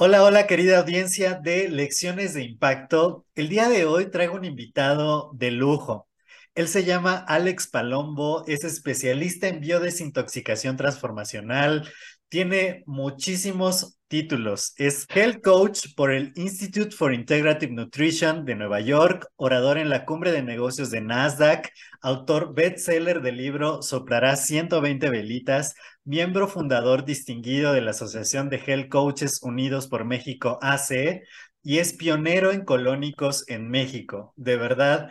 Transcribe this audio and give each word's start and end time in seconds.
Hola, 0.00 0.22
hola 0.22 0.46
querida 0.46 0.78
audiencia 0.78 1.34
de 1.34 1.68
Lecciones 1.68 2.32
de 2.32 2.44
Impacto. 2.44 3.26
El 3.34 3.48
día 3.48 3.68
de 3.68 3.84
hoy 3.84 4.08
traigo 4.12 4.36
un 4.36 4.44
invitado 4.44 5.32
de 5.34 5.50
lujo. 5.50 6.08
Él 6.54 6.68
se 6.68 6.84
llama 6.84 7.16
Alex 7.16 7.66
Palombo, 7.66 8.44
es 8.46 8.62
especialista 8.62 9.48
en 9.48 9.60
biodesintoxicación 9.60 10.76
transformacional, 10.76 11.90
tiene 12.28 12.82
muchísimos 12.86 13.98
títulos. 14.08 14.72
Es 14.76 15.06
Health 15.08 15.42
Coach 15.42 15.94
por 15.94 16.12
el 16.12 16.32
Institute 16.36 16.94
for 16.94 17.12
Integrative 17.12 17.72
Nutrition 17.72 18.44
de 18.44 18.54
Nueva 18.54 18.80
York, 18.80 19.26
orador 19.36 19.78
en 19.78 19.90
la 19.90 20.04
Cumbre 20.04 20.32
de 20.32 20.42
Negocios 20.42 20.90
de 20.90 21.00
Nasdaq, 21.00 21.70
autor 22.00 22.54
bestseller 22.54 23.20
del 23.20 23.36
libro 23.36 23.82
Soplará 23.82 24.36
120 24.36 25.10
velitas, 25.10 25.74
miembro 26.04 26.48
fundador 26.48 27.04
distinguido 27.04 27.72
de 27.72 27.82
la 27.82 27.90
Asociación 27.90 28.48
de 28.48 28.62
Health 28.66 28.88
Coaches 28.88 29.42
Unidos 29.42 29.88
por 29.88 30.04
México 30.04 30.58
ACE 30.62 31.22
y 31.62 31.78
es 31.78 31.92
pionero 31.92 32.50
en 32.52 32.64
colónicos 32.64 33.46
en 33.48 33.68
México. 33.68 34.32
De 34.36 34.56
verdad, 34.56 35.10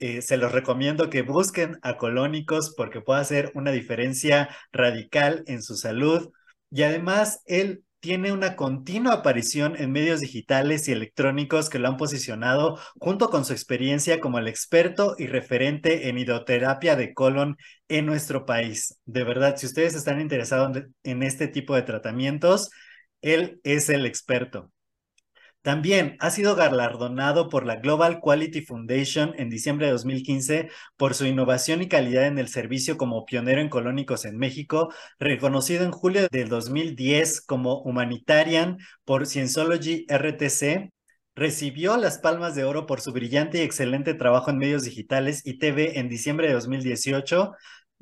eh, 0.00 0.20
se 0.20 0.36
los 0.36 0.50
recomiendo 0.50 1.10
que 1.10 1.22
busquen 1.22 1.78
a 1.82 1.96
colónicos 1.96 2.74
porque 2.76 3.00
puede 3.00 3.20
hacer 3.20 3.52
una 3.54 3.70
diferencia 3.70 4.48
radical 4.72 5.44
en 5.46 5.62
su 5.62 5.76
salud. 5.76 6.32
Y 6.72 6.82
además, 6.82 7.42
él 7.46 7.84
tiene 8.00 8.32
una 8.32 8.56
continua 8.56 9.12
aparición 9.12 9.76
en 9.76 9.92
medios 9.92 10.20
digitales 10.20 10.88
y 10.88 10.92
electrónicos 10.92 11.70
que 11.70 11.78
lo 11.78 11.86
han 11.86 11.96
posicionado 11.96 12.78
junto 12.98 13.28
con 13.30 13.44
su 13.44 13.52
experiencia 13.52 14.18
como 14.20 14.38
el 14.38 14.48
experto 14.48 15.14
y 15.18 15.26
referente 15.28 16.08
en 16.08 16.18
hidroterapia 16.18 16.96
de 16.96 17.14
colon 17.14 17.56
en 17.88 18.06
nuestro 18.06 18.44
país. 18.46 18.98
De 19.04 19.22
verdad, 19.22 19.56
si 19.56 19.66
ustedes 19.66 19.94
están 19.94 20.20
interesados 20.20 20.82
en 21.04 21.22
este 21.22 21.46
tipo 21.46 21.76
de 21.76 21.82
tratamientos, 21.82 22.70
él 23.20 23.60
es 23.64 23.88
el 23.88 24.06
experto. 24.06 24.72
También 25.62 26.16
ha 26.18 26.30
sido 26.30 26.56
galardonado 26.56 27.48
por 27.48 27.64
la 27.64 27.76
Global 27.76 28.18
Quality 28.20 28.62
Foundation 28.62 29.32
en 29.38 29.48
diciembre 29.48 29.86
de 29.86 29.92
2015 29.92 30.70
por 30.96 31.14
su 31.14 31.24
innovación 31.24 31.82
y 31.82 31.88
calidad 31.88 32.26
en 32.26 32.38
el 32.38 32.48
servicio 32.48 32.96
como 32.96 33.24
pionero 33.24 33.60
en 33.60 33.68
colónicos 33.68 34.24
en 34.24 34.38
México, 34.38 34.92
reconocido 35.20 35.84
en 35.84 35.92
julio 35.92 36.26
del 36.32 36.48
2010 36.48 37.42
como 37.42 37.80
Humanitarian 37.82 38.78
por 39.04 39.26
Scientology 39.26 40.04
RTC. 40.08 40.90
Recibió 41.34 41.96
las 41.96 42.18
palmas 42.18 42.54
de 42.56 42.64
oro 42.64 42.84
por 42.86 43.00
su 43.00 43.12
brillante 43.12 43.58
y 43.58 43.60
excelente 43.62 44.14
trabajo 44.14 44.50
en 44.50 44.58
medios 44.58 44.82
digitales 44.82 45.46
y 45.46 45.58
TV 45.58 45.98
en 46.00 46.08
diciembre 46.08 46.48
de 46.48 46.54
2018 46.54 47.52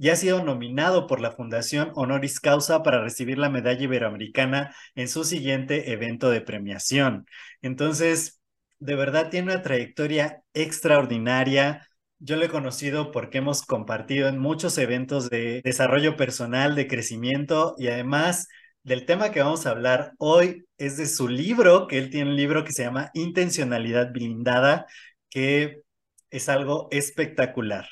y 0.00 0.08
ha 0.08 0.16
sido 0.16 0.42
nominado 0.42 1.06
por 1.06 1.20
la 1.20 1.32
Fundación 1.32 1.92
Honoris 1.94 2.40
Causa 2.40 2.82
para 2.82 3.02
recibir 3.02 3.36
la 3.36 3.50
medalla 3.50 3.82
iberoamericana 3.82 4.74
en 4.94 5.08
su 5.08 5.24
siguiente 5.24 5.92
evento 5.92 6.30
de 6.30 6.40
premiación. 6.40 7.26
Entonces, 7.60 8.40
de 8.78 8.94
verdad 8.94 9.28
tiene 9.28 9.52
una 9.52 9.60
trayectoria 9.62 10.42
extraordinaria. 10.54 11.86
Yo 12.18 12.36
lo 12.36 12.46
he 12.46 12.48
conocido 12.48 13.10
porque 13.12 13.38
hemos 13.38 13.60
compartido 13.62 14.28
en 14.28 14.38
muchos 14.38 14.78
eventos 14.78 15.28
de 15.28 15.60
desarrollo 15.64 16.16
personal, 16.16 16.74
de 16.76 16.88
crecimiento 16.88 17.74
y 17.76 17.88
además 17.88 18.48
del 18.82 19.04
tema 19.04 19.30
que 19.32 19.42
vamos 19.42 19.66
a 19.66 19.70
hablar 19.72 20.12
hoy 20.18 20.64
es 20.78 20.96
de 20.96 21.04
su 21.06 21.28
libro, 21.28 21.86
que 21.86 21.98
él 21.98 22.08
tiene 22.08 22.30
un 22.30 22.36
libro 22.36 22.64
que 22.64 22.72
se 22.72 22.84
llama 22.84 23.10
Intencionalidad 23.12 24.12
Blindada, 24.12 24.86
que 25.28 25.82
es 26.30 26.48
algo 26.48 26.88
espectacular. 26.90 27.86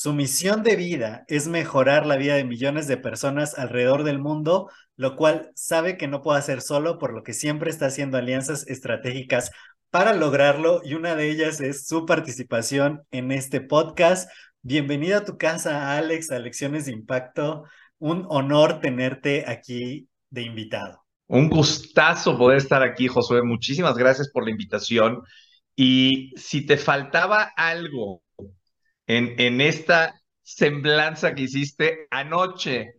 Su 0.00 0.12
misión 0.12 0.62
de 0.62 0.76
vida 0.76 1.24
es 1.26 1.48
mejorar 1.48 2.06
la 2.06 2.14
vida 2.14 2.36
de 2.36 2.44
millones 2.44 2.86
de 2.86 2.98
personas 2.98 3.58
alrededor 3.58 4.04
del 4.04 4.20
mundo, 4.20 4.70
lo 4.94 5.16
cual 5.16 5.50
sabe 5.56 5.96
que 5.96 6.06
no 6.06 6.22
puede 6.22 6.38
hacer 6.38 6.60
solo, 6.60 6.98
por 6.98 7.12
lo 7.12 7.24
que 7.24 7.32
siempre 7.32 7.68
está 7.68 7.86
haciendo 7.86 8.16
alianzas 8.16 8.64
estratégicas 8.68 9.50
para 9.90 10.14
lograrlo 10.14 10.82
y 10.84 10.94
una 10.94 11.16
de 11.16 11.28
ellas 11.28 11.60
es 11.60 11.88
su 11.88 12.06
participación 12.06 13.02
en 13.10 13.32
este 13.32 13.60
podcast. 13.60 14.30
Bienvenido 14.62 15.18
a 15.18 15.24
tu 15.24 15.36
casa, 15.36 15.96
Alex, 15.98 16.30
a 16.30 16.38
Lecciones 16.38 16.86
de 16.86 16.92
Impacto. 16.92 17.64
Un 17.98 18.24
honor 18.28 18.78
tenerte 18.78 19.46
aquí 19.48 20.06
de 20.30 20.42
invitado. 20.42 21.02
Un 21.26 21.48
gustazo 21.48 22.38
poder 22.38 22.58
estar 22.58 22.84
aquí, 22.84 23.08
Josué. 23.08 23.42
Muchísimas 23.42 23.96
gracias 23.96 24.30
por 24.30 24.44
la 24.44 24.52
invitación. 24.52 25.24
Y 25.74 26.32
si 26.36 26.64
te 26.64 26.76
faltaba 26.76 27.52
algo 27.56 28.22
en, 29.08 29.60
esta 29.60 30.20
semblanza 30.42 31.34
que 31.34 31.42
hiciste 31.42 32.06
anoche. 32.10 32.94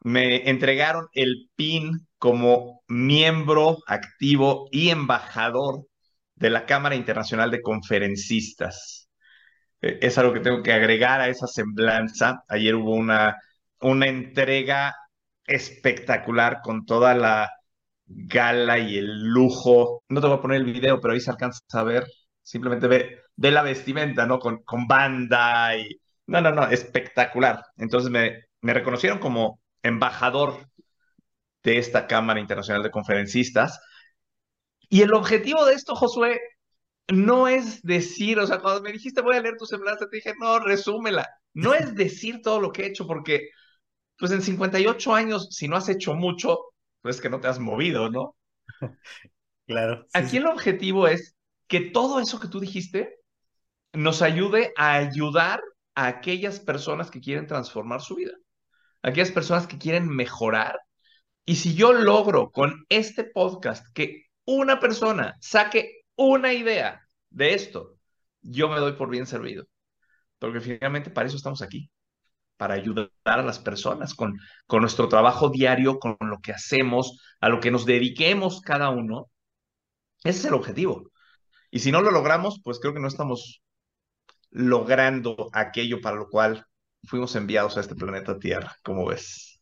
Me 0.00 0.48
entregaron 0.50 1.08
el 1.12 1.50
PIN 1.56 2.06
como 2.18 2.82
miembro 2.88 3.78
activo 3.86 4.68
y 4.70 4.90
embajador 4.90 5.86
de 6.34 6.50
la 6.50 6.66
Cámara 6.66 6.96
Internacional 6.96 7.50
de 7.50 7.62
Conferencistas. 7.62 9.08
E, 9.80 9.98
es 10.02 10.18
algo 10.18 10.32
que 10.34 10.40
tengo 10.40 10.62
que 10.62 10.72
agregar 10.72 11.20
a 11.20 11.28
esa 11.28 11.46
semblanza. 11.46 12.42
Ayer 12.48 12.74
hubo 12.74 12.94
una, 12.94 13.36
una 13.80 14.06
entrega 14.08 14.94
espectacular 15.46 16.60
con 16.62 16.84
toda 16.86 17.14
la 17.14 17.50
gala 18.06 18.78
y 18.78 18.98
el 18.98 19.24
lujo. 19.24 20.02
No 20.08 20.20
te 20.20 20.26
voy 20.26 20.36
a 20.38 20.40
poner 20.42 20.58
el 20.58 20.64
video, 20.72 21.00
pero 21.00 21.14
ahí 21.14 21.20
se 21.20 21.30
alcanza 21.30 21.60
a 21.72 21.84
ver. 21.84 22.06
Simplemente 22.42 22.88
ve 22.88 23.23
de 23.36 23.50
la 23.50 23.62
vestimenta, 23.62 24.26
¿no? 24.26 24.38
Con, 24.38 24.62
con 24.64 24.86
banda 24.86 25.76
y... 25.76 26.00
No, 26.26 26.40
no, 26.40 26.52
no, 26.52 26.68
espectacular. 26.68 27.62
Entonces 27.76 28.10
me, 28.10 28.44
me 28.62 28.74
reconocieron 28.74 29.18
como 29.18 29.60
embajador 29.82 30.66
de 31.62 31.78
esta 31.78 32.06
Cámara 32.06 32.40
Internacional 32.40 32.82
de 32.82 32.90
Conferencistas. 32.90 33.80
Y 34.88 35.02
el 35.02 35.12
objetivo 35.14 35.64
de 35.64 35.74
esto, 35.74 35.94
Josué, 35.94 36.40
no 37.08 37.48
es 37.48 37.82
decir, 37.82 38.38
o 38.38 38.46
sea, 38.46 38.60
cuando 38.60 38.82
me 38.82 38.92
dijiste 38.92 39.20
voy 39.22 39.36
a 39.36 39.40
leer 39.40 39.56
tu 39.58 39.66
semblanza, 39.66 40.08
te 40.08 40.16
dije, 40.16 40.32
no, 40.40 40.58
resúmela. 40.58 41.28
No 41.52 41.74
es 41.74 41.94
decir 41.94 42.40
todo 42.42 42.60
lo 42.60 42.72
que 42.72 42.82
he 42.82 42.86
hecho, 42.86 43.06
porque 43.06 43.50
pues 44.18 44.32
en 44.32 44.42
58 44.42 45.14
años, 45.14 45.48
si 45.50 45.68
no 45.68 45.76
has 45.76 45.88
hecho 45.88 46.14
mucho, 46.14 46.58
pues 47.02 47.20
que 47.20 47.30
no 47.30 47.40
te 47.40 47.48
has 47.48 47.58
movido, 47.58 48.10
¿no? 48.10 48.36
Claro. 49.66 50.06
Aquí 50.12 50.36
el 50.36 50.46
objetivo 50.46 51.08
es 51.08 51.34
que 51.68 51.80
todo 51.80 52.20
eso 52.20 52.38
que 52.38 52.48
tú 52.48 52.60
dijiste 52.60 53.16
nos 53.94 54.22
ayude 54.22 54.72
a 54.76 54.94
ayudar 54.94 55.62
a 55.94 56.06
aquellas 56.06 56.60
personas 56.60 57.10
que 57.10 57.20
quieren 57.20 57.46
transformar 57.46 58.00
su 58.02 58.16
vida, 58.16 58.32
aquellas 59.02 59.30
personas 59.30 59.66
que 59.66 59.78
quieren 59.78 60.08
mejorar. 60.08 60.80
Y 61.44 61.56
si 61.56 61.74
yo 61.74 61.92
logro 61.92 62.50
con 62.50 62.84
este 62.88 63.24
podcast 63.24 63.86
que 63.94 64.26
una 64.44 64.80
persona 64.80 65.36
saque 65.40 66.02
una 66.16 66.52
idea 66.52 67.06
de 67.30 67.54
esto, 67.54 67.96
yo 68.42 68.68
me 68.68 68.78
doy 68.78 68.92
por 68.92 69.10
bien 69.10 69.26
servido. 69.26 69.64
Porque 70.38 70.60
finalmente 70.60 71.10
para 71.10 71.28
eso 71.28 71.36
estamos 71.36 71.62
aquí, 71.62 71.90
para 72.56 72.74
ayudar 72.74 73.10
a 73.24 73.42
las 73.42 73.58
personas 73.58 74.14
con, 74.14 74.38
con 74.66 74.80
nuestro 74.80 75.08
trabajo 75.08 75.48
diario, 75.50 75.98
con 75.98 76.16
lo 76.20 76.40
que 76.40 76.52
hacemos, 76.52 77.20
a 77.40 77.48
lo 77.48 77.60
que 77.60 77.70
nos 77.70 77.86
dediquemos 77.86 78.60
cada 78.60 78.90
uno. 78.90 79.30
Ese 80.24 80.40
es 80.40 80.44
el 80.46 80.54
objetivo. 80.54 81.10
Y 81.70 81.80
si 81.80 81.92
no 81.92 82.02
lo 82.02 82.10
logramos, 82.10 82.60
pues 82.62 82.78
creo 82.80 82.94
que 82.94 83.00
no 83.00 83.08
estamos 83.08 83.63
logrando 84.54 85.50
aquello 85.52 86.00
para 86.00 86.16
lo 86.16 86.30
cual 86.30 86.64
fuimos 87.02 87.34
enviados 87.36 87.76
a 87.76 87.80
este 87.80 87.94
planeta 87.94 88.38
Tierra, 88.38 88.76
como 88.82 89.04
ves. 89.06 89.60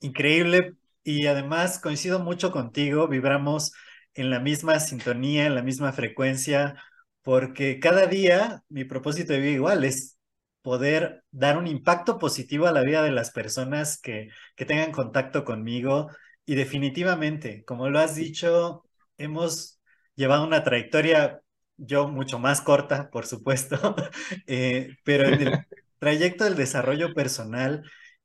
Increíble. 0.00 0.74
Y 1.02 1.26
además 1.26 1.78
coincido 1.78 2.20
mucho 2.20 2.50
contigo, 2.50 3.08
vibramos 3.08 3.72
en 4.14 4.30
la 4.30 4.40
misma 4.40 4.80
sintonía, 4.80 5.46
en 5.46 5.54
la 5.54 5.62
misma 5.62 5.92
frecuencia, 5.92 6.82
porque 7.22 7.78
cada 7.80 8.06
día 8.06 8.62
mi 8.68 8.84
propósito 8.84 9.32
de 9.32 9.40
vida 9.40 9.52
igual 9.52 9.84
es 9.84 10.16
poder 10.62 11.24
dar 11.30 11.58
un 11.58 11.66
impacto 11.66 12.18
positivo 12.18 12.66
a 12.66 12.72
la 12.72 12.82
vida 12.82 13.02
de 13.02 13.10
las 13.12 13.30
personas 13.30 14.00
que, 14.00 14.28
que 14.56 14.64
tengan 14.64 14.92
contacto 14.92 15.44
conmigo. 15.44 16.10
Y 16.44 16.54
definitivamente, 16.54 17.64
como 17.64 17.88
lo 17.88 17.98
has 17.98 18.14
dicho, 18.14 18.84
hemos 19.18 19.80
llevado 20.14 20.44
una 20.44 20.64
trayectoria 20.64 21.42
yo 21.76 22.08
mucho 22.08 22.38
más 22.38 22.60
corta, 22.60 23.10
por 23.10 23.26
supuesto, 23.26 23.94
eh, 24.46 24.96
pero 25.04 25.26
en 25.28 25.40
el 25.40 25.66
trayecto 25.98 26.44
del 26.44 26.56
desarrollo 26.56 27.14
personal 27.14 27.82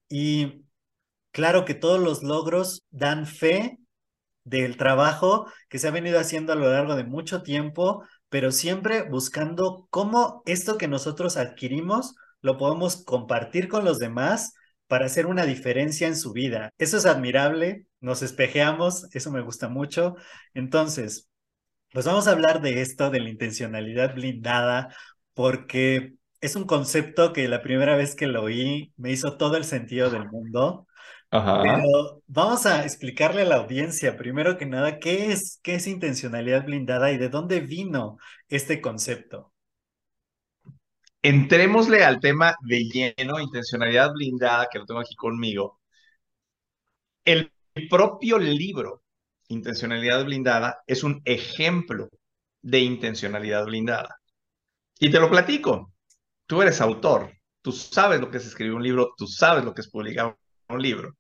y 0.10 0.66
claro 1.32 1.66
que 1.66 1.74
todos 1.76 2.00
los 2.00 2.24
logros 2.24 2.84
dan 2.92 3.28
fe 3.28 3.80
del 4.44 4.78
trabajo 4.78 5.48
que 5.70 5.80
se 5.80 5.88
ha 5.88 5.92
venido 5.92 6.20
haciendo 6.20 6.54
a 6.54 6.56
lo 6.56 6.72
largo 6.72 6.96
de 6.96 7.04
mucho 7.04 7.44
tiempo, 7.44 8.04
pero 8.30 8.52
siempre 8.52 9.04
buscando 9.04 9.88
cómo 9.90 10.42
esto 10.46 10.78
que 10.78 10.88
nosotros 10.88 11.38
adquirimos 11.38 12.16
lo 12.42 12.58
podemos 12.58 13.04
compartir 13.06 13.68
con 13.68 13.86
los 13.86 14.00
demás 14.00 14.54
para 14.88 15.06
hacer 15.06 15.26
una 15.28 15.46
diferencia 15.46 16.08
en 16.08 16.18
su 16.18 16.34
vida. 16.34 16.72
Eso 16.78 16.98
es 16.98 17.06
admirable, 17.06 17.86
nos 18.02 18.22
espejeamos, 18.24 19.08
eso 19.16 19.32
me 19.32 19.42
gusta 19.42 19.70
mucho. 19.70 20.16
Entonces, 20.54 21.30
pues 21.94 22.06
vamos 22.06 22.28
a 22.28 22.32
hablar 22.32 22.62
de 22.62 22.82
esto, 22.82 23.10
de 23.10 23.20
la 23.20 23.30
intencionalidad 23.30 24.16
blindada, 24.16 24.96
porque 25.34 26.16
es 26.42 26.56
un 26.56 26.66
concepto 26.66 27.34
que 27.34 27.48
la 27.48 27.62
primera 27.62 27.96
vez 27.96 28.16
que 28.16 28.28
lo 28.28 28.44
oí 28.44 28.94
me 28.98 29.12
hizo 29.12 29.38
todo 29.38 29.58
el 29.58 29.66
sentido 29.66 30.10
del 30.10 30.30
mundo, 30.30 30.88
Pero 31.62 32.24
vamos 32.28 32.66
a 32.66 32.84
explicarle 32.86 33.44
a 33.44 33.46
la 33.46 33.58
audiencia, 33.58 34.18
primero 34.18 34.58
que 34.58 34.66
nada, 34.66 35.00
qué 35.00 35.32
es, 35.32 35.60
qué 35.64 35.76
es 35.76 35.88
intencionalidad 35.88 36.66
blindada 36.66 37.12
y 37.12 37.18
de 37.18 37.30
dónde 37.30 37.62
vino 37.62 38.18
este 38.50 38.82
concepto. 38.82 39.54
Entrémosle 41.24 42.04
al 42.04 42.20
tema 42.20 42.54
de 42.62 42.84
lleno, 42.84 43.40
intencionalidad 43.40 44.12
blindada, 44.14 44.68
que 44.72 44.78
lo 44.78 44.86
tengo 44.86 45.00
aquí 45.00 45.16
conmigo. 45.16 45.80
El 47.26 47.52
propio 47.90 48.38
libro, 48.38 49.04
Intencionalidad 49.52 50.24
blindada, 50.24 50.82
es 50.88 51.04
un 51.04 51.22
ejemplo 51.26 52.10
de 52.62 52.80
intencionalidad 52.80 53.66
blindada. 53.66 54.16
Y 55.00 55.12
te 55.12 55.20
lo 55.20 55.30
platico. 55.30 55.94
Tú 56.46 56.62
eres 56.62 56.80
autor, 56.80 57.34
tú 57.62 57.72
sabes 57.74 58.22
lo 58.22 58.32
que 58.32 58.38
es 58.38 58.46
escribir 58.46 58.74
un 58.74 58.84
libro, 58.84 59.14
tú 59.18 59.28
sabes 59.28 59.66
lo 59.66 59.74
que 59.74 59.82
es 59.82 59.90
publicar 59.90 60.38
un 60.70 60.82
libro. 60.82 61.18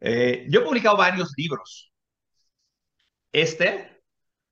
Eh, 0.00 0.46
yo 0.48 0.60
he 0.60 0.64
publicado 0.64 0.96
varios 0.96 1.32
libros. 1.36 1.92
Este 3.32 4.02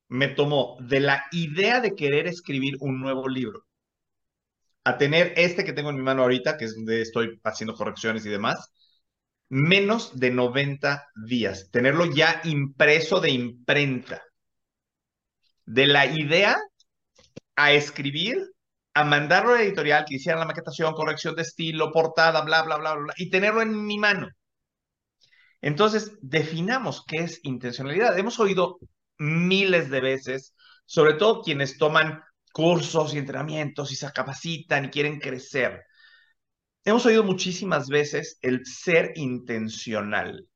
me 0.09 0.29
tomó 0.29 0.77
de 0.81 1.01
la 1.01 1.25
idea 1.31 1.81
de 1.81 1.95
querer 1.95 2.27
escribir 2.27 2.77
un 2.81 3.01
nuevo 3.01 3.29
libro 3.29 3.65
a 4.85 4.99
tener 4.99 5.33
este 5.37 5.65
que 5.65 5.73
tengo 5.73 5.91
en 5.91 5.97
mi 5.97 6.03
mano 6.03 6.23
ahorita, 6.23 6.57
que 6.57 6.65
es 6.65 6.75
donde 6.75 7.03
estoy 7.03 7.41
haciendo 7.45 7.75
correcciones 7.75 8.27
y 8.27 8.31
demás, 8.31 8.73
menos 9.53 10.19
de 10.19 10.31
90 10.31 11.11
días. 11.27 11.69
Tenerlo 11.71 12.07
ya 12.07 12.41
impreso 12.45 13.21
de 13.21 13.33
imprenta. 13.33 14.23
De 15.67 15.87
la 15.87 16.07
idea 16.07 16.57
a 17.55 17.73
escribir, 17.73 18.39
a 18.95 19.05
mandarlo 19.05 19.51
a 19.53 19.57
la 19.57 19.63
editorial, 19.63 20.07
que 20.09 20.15
hicieran 20.15 20.41
la 20.41 20.47
maquetación, 20.47 20.95
corrección 20.95 21.37
de 21.37 21.43
estilo, 21.43 21.93
portada, 21.93 22.41
bla, 22.41 22.63
bla, 22.63 22.79
bla, 22.79 22.95
bla, 22.95 23.13
y 23.19 23.29
tenerlo 23.29 23.61
en 23.61 23.85
mi 23.85 23.99
mano. 23.99 24.31
Entonces, 25.61 26.17
definamos 26.23 27.05
qué 27.07 27.19
es 27.19 27.41
intencionalidad. 27.43 28.19
Hemos 28.19 28.41
oído 28.41 28.79
miles 29.19 29.91
de 29.91 30.01
veces, 30.01 30.55
sobre 30.87 31.13
todo 31.13 31.43
quienes 31.43 31.77
toman 31.77 32.23
cursos 32.55 33.13
y 33.13 33.19
entrenamientos 33.19 33.93
y 33.93 33.97
se 33.97 34.11
capacitan 34.13 34.87
y 34.87 34.89
quieren 34.89 35.21
crecer. 35.21 35.85
Hemos 36.85 37.07
oído 37.07 37.23
muchísimas 37.23 37.89
veces 37.89 38.39
el 38.43 38.67
ser 38.67 39.13
intencional. 39.15 40.49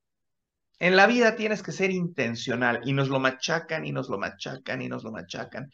En 0.78 0.96
la 0.96 1.06
vida 1.06 1.36
tienes 1.36 1.62
que 1.62 1.72
ser 1.72 1.90
intencional 1.90 2.80
y 2.84 2.92
nos 2.92 3.08
lo 3.08 3.20
machacan 3.20 3.86
y 3.86 3.92
nos 3.92 4.08
lo 4.08 4.18
machacan 4.18 4.82
y 4.82 4.88
nos 4.88 5.04
lo 5.04 5.12
machacan. 5.12 5.70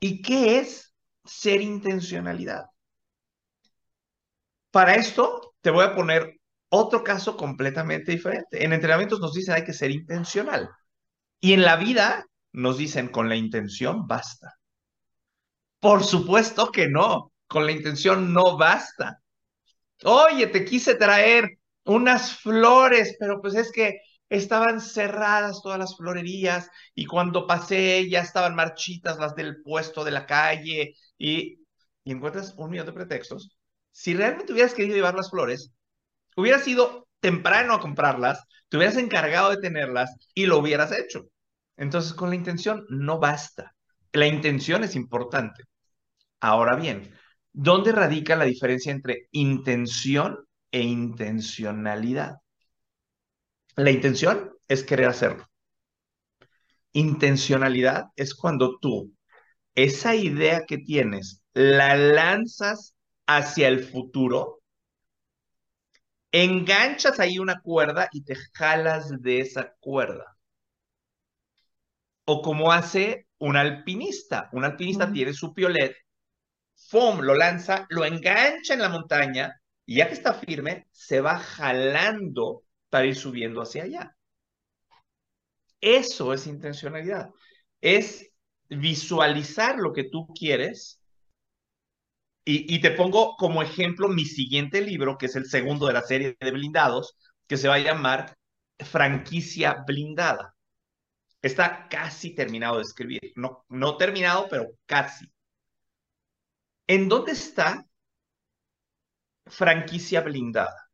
¿Y 0.00 0.20
qué 0.22 0.58
es 0.58 0.92
ser 1.24 1.60
intencionalidad? 1.60 2.66
Para 4.70 4.96
esto 4.96 5.54
te 5.60 5.70
voy 5.70 5.84
a 5.84 5.94
poner 5.94 6.38
otro 6.68 7.02
caso 7.02 7.36
completamente 7.36 8.12
diferente. 8.12 8.64
En 8.64 8.72
entrenamientos 8.72 9.20
nos 9.20 9.32
dicen 9.32 9.54
hay 9.54 9.64
que 9.64 9.72
ser 9.72 9.90
intencional. 9.90 10.68
Y 11.40 11.52
en 11.52 11.62
la 11.62 11.76
vida 11.76 12.26
nos 12.52 12.76
dicen 12.76 13.08
con 13.08 13.28
la 13.28 13.36
intención 13.36 14.06
basta. 14.06 14.54
Por 15.80 16.04
supuesto 16.04 16.72
que 16.72 16.88
no, 16.88 17.32
con 17.46 17.64
la 17.64 17.72
intención 17.72 18.32
no 18.32 18.58
basta. 18.58 19.22
Oye, 20.08 20.46
te 20.48 20.64
quise 20.64 20.94
traer 20.94 21.58
unas 21.84 22.38
flores, 22.40 23.16
pero 23.18 23.40
pues 23.40 23.54
es 23.54 23.72
que 23.72 24.00
estaban 24.28 24.80
cerradas 24.80 25.60
todas 25.62 25.78
las 25.78 25.96
florerías 25.96 26.68
y 26.94 27.06
cuando 27.06 27.46
pasé 27.46 28.08
ya 28.08 28.20
estaban 28.20 28.54
marchitas 28.54 29.18
las 29.18 29.34
del 29.34 29.62
puesto 29.62 30.04
de 30.04 30.10
la 30.12 30.26
calle 30.26 30.94
y, 31.18 31.58
y 32.04 32.12
encuentras 32.12 32.54
un 32.56 32.70
millón 32.70 32.86
de 32.86 32.92
pretextos. 32.92 33.56
Si 33.90 34.14
realmente 34.14 34.52
hubieras 34.52 34.74
querido 34.74 34.94
llevar 34.96 35.14
las 35.14 35.30
flores, 35.30 35.72
hubieras 36.36 36.66
ido 36.68 37.08
temprano 37.20 37.74
a 37.74 37.80
comprarlas, 37.80 38.44
te 38.68 38.76
hubieras 38.78 38.96
encargado 38.98 39.50
de 39.50 39.58
tenerlas 39.58 40.16
y 40.34 40.46
lo 40.46 40.58
hubieras 40.58 40.92
hecho. 40.92 41.26
Entonces, 41.76 42.14
con 42.14 42.30
la 42.30 42.36
intención 42.36 42.86
no 42.90 43.18
basta. 43.20 43.74
La 44.12 44.26
intención 44.26 44.84
es 44.84 44.96
importante. 44.96 45.64
Ahora 46.40 46.76
bien, 46.76 47.12
¿dónde 47.56 47.90
radica 47.90 48.36
la 48.36 48.44
diferencia 48.44 48.92
entre 48.92 49.28
intención 49.32 50.46
e 50.70 50.82
intencionalidad? 50.82 52.36
La 53.76 53.90
intención 53.90 54.52
es 54.68 54.84
querer 54.84 55.08
hacerlo. 55.08 55.48
Intencionalidad 56.92 58.06
es 58.14 58.34
cuando 58.34 58.78
tú 58.78 59.12
esa 59.74 60.14
idea 60.14 60.64
que 60.66 60.78
tienes 60.78 61.42
la 61.54 61.96
lanzas 61.96 62.94
hacia 63.26 63.68
el 63.68 63.84
futuro, 63.84 64.62
enganchas 66.32 67.20
ahí 67.20 67.38
una 67.38 67.60
cuerda 67.60 68.08
y 68.12 68.22
te 68.22 68.36
jalas 68.52 69.20
de 69.22 69.40
esa 69.40 69.74
cuerda 69.80 70.36
o 72.26 72.42
como 72.42 72.72
hace 72.72 73.26
un 73.38 73.56
alpinista. 73.56 74.50
Un 74.52 74.64
alpinista 74.64 75.10
tiene 75.10 75.32
su 75.32 75.54
piolet, 75.54 75.96
¡fum! 76.76 77.20
lo 77.20 77.34
lanza, 77.34 77.86
lo 77.90 78.04
engancha 78.04 78.74
en 78.74 78.80
la 78.80 78.88
montaña 78.88 79.60
y 79.86 79.96
ya 79.96 80.08
que 80.08 80.14
está 80.14 80.34
firme, 80.34 80.86
se 80.90 81.20
va 81.20 81.38
jalando 81.38 82.64
para 82.90 83.06
ir 83.06 83.16
subiendo 83.16 83.62
hacia 83.62 83.84
allá. 83.84 84.16
Eso 85.80 86.32
es 86.32 86.46
intencionalidad. 86.46 87.30
Es 87.80 88.28
visualizar 88.68 89.76
lo 89.78 89.92
que 89.92 90.04
tú 90.04 90.26
quieres. 90.28 91.00
Y, 92.48 92.80
te 92.80 92.92
pongo 92.92 93.36
como 93.36 93.60
ejemplo 93.60 94.08
mi 94.08 94.24
siguiente 94.24 94.80
libro, 94.80 95.18
que 95.18 95.26
es 95.26 95.34
el 95.34 95.46
segundo 95.46 95.88
de 95.88 95.94
la 95.94 96.02
serie 96.02 96.36
de 96.40 96.50
blindados, 96.52 97.16
que 97.48 97.56
se 97.56 97.66
va 97.68 97.74
a 97.74 97.80
llamar 97.80 98.36
Franquicia 98.78 99.82
Blindada. 99.84 100.54
Está 101.42 101.88
casi 101.88 102.34
terminado 102.36 102.76
de 102.76 102.82
escribir. 102.82 103.32
No 103.68 103.96
terminado, 103.96 104.46
pero 104.48 104.66
casi. 104.86 105.26
¿En 106.88 107.08
dónde 107.08 107.32
está 107.32 107.86
franquicia 109.46 110.20
blindada? 110.20 110.88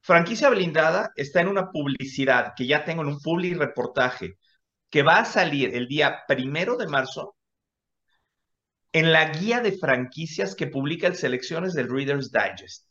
Franquicia 0.00 0.48
blindada 0.48 1.12
está 1.16 1.40
en 1.40 1.48
una 1.48 1.70
publicidad 1.70 2.54
que 2.56 2.66
ya 2.66 2.84
tengo 2.84 3.02
en 3.02 3.08
un 3.08 3.20
public 3.20 3.56
reportaje 3.58 4.34
que 4.90 5.02
va 5.02 5.18
a 5.18 5.24
salir 5.24 5.74
el 5.74 5.86
día 5.86 6.20
primero 6.26 6.76
de 6.76 6.86
marzo 6.86 7.36
en 8.92 9.12
la 9.12 9.30
guía 9.30 9.60
de 9.60 9.72
franquicias 9.72 10.54
que 10.54 10.66
publica 10.66 11.06
el 11.06 11.16
Selecciones 11.16 11.74
del 11.74 11.88
Reader's 11.88 12.32
Digest 12.32 12.90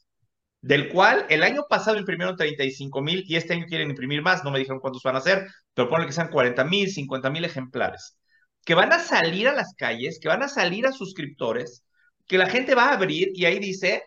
del 0.62 0.90
cual 0.90 1.26
el 1.30 1.44
año 1.44 1.64
pasado 1.70 1.98
imprimieron 1.98 2.36
35 2.36 3.02
mil 3.02 3.24
y 3.28 3.36
este 3.36 3.54
año 3.54 3.66
quieren 3.68 3.90
imprimir 3.90 4.22
más, 4.22 4.44
no 4.44 4.52
me 4.52 4.60
dijeron 4.60 4.80
cuántos 4.80 5.04
van 5.04 5.16
a 5.16 5.20
hacer, 5.20 5.48
pero 5.74 5.90
ponen 5.90 6.08
que 6.08 6.14
sean 6.14 6.30
40 6.30 6.64
mil, 6.66 6.90
50 6.92 7.30
mil 7.30 7.46
ejemplares, 7.46 8.19
que 8.66 8.76
van 8.76 8.94
a 8.94 9.00
salir 9.00 9.48
a 9.48 9.54
las 9.54 9.74
calles, 9.76 10.20
que 10.20 10.28
van 10.28 10.44
a 10.44 10.50
salir 10.50 10.86
a 10.86 10.92
suscriptores, 10.92 11.84
que 12.28 12.38
la 12.38 12.50
gente 12.50 12.76
va 12.76 12.90
a 12.90 12.94
abrir 12.94 13.32
y 13.34 13.46
ahí 13.46 13.60
dice, 13.60 14.04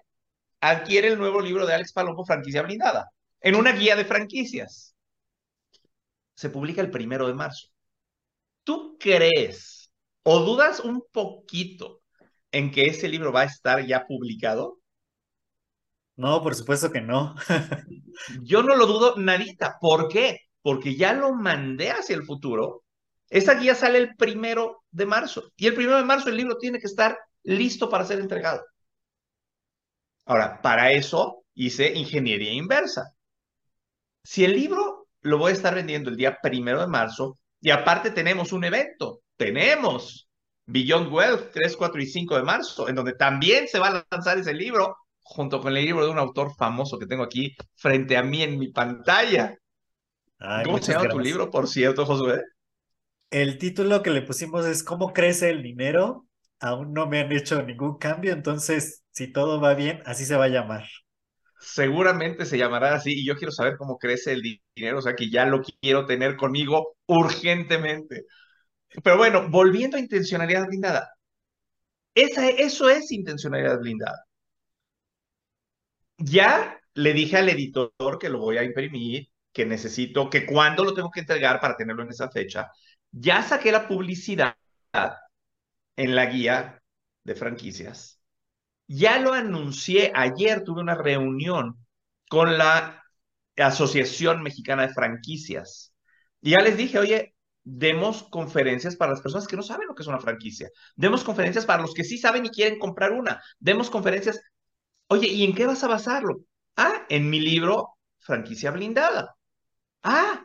adquiere 0.61 1.09
el 1.09 1.19
nuevo 1.19 1.41
libro 1.41 1.67
de 1.67 1.75
Alex 1.75 1.93
Palombo, 1.93 2.25
franquicia 2.25 2.63
blindada, 2.63 3.11
en 3.41 3.57
una 3.57 3.73
guía 3.73 3.97
de 3.97 4.05
franquicias. 4.05 4.95
Se 6.35 6.51
publica 6.51 6.81
el 6.81 6.91
primero 6.91 7.27
de 7.27 7.35
marzo. 7.35 7.69
¿Tú 8.65 8.97
crees 8.99 9.91
o 10.23 10.41
dudas 10.41 10.81
un 10.81 11.03
poquito 11.13 12.03
en 12.53 12.71
que 12.71 12.87
ese 12.87 13.09
libro 13.09 13.33
va 13.33 13.43
a 13.43 13.45
estar 13.45 13.85
ya 13.85 14.07
publicado? 14.07 14.79
No, 16.17 16.43
por 16.43 16.55
supuesto 16.55 16.93
que 16.93 17.01
no. 17.01 17.35
Yo 18.43 18.63
no 18.63 18.77
lo 18.77 18.87
dudo 18.87 19.17
nadita. 19.17 19.79
¿Por 19.81 20.09
qué? 20.09 20.41
Porque 20.63 20.95
ya 20.95 21.13
lo 21.13 21.35
mandé 21.35 21.91
hacia 21.91 22.15
el 22.15 22.25
futuro. 22.25 22.82
Esa 23.33 23.55
guía 23.55 23.75
sale 23.75 23.97
el 23.97 24.15
primero 24.15 24.85
de 24.91 25.07
marzo. 25.07 25.53
Y 25.57 25.67
el 25.67 25.75
primero 25.75 25.97
de 25.97 26.05
marzo 26.05 26.29
el 26.29 26.37
libro 26.37 26.59
tiene 26.59 26.79
que 26.79 26.87
estar 26.87 27.19
listo 27.45 27.89
para 27.89 28.05
ser 28.05 28.21
entregado. 28.21 28.63
Ahora, 30.27 30.61
para 30.61 30.93
eso 30.93 31.43
hice 31.55 31.95
ingeniería 31.95 32.53
inversa. 32.53 33.15
Si 34.23 34.45
el 34.45 34.53
libro 34.53 35.09
lo 35.23 35.39
voy 35.39 35.53
a 35.53 35.55
estar 35.55 35.75
vendiendo 35.75 36.11
el 36.11 36.17
día 36.19 36.41
primero 36.43 36.83
de 36.83 36.87
marzo 36.89 37.39
y 37.59 37.71
aparte 37.71 38.11
tenemos 38.11 38.53
un 38.53 38.65
evento, 38.65 39.23
tenemos 39.39 40.29
Beyond 40.67 41.11
Wealth 41.11 41.53
3, 41.55 41.75
4 41.75 42.03
y 42.03 42.07
5 42.07 42.37
de 42.37 42.43
marzo, 42.43 42.89
en 42.91 42.97
donde 42.97 43.15
también 43.15 43.67
se 43.67 43.79
va 43.79 43.89
a 43.89 44.07
lanzar 44.11 44.37
ese 44.37 44.53
libro 44.53 44.95
junto 45.23 45.59
con 45.63 45.75
el 45.75 45.87
libro 45.87 46.05
de 46.05 46.11
un 46.11 46.19
autor 46.19 46.55
famoso 46.55 46.99
que 46.99 47.07
tengo 47.07 47.23
aquí 47.23 47.57
frente 47.77 48.15
a 48.19 48.23
mí 48.23 48.43
en 48.43 48.59
mi 48.59 48.69
pantalla. 48.69 49.57
¿Cómo 50.65 50.83
se 50.83 50.93
llama 50.93 51.09
tu 51.09 51.19
libro, 51.19 51.51
por 51.51 51.67
cierto, 51.67 52.05
Josué? 52.05 52.43
El 53.33 53.59
título 53.59 54.03
que 54.03 54.11
le 54.11 54.23
pusimos 54.23 54.67
es 54.67 54.85
¿Cómo 54.85 55.13
crece 55.13 55.51
el 55.51 55.63
dinero? 55.63 56.27
Aún 56.61 56.93
no 56.93 57.07
me 57.09 57.21
han 57.21 57.33
hecho 57.33 57.63
ningún 57.63 57.99
cambio, 57.99 58.33
entonces 58.33 59.03
si 59.11 59.33
todo 59.33 59.61
va 59.61 59.75
bien, 59.75 60.03
así 60.07 60.25
se 60.25 60.37
va 60.37 60.45
a 60.45 60.49
llamar. 60.49 60.85
Seguramente 61.59 62.45
se 62.45 62.59
llamará 62.59 62.95
así 62.95 63.13
y 63.13 63.27
yo 63.27 63.35
quiero 63.37 63.51
saber 63.51 63.77
cómo 63.77 63.99
crece 63.99 64.33
el 64.33 64.43
dinero, 64.77 64.99
o 64.99 65.03
sea 65.03 65.17
que 65.17 65.31
ya 65.31 65.47
lo 65.47 65.63
quiero 65.63 66.07
tener 66.07 66.37
conmigo 66.37 66.97
urgentemente. 67.07 68.27
Pero 69.03 69.17
bueno, 69.17 69.49
volviendo 69.51 69.97
a 69.97 70.01
intencionalidad 70.01 70.67
blindada. 70.67 71.11
Esa, 72.15 72.49
eso 72.49 72.89
es 72.89 73.11
intencionalidad 73.13 73.79
blindada 73.81 74.25
ya 76.25 76.79
le 76.95 77.13
dije 77.13 77.37
al 77.37 77.49
editor 77.49 77.93
que 78.21 78.29
lo 78.29 78.39
voy 78.39 78.59
a 78.59 78.65
imprimir, 78.65 79.29
que 79.53 79.67
necesito, 79.67 80.31
que 80.31 80.47
cuándo 80.47 80.85
lo 80.85 80.95
tengo 80.95 81.11
que 81.11 81.21
entregar 81.21 81.61
para 81.61 81.77
tenerlo 81.77 82.03
en 82.03 82.11
esa 82.11 82.31
fecha. 82.31 82.71
Ya 83.13 83.43
saqué 83.43 83.73
la 83.73 83.89
publicidad 83.89 84.57
en 85.97 86.15
la 86.15 86.27
guía 86.27 86.83
de 87.25 87.35
franquicias. 87.35 88.21
Ya 88.87 89.19
lo 89.19 89.33
anuncié 89.33 90.13
ayer, 90.15 90.65
tuve 90.65 90.81
una 90.83 90.95
reunión 90.95 91.77
con 92.29 92.59
la 92.59 93.03
Asociación 93.57 94.43
Mexicana 94.43 94.87
de 94.87 94.95
Franquicias. 94.95 95.95
Y 96.41 96.51
ya 96.51 96.61
les 96.63 96.77
dije, 96.77 96.99
oye, 96.99 97.35
demos 97.65 98.25
conferencias 98.25 98.97
para 98.97 99.13
las 99.13 99.21
personas 99.21 99.47
que 99.47 99.57
no 99.57 99.63
saben 99.63 99.87
lo 99.89 99.95
que 99.95 100.03
es 100.03 100.09
una 100.09 100.21
franquicia. 100.21 100.71
Demos 100.97 101.25
conferencias 101.25 101.67
para 101.67 101.83
los 101.83 101.95
que 101.95 102.05
sí 102.05 102.19
saben 102.19 102.47
y 102.47 102.51
quieren 102.51 102.79
comprar 102.79 103.13
una. 103.13 103.43
Demos 103.59 103.91
conferencias. 103.91 104.41
Oye, 105.09 105.29
¿y 105.29 105.45
en 105.45 105.55
qué 105.55 105.67
vas 105.67 105.85
a 105.85 105.89
basarlo? 105.89 106.41
Ah, 106.77 107.07
en 107.09 107.31
mi 107.31 107.41
libro 107.41 107.91
Franquicia 108.21 108.71
Blindada. 108.71 109.37
Ah, 110.03 110.45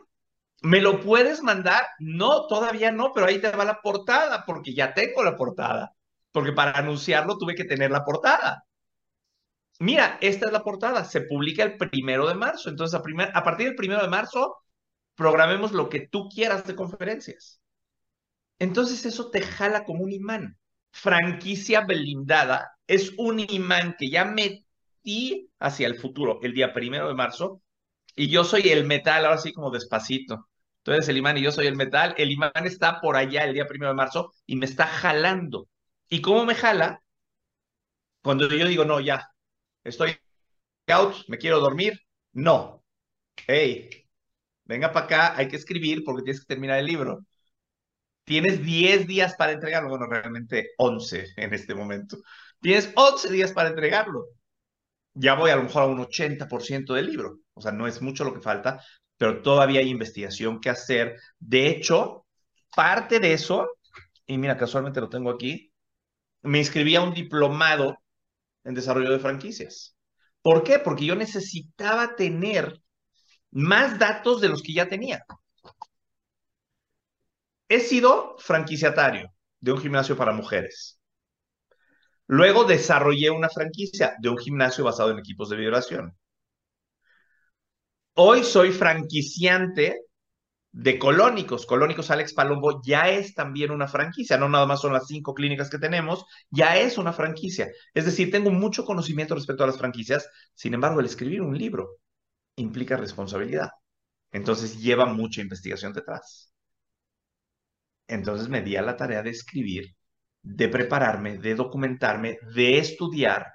¿me 0.62 0.80
lo 0.80 1.00
puedes 1.00 1.42
mandar? 1.42 1.84
No, 1.98 2.46
todavía 2.46 2.92
no, 2.92 3.12
pero 3.12 3.26
ahí 3.26 3.40
te 3.40 3.50
va 3.50 3.64
la 3.64 3.80
portada, 3.80 4.44
porque 4.46 4.74
ya 4.74 4.94
tengo 4.94 5.22
la 5.22 5.36
portada. 5.36 5.94
Porque 6.32 6.52
para 6.52 6.72
anunciarlo 6.72 7.38
tuve 7.38 7.54
que 7.54 7.64
tener 7.64 7.90
la 7.90 8.04
portada. 8.04 8.64
Mira, 9.80 10.18
esta 10.20 10.46
es 10.46 10.52
la 10.52 10.62
portada. 10.64 11.04
Se 11.04 11.22
publica 11.22 11.62
el 11.62 11.76
primero 11.76 12.28
de 12.28 12.34
marzo. 12.34 12.68
Entonces, 12.68 12.98
a, 12.98 13.42
partir 13.44 13.66
del 13.66 13.76
primero 13.76 14.02
de 14.02 14.08
marzo, 14.08 14.56
programemos 15.14 15.72
lo 15.72 15.88
que 15.88 16.08
tú 16.08 16.28
quieras 16.28 16.66
de 16.66 16.74
conferencias. 16.74 17.60
Entonces, 18.58 19.06
eso 19.06 19.30
te 19.30 19.42
jala 19.42 19.84
como 19.84 20.04
un 20.04 20.12
imán. 20.12 20.58
Franquicia 20.92 21.82
blindada 21.82 22.72
es 22.86 23.12
un 23.18 23.40
imán 23.40 23.94
que 23.98 24.10
ya 24.10 24.24
metí 24.24 25.50
hacia 25.58 25.86
el 25.86 25.96
futuro 25.96 26.40
el 26.42 26.54
día 26.54 26.72
primero 26.72 27.08
de 27.08 27.14
marzo 27.14 27.62
y 28.16 28.28
yo 28.28 28.42
soy 28.44 28.70
el 28.70 28.84
metal, 28.84 29.24
ahora 29.24 29.38
sí 29.38 29.52
como 29.52 29.70
despacito. 29.70 30.47
Entonces 30.88 31.10
el 31.10 31.18
imán 31.18 31.36
y 31.36 31.42
yo 31.42 31.52
soy 31.52 31.66
el 31.66 31.76
metal. 31.76 32.14
El 32.16 32.32
imán 32.32 32.50
está 32.64 32.98
por 33.00 33.14
allá 33.16 33.44
el 33.44 33.52
día 33.52 33.66
primero 33.66 33.90
de 33.90 33.96
marzo 33.96 34.32
y 34.46 34.56
me 34.56 34.64
está 34.64 34.86
jalando. 34.86 35.68
¿Y 36.08 36.22
cómo 36.22 36.46
me 36.46 36.54
jala? 36.54 37.02
Cuando 38.22 38.48
yo 38.48 38.66
digo, 38.66 38.86
no, 38.86 38.98
ya, 38.98 39.28
estoy 39.84 40.16
out, 40.88 41.14
me 41.28 41.36
quiero 41.36 41.60
dormir. 41.60 42.00
No. 42.32 42.82
Hey, 43.46 43.90
venga 44.64 44.92
para 44.92 45.06
acá, 45.06 45.36
hay 45.36 45.48
que 45.48 45.56
escribir 45.56 46.04
porque 46.04 46.22
tienes 46.22 46.40
que 46.40 46.46
terminar 46.46 46.78
el 46.78 46.86
libro. 46.86 47.20
Tienes 48.24 48.62
10 48.64 49.06
días 49.06 49.34
para 49.36 49.52
entregarlo. 49.52 49.90
Bueno, 49.90 50.06
realmente 50.06 50.70
11 50.78 51.26
en 51.36 51.52
este 51.54 51.74
momento. 51.74 52.18
Tienes 52.60 52.92
11 52.94 53.30
días 53.30 53.52
para 53.52 53.68
entregarlo. 53.70 54.26
Ya 55.14 55.34
voy 55.34 55.50
a 55.50 55.56
lo 55.56 55.64
mejor 55.64 55.82
a 55.82 55.86
un 55.86 55.98
80% 56.00 56.94
del 56.94 57.06
libro. 57.08 57.40
O 57.54 57.60
sea, 57.60 57.72
no 57.72 57.86
es 57.86 58.00
mucho 58.02 58.24
lo 58.24 58.32
que 58.34 58.40
falta, 58.40 58.80
pero 59.18 59.42
todavía 59.42 59.80
hay 59.80 59.90
investigación 59.90 60.60
que 60.60 60.70
hacer. 60.70 61.20
De 61.38 61.68
hecho, 61.68 62.24
parte 62.74 63.20
de 63.20 63.34
eso, 63.34 63.68
y 64.26 64.38
mira, 64.38 64.56
casualmente 64.56 65.00
lo 65.00 65.10
tengo 65.10 65.30
aquí, 65.30 65.72
me 66.42 66.58
inscribí 66.58 66.96
a 66.96 67.02
un 67.02 67.12
diplomado 67.12 67.98
en 68.64 68.74
desarrollo 68.74 69.10
de 69.10 69.18
franquicias. 69.18 69.96
¿Por 70.40 70.62
qué? 70.62 70.78
Porque 70.78 71.04
yo 71.04 71.16
necesitaba 71.16 72.16
tener 72.16 72.80
más 73.50 73.98
datos 73.98 74.40
de 74.40 74.48
los 74.48 74.62
que 74.62 74.72
ya 74.72 74.88
tenía. 74.88 75.24
He 77.68 77.80
sido 77.80 78.36
franquiciatario 78.38 79.30
de 79.60 79.72
un 79.72 79.80
gimnasio 79.80 80.16
para 80.16 80.32
mujeres. 80.32 80.98
Luego 82.26 82.64
desarrollé 82.64 83.30
una 83.30 83.48
franquicia 83.48 84.14
de 84.20 84.28
un 84.28 84.38
gimnasio 84.38 84.84
basado 84.84 85.10
en 85.10 85.18
equipos 85.18 85.48
de 85.48 85.56
vibración. 85.56 86.16
Hoy 88.20 88.42
soy 88.42 88.72
franquiciante 88.72 90.02
de 90.72 90.98
Colónicos. 90.98 91.66
Colónicos 91.66 92.10
Alex 92.10 92.34
Palombo 92.34 92.82
ya 92.82 93.08
es 93.10 93.32
también 93.32 93.70
una 93.70 93.86
franquicia, 93.86 94.36
no 94.36 94.48
nada 94.48 94.66
más 94.66 94.80
son 94.80 94.92
las 94.92 95.06
cinco 95.06 95.34
clínicas 95.34 95.70
que 95.70 95.78
tenemos, 95.78 96.24
ya 96.50 96.76
es 96.78 96.98
una 96.98 97.12
franquicia. 97.12 97.70
Es 97.94 98.06
decir, 98.06 98.32
tengo 98.32 98.50
mucho 98.50 98.84
conocimiento 98.84 99.36
respecto 99.36 99.62
a 99.62 99.68
las 99.68 99.78
franquicias, 99.78 100.28
sin 100.54 100.74
embargo, 100.74 100.98
el 100.98 101.06
escribir 101.06 101.42
un 101.42 101.56
libro 101.56 101.98
implica 102.56 102.96
responsabilidad. 102.96 103.70
Entonces 104.32 104.80
lleva 104.80 105.06
mucha 105.06 105.40
investigación 105.40 105.92
detrás. 105.92 106.52
Entonces 108.08 108.48
me 108.48 108.62
di 108.62 108.74
a 108.74 108.82
la 108.82 108.96
tarea 108.96 109.22
de 109.22 109.30
escribir, 109.30 109.94
de 110.42 110.68
prepararme, 110.68 111.38
de 111.38 111.54
documentarme, 111.54 112.38
de 112.54 112.78
estudiar. 112.78 113.46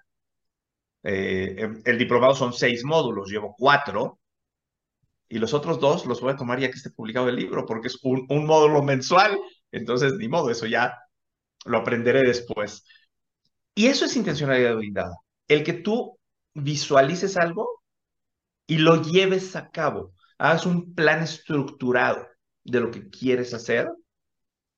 Eh, 1.04 1.82
el 1.84 1.98
diplomado 1.98 2.34
son 2.34 2.54
seis 2.54 2.86
módulos, 2.86 3.30
llevo 3.30 3.54
cuatro, 3.58 4.22
y 5.34 5.40
los 5.40 5.56
otros 5.56 5.80
dos 5.80 6.06
los 6.06 6.22
voy 6.22 6.32
a 6.32 6.36
tomar 6.36 6.60
ya 6.60 6.70
que 6.70 6.78
esté 6.78 6.92
publicado 6.92 7.28
el 7.28 7.38
libro, 7.38 7.66
porque 7.66 7.88
es 7.88 7.98
un, 8.04 8.28
módulo 8.46 8.84
mensual, 8.84 9.36
entonces 9.72 10.14
ni 10.14 10.28
modo, 10.28 10.52
eso 10.52 10.68
ya 10.68 10.96
lo 11.66 11.80
aprenderé 11.80 12.22
después. 12.22 12.86
Y 13.74 13.88
eso 13.88 14.06
es 14.06 14.16
intencionalidad 14.16 14.76
blindada, 14.76 15.16
el 15.48 15.64
que 15.64 15.74
tú 15.74 16.20
visualices 16.54 17.36
algo 17.36 17.82
y 18.68 18.78
lo 18.78 19.02
lleves 19.02 19.56
a 19.56 19.72
cabo, 19.72 20.14
hagas 20.38 20.68
un 20.68 20.94
plan 20.94 21.24
estructurado 21.24 22.28
de 22.64 22.82
lo 22.82 22.92
que 22.92 23.10
quieres 23.10 23.56
hacer 23.56 23.90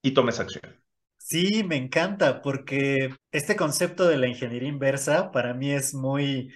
y 0.01 0.13
tomes 0.13 0.39
acción. 0.39 0.81
Sí, 1.17 1.65
me 1.65 1.75
encanta 1.75 2.41
porque 2.41 3.13
este 3.29 3.57
concepto 3.57 4.07
de 4.07 4.17
la 4.17 4.27
ingeniería 4.27 4.69
inversa 4.69 5.31
para 5.33 5.53
mí 5.53 5.71
es 5.71 5.93
muy 5.93 6.53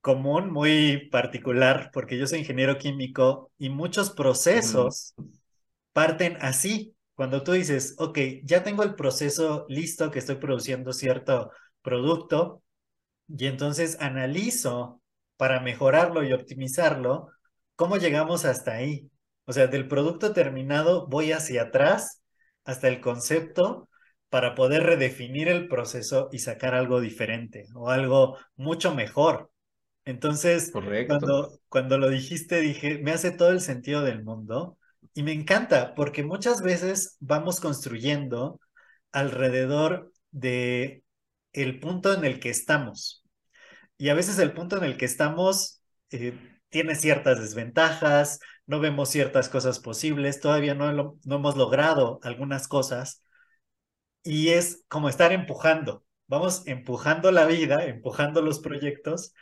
común, 0.00 0.50
muy 0.50 1.08
particular, 1.10 1.90
porque 1.92 2.18
yo 2.18 2.26
soy 2.26 2.40
ingeniero 2.40 2.78
químico 2.78 3.50
y 3.58 3.70
muchos 3.70 4.10
procesos 4.10 5.14
parten 5.92 6.36
así. 6.40 6.94
Cuando 7.14 7.42
tú 7.42 7.52
dices, 7.52 7.94
ok, 7.98 8.18
ya 8.44 8.62
tengo 8.62 8.82
el 8.82 8.94
proceso 8.94 9.66
listo, 9.68 10.10
que 10.10 10.18
estoy 10.20 10.36
produciendo 10.36 10.92
cierto 10.92 11.50
producto, 11.82 12.62
y 13.28 13.46
entonces 13.46 13.98
analizo 14.00 15.00
para 15.36 15.60
mejorarlo 15.60 16.24
y 16.24 16.32
optimizarlo, 16.32 17.28
¿cómo 17.76 17.96
llegamos 17.96 18.44
hasta 18.44 18.72
ahí? 18.72 19.10
O 19.46 19.52
sea, 19.52 19.66
del 19.66 19.88
producto 19.88 20.32
terminado 20.32 21.06
voy 21.08 21.32
hacia 21.32 21.62
atrás 21.62 22.22
hasta 22.64 22.88
el 22.88 23.00
concepto 23.00 23.88
para 24.28 24.54
poder 24.54 24.84
redefinir 24.84 25.48
el 25.48 25.68
proceso 25.68 26.28
y 26.32 26.38
sacar 26.38 26.74
algo 26.74 27.00
diferente 27.00 27.66
o 27.74 27.90
algo 27.90 28.38
mucho 28.56 28.94
mejor. 28.94 29.50
Entonces, 30.10 30.76
Cuando, 31.06 31.60
cuando 31.68 31.98
lo 31.98 32.08
dijiste, 32.08 32.60
dije, 32.60 32.98
me 32.98 33.12
hace 33.12 33.30
todo 33.30 33.50
el 33.50 33.60
sentido 33.60 34.02
del 34.02 34.24
mundo 34.24 34.78
y 35.14 35.22
me 35.22 35.32
encanta 35.32 35.94
porque 35.94 36.24
muchas 36.24 36.62
veces 36.62 37.16
vamos 37.20 37.60
construyendo 37.60 38.60
alrededor 39.12 40.12
de 40.30 41.04
el 41.52 41.80
punto 41.80 42.12
en 42.12 42.24
el 42.24 42.40
que 42.40 42.50
estamos. 42.50 43.24
Y 43.98 44.08
a 44.08 44.14
veces 44.14 44.38
el 44.38 44.52
punto 44.52 44.76
en 44.78 44.84
el 44.84 44.96
que 44.96 45.04
estamos 45.04 45.82
eh, 46.10 46.34
tiene 46.70 46.94
ciertas 46.94 47.40
desventajas, 47.40 48.40
no 48.66 48.80
vemos 48.80 49.10
ciertas 49.10 49.48
cosas 49.48 49.80
posibles, 49.80 50.40
todavía 50.40 50.74
no, 50.74 50.92
no 51.24 51.36
hemos 51.36 51.56
logrado 51.56 52.20
algunas 52.22 52.68
cosas. 52.68 53.24
Y 54.22 54.50
es 54.50 54.84
como 54.88 55.08
estar 55.08 55.32
empujando, 55.32 56.04
vamos 56.26 56.66
empujando 56.66 57.32
la 57.32 57.46
vida, 57.46 57.86
empujando 57.86 58.42
los 58.42 58.60
proyectos 58.60 59.34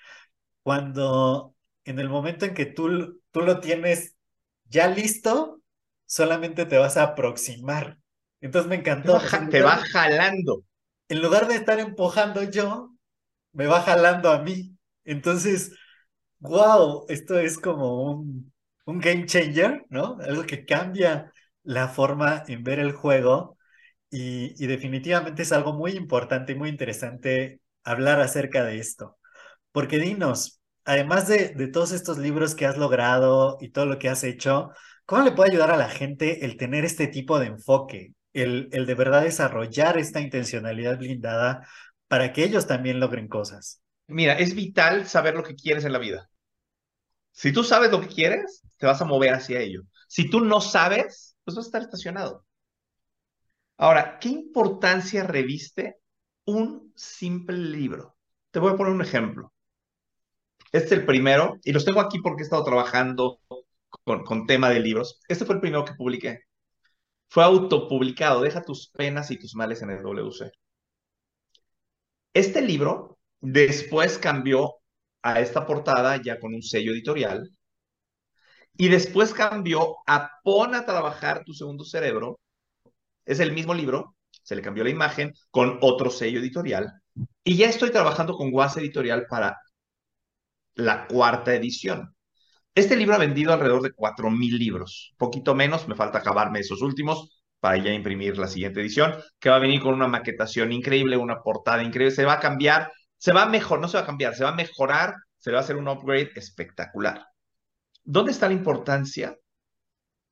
cuando 0.69 1.55
en 1.87 1.99
el 1.99 2.11
momento 2.11 2.45
en 2.45 2.53
que 2.53 2.67
tú, 2.67 3.23
tú 3.31 3.41
lo 3.41 3.59
tienes 3.59 4.19
ya 4.67 4.87
listo, 4.87 5.63
solamente 6.05 6.67
te 6.67 6.77
vas 6.77 6.99
a 6.99 7.05
aproximar. 7.05 7.97
Entonces 8.43 8.69
me 8.69 8.77
encantó. 8.77 9.19
Te 9.51 9.63
va, 9.63 9.79
jalando. 9.79 10.65
En 11.09 11.23
lugar 11.23 11.49
de 11.49 11.55
estar 11.55 11.79
empujando 11.81 12.43
yo, 12.43 12.95
me 13.55 13.67
va 13.67 13.81
jalando 13.81 14.31
a 14.31 14.43
mí. 14.43 14.77
Entonces, 15.05 15.73
wow, 16.41 17.07
esto 17.09 17.39
es 17.39 17.57
como 17.57 18.03
un, 18.03 18.53
un 18.85 18.99
game 18.99 19.25
changer, 19.25 19.87
¿no? 19.89 20.19
Algo 20.21 20.45
que 20.45 20.67
cambia 20.67 21.33
la 21.63 21.89
forma 21.89 22.45
en 22.47 22.63
ver 22.63 22.79
el 22.79 22.93
juego 22.93 23.57
y, 24.11 24.63
y 24.63 24.67
definitivamente 24.67 25.45
es 25.45 25.53
algo 25.53 25.73
muy 25.73 25.93
importante 25.93 26.53
y 26.53 26.57
muy 26.57 26.69
interesante 26.69 27.63
hablar 27.85 28.21
acerca 28.21 28.65
de 28.65 28.79
esto. 28.81 29.17
Porque 29.73 29.99
dinos, 29.99 30.58
además 30.89 31.29
de, 31.29 31.51
todos 31.69 31.93
estos 31.93 32.17
libros 32.17 32.55
que 32.55 32.65
has 32.65 32.79
logrado 32.79 33.59
y 33.61 33.69
todo 33.71 33.85
lo 33.85 33.99
que 33.99 34.09
has 34.09 34.25
hecho, 34.25 34.71
¿cómo 35.05 35.23
le 35.23 35.33
puede 35.33 35.51
ayudar 35.51 35.71
a 35.71 35.77
la 35.77 35.91
gente 35.91 36.47
el 36.47 36.57
tener 36.57 36.87
este 36.87 37.07
tipo 37.09 37.39
de 37.39 37.47
enfoque, 37.47 38.15
el, 38.33 38.71
el 38.73 38.87
de 38.87 38.95
verdad 38.95 39.23
desarrollar 39.23 39.99
esta 39.99 40.21
intencionalidad 40.23 40.99
blindada 40.99 41.69
para 42.09 42.33
que 42.33 42.43
ellos 42.43 42.67
también 42.67 43.01
logren 43.01 43.29
cosas? 43.29 43.83
Mira, 44.07 44.39
es 44.39 44.55
vital 44.55 45.07
saber 45.07 45.35
lo 45.35 45.43
que 45.43 45.55
quieres 45.55 45.85
en 45.85 45.93
la 45.93 45.99
vida. 45.99 46.31
Si 47.33 47.53
tú 47.53 47.65
sabes 47.65 47.91
lo 47.91 48.01
que 48.01 48.09
quieres, 48.09 48.63
te 48.79 48.87
vas 48.87 49.03
a 49.03 49.05
mover 49.05 49.35
hacia 49.35 49.61
ello. 49.61 49.83
Si 50.09 50.31
tú 50.31 50.41
no 50.41 50.63
sabes, 50.63 51.37
pues 51.45 51.55
vas 51.55 51.67
a 51.67 51.69
estar 51.69 51.83
estacionado. 51.83 52.47
Ahora, 53.77 54.19
¿qué 54.19 54.31
importancia 54.31 55.23
reviste 55.23 55.99
un 56.47 56.95
simple 56.97 57.59
libro? 57.59 58.17
Te 58.51 58.59
voy 58.59 58.73
a 58.73 58.77
poner 58.77 58.95
un 58.95 59.03
ejemplo. 59.03 59.53
Este 60.73 60.87
es 60.87 60.93
el 60.93 61.07
primero, 61.07 61.59
y 61.65 61.73
los 61.73 61.85
tengo 61.85 62.01
aquí 62.01 62.19
porque 62.21 62.43
he 62.43 62.45
estado 62.45 62.65
trabajando 62.65 63.41
con, 64.05 64.47
tema 64.47 64.71
de 64.71 64.81
libros. 64.81 65.21
Este 65.29 65.45
fue 65.45 65.55
el 65.57 65.61
primero 65.61 65.85
que 65.85 65.95
publiqué. 65.95 66.41
Fue 67.29 67.45
autopublicado, 67.45 68.43
Deja 68.43 68.63
tus 68.63 68.89
penas 68.91 69.31
y 69.31 69.39
tus 69.39 69.55
males 69.55 69.83
en 69.83 69.91
el 69.91 70.03
WC. 70.03 70.51
Este 72.35 72.63
libro 72.63 73.19
después 73.41 74.19
cambió 74.19 74.77
a 75.23 75.41
esta 75.41 75.67
portada 75.67 76.21
ya 76.23 76.39
con 76.39 76.55
un 76.55 76.63
sello 76.63 76.93
editorial 76.93 77.51
y 78.77 78.89
después 78.89 79.35
cambió 79.35 79.97
a 80.07 80.31
Pon 80.45 80.75
a 80.75 80.85
trabajar 80.87 81.45
tu 81.45 81.53
segundo 81.53 81.85
cerebro. 81.85 82.39
Es 83.27 83.41
el 83.41 83.53
mismo 83.53 83.75
libro, 83.75 84.15
se 84.43 84.57
le 84.57 84.63
cambió 84.63 84.85
la 84.85 84.91
imagen 84.91 85.33
con 85.51 85.79
otro 85.83 86.11
sello 86.11 86.41
editorial 86.41 86.93
y 87.45 87.57
ya 87.57 87.69
estoy 87.69 87.91
trabajando 87.91 88.37
con 88.37 88.51
Guas 88.51 88.77
Editorial 88.77 89.27
para 89.29 89.59
la 90.79 91.07
cuarta 91.09 91.55
edición. 91.55 92.15
Este 92.75 92.97
libro 92.97 93.17
ha 93.17 93.19
vendido 93.19 93.53
alrededor 93.53 93.83
de 93.83 93.93
4.000 93.93 94.59
libros, 94.59 95.15
poquito 95.19 95.55
menos, 95.55 95.89
me 95.89 95.97
falta 95.97 96.19
acabarme 96.19 96.61
esos 96.61 96.83
últimos 96.83 97.43
para 97.59 97.77
ya 97.79 97.93
imprimir 97.93 98.39
la 98.39 98.47
siguiente 98.47 98.81
edición, 98.81 99.15
que 99.41 99.51
va 99.51 99.57
a 99.57 99.61
venir 99.61 99.81
con 99.81 99.95
una 99.95 100.07
maquetación 100.07 100.71
increíble, 100.71 101.17
una 101.17 101.43
portada 101.43 101.83
increíble, 101.83 102.15
se 102.15 102.25
va 102.25 102.35
a 102.35 102.41
cambiar, 102.41 102.93
se 103.17 103.33
va 103.33 103.43
a 103.43 103.49
mejorar, 103.49 103.81
no 103.83 103.89
se 103.89 103.97
va 103.97 104.05
a 104.05 104.07
cambiar, 104.07 104.37
se 104.37 104.45
va 104.45 104.51
a 104.51 104.55
mejorar, 104.55 105.17
se 105.37 105.51
va 105.51 105.59
a 105.59 105.63
hacer 105.63 105.77
un 105.77 105.89
upgrade 105.89 106.31
espectacular. 106.37 107.27
¿Dónde 108.05 108.31
está 108.31 108.47
la 108.47 108.55
importancia 108.55 109.37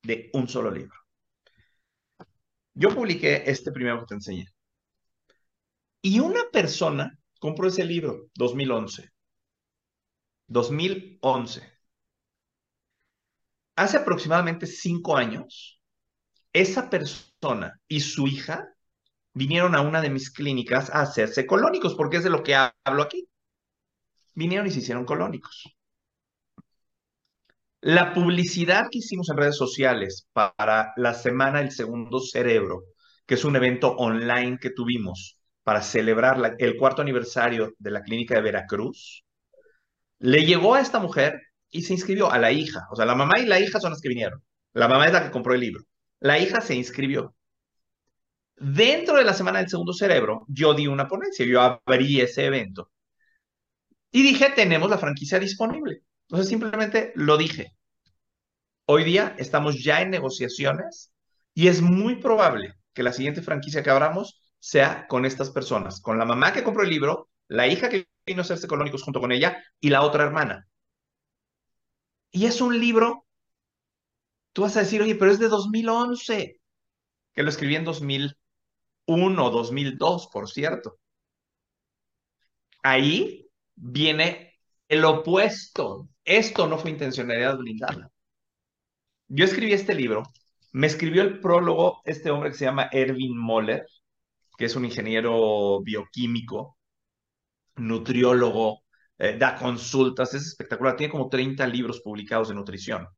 de 0.05 0.31
un 0.33 0.47
solo 0.47 0.71
libro? 0.71 0.97
Yo 2.75 2.91
publiqué 2.95 3.43
este 3.51 3.73
primero 3.73 3.99
que 4.01 4.07
te 4.07 4.15
enseñé. 4.15 4.47
Y 6.03 6.21
una 6.21 6.43
persona 6.53 7.19
compró 7.41 7.67
ese 7.67 7.85
libro, 7.85 8.29
2011. 8.37 9.16
2011 10.49 11.77
hace 13.77 13.99
aproximadamente 13.99 14.67
cinco 14.67 15.17
años, 15.17 15.81
esa 16.53 16.89
persona 16.91 17.79
y 17.87 18.01
su 18.01 18.27
hija 18.27 18.75
vinieron 19.35 19.75
a 19.75 19.83
una 19.83 20.01
de 20.01 20.11
mis 20.11 20.31
clínicas 20.31 20.91
a 20.91 21.03
hacerse 21.03 21.47
colónicos, 21.47 21.95
porque 21.95 22.17
es 22.17 22.25
de 22.25 22.31
lo 22.31 22.43
que 22.43 22.55
hablo 22.55 23.03
aquí. 23.03 23.29
Vinieron 24.35 24.67
y 24.67 24.71
se 24.71 24.79
hicieron 24.81 25.05
colónicos. 25.05 25.65
La 27.83 28.15
publicidad 28.15 28.89
que 28.91 28.99
hicimos 28.99 29.29
en 29.29 29.37
redes 29.37 29.57
sociales 29.57 30.27
para 30.33 30.93
la 30.97 31.15
Semana 31.15 31.61
del 31.61 31.71
Segundo 31.71 32.19
Cerebro, 32.21 32.83
que 33.27 33.35
es 33.35 33.45
un 33.45 33.55
evento 33.57 33.95
online 33.97 34.59
que 34.59 34.71
tuvimos 34.71 35.39
para 35.63 35.83
celebrar 35.83 36.57
el 36.59 36.77
cuarto 36.77 37.03
aniversario 37.03 37.75
de 37.79 37.91
la 37.91 38.03
clínica 38.03 38.35
de 38.35 38.43
Veracruz, 38.43 39.26
le 40.19 40.45
llegó 40.45 40.75
a 40.75 40.81
esta 40.81 40.99
mujer 40.99 41.41
y 41.71 41.83
se 41.83 41.93
inscribió 41.93 42.31
a 42.31 42.39
la 42.39 42.53
hija. 42.53 42.87
O 42.91 42.97
sea, 42.97 43.07
la 43.07 43.15
mamá 43.15 43.39
y 43.39 43.47
la 43.47 43.61
hija 43.61 43.81
son 43.81 43.91
las 43.91 44.01
que 44.01 44.09
vinieron. 44.09 44.43
La 44.73 44.89
mamá 44.89 45.07
es 45.07 45.13
la 45.13 45.25
que 45.25 45.31
compró 45.31 45.55
el 45.55 45.61
libro. 45.61 45.85
La 46.21 46.39
hija 46.39 46.61
se 46.61 46.75
inscribió. 46.75 47.35
Dentro 48.57 49.17
de 49.17 49.25
la 49.25 49.35
Semana 49.35 49.59
del 49.59 49.69
Segundo 49.69 49.93
Cerebro, 49.93 50.45
yo 50.49 50.73
di 50.75 50.87
una 50.87 51.09
ponencia, 51.09 51.45
yo 51.45 51.61
abrí 51.61 52.21
ese 52.21 52.47
evento. 52.47 52.91
Y 54.11 54.23
dije, 54.23 54.51
tenemos 54.55 54.89
la 54.89 54.99
franquicia 54.99 55.39
disponible. 55.39 56.03
Entonces 56.23 56.49
simplemente 56.49 57.13
lo 57.17 57.37
dije. 57.37 57.77
Hoy 58.87 59.05
día 59.05 59.35
estamos 59.39 59.83
ya 59.83 60.01
en 60.01 60.11
negociaciones 60.11 61.13
y 61.55 61.69
es 61.69 61.83
muy 61.83 62.17
probable 62.17 62.75
que 62.95 63.03
la 63.03 63.13
siguiente 63.13 63.43
franquicia 63.43 63.83
que 63.83 63.91
abramos 63.91 64.41
sea 64.59 65.07
con 65.09 65.27
estas 65.27 65.51
personas, 65.51 66.01
con 66.01 66.19
la 66.19 66.25
mamá 66.25 66.53
que 66.53 66.63
compró 66.63 66.83
el 66.83 66.91
libro, 66.91 67.29
la 67.49 67.67
hija 67.67 67.89
que 67.89 68.07
vino 68.27 68.41
a 68.41 68.45
hacerse 68.45 68.67
colónicos 68.67 69.03
junto 69.03 69.21
con 69.21 69.33
ella 69.33 69.63
y 69.81 69.89
la 69.89 70.03
otra 70.03 70.25
hermana. 70.25 70.67
Y 72.33 72.47
es 72.47 72.61
un 72.61 72.79
libro, 72.79 73.25
tú 74.53 74.63
vas 74.63 74.77
a 74.77 74.81
decir, 74.81 75.01
oye, 75.01 75.15
pero 75.15 75.31
es 75.31 75.39
de 75.39 75.49
2011, 75.49 76.61
que 77.33 77.43
lo 77.43 77.49
escribí 77.49 77.77
en 77.77 77.85
2001, 77.85 79.51
2002, 79.51 80.29
por 80.33 80.51
cierto. 80.51 80.99
Ahí 82.83 83.49
viene 83.75 84.59
el 84.89 85.05
opuesto. 85.05 86.09
Esto 86.25 86.67
no 86.67 86.79
fue 86.79 86.91
intencionalidad 86.91 87.57
blindada. 87.57 88.11
Yo 89.29 89.45
escribí 89.45 89.73
este 89.73 89.95
libro, 89.95 90.25
me 90.73 90.87
escribió 90.87 91.23
el 91.23 91.41
prólogo 91.41 92.01
este 92.05 92.31
hombre 92.31 92.51
que 92.51 92.57
se 92.57 92.65
llama 92.65 92.89
Erwin 92.93 93.37
Moller, 93.37 93.87
que 94.57 94.67
es 94.67 94.77
un 94.77 94.85
ingeniero 94.85 95.81
bioquímico, 95.83 96.76
nutriólogo, 97.77 98.83
eh, 99.19 99.37
da 99.39 99.57
consultas, 99.57 100.35
es 100.35 100.47
espectacular, 100.47 100.97
tiene 100.97 101.11
como 101.13 101.29
30 101.29 101.67
libros 101.67 102.01
publicados 102.01 102.49
de 102.49 102.55
nutrición. 102.55 103.09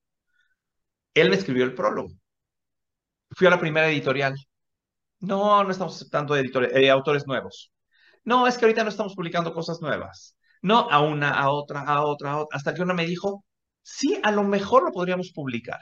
Él 1.14 1.30
me 1.30 1.36
escribió 1.36 1.64
el 1.64 1.74
prólogo. 1.74 2.08
Fui 3.30 3.46
a 3.46 3.50
la 3.50 3.60
primera 3.60 3.88
editorial. 3.90 4.34
No, 5.20 5.64
no 5.64 5.70
estamos 5.70 5.96
aceptando 5.96 6.36
eh, 6.36 6.90
autores 6.90 7.26
nuevos. 7.26 7.72
No, 8.24 8.46
es 8.46 8.58
que 8.58 8.64
ahorita 8.66 8.84
no 8.84 8.90
estamos 8.90 9.14
publicando 9.14 9.54
cosas 9.54 9.80
nuevas. 9.80 10.36
No, 10.62 10.88
a 10.90 11.00
una, 11.00 11.30
a 11.30 11.50
otra, 11.50 11.82
a 11.82 12.02
otra, 12.04 12.32
a 12.32 12.38
otra, 12.38 12.56
hasta 12.56 12.74
que 12.74 12.82
una 12.82 12.94
me 12.94 13.06
dijo, 13.06 13.44
sí, 13.82 14.20
a 14.22 14.32
lo 14.32 14.44
mejor 14.44 14.84
lo 14.84 14.92
podríamos 14.92 15.32
publicar. 15.32 15.80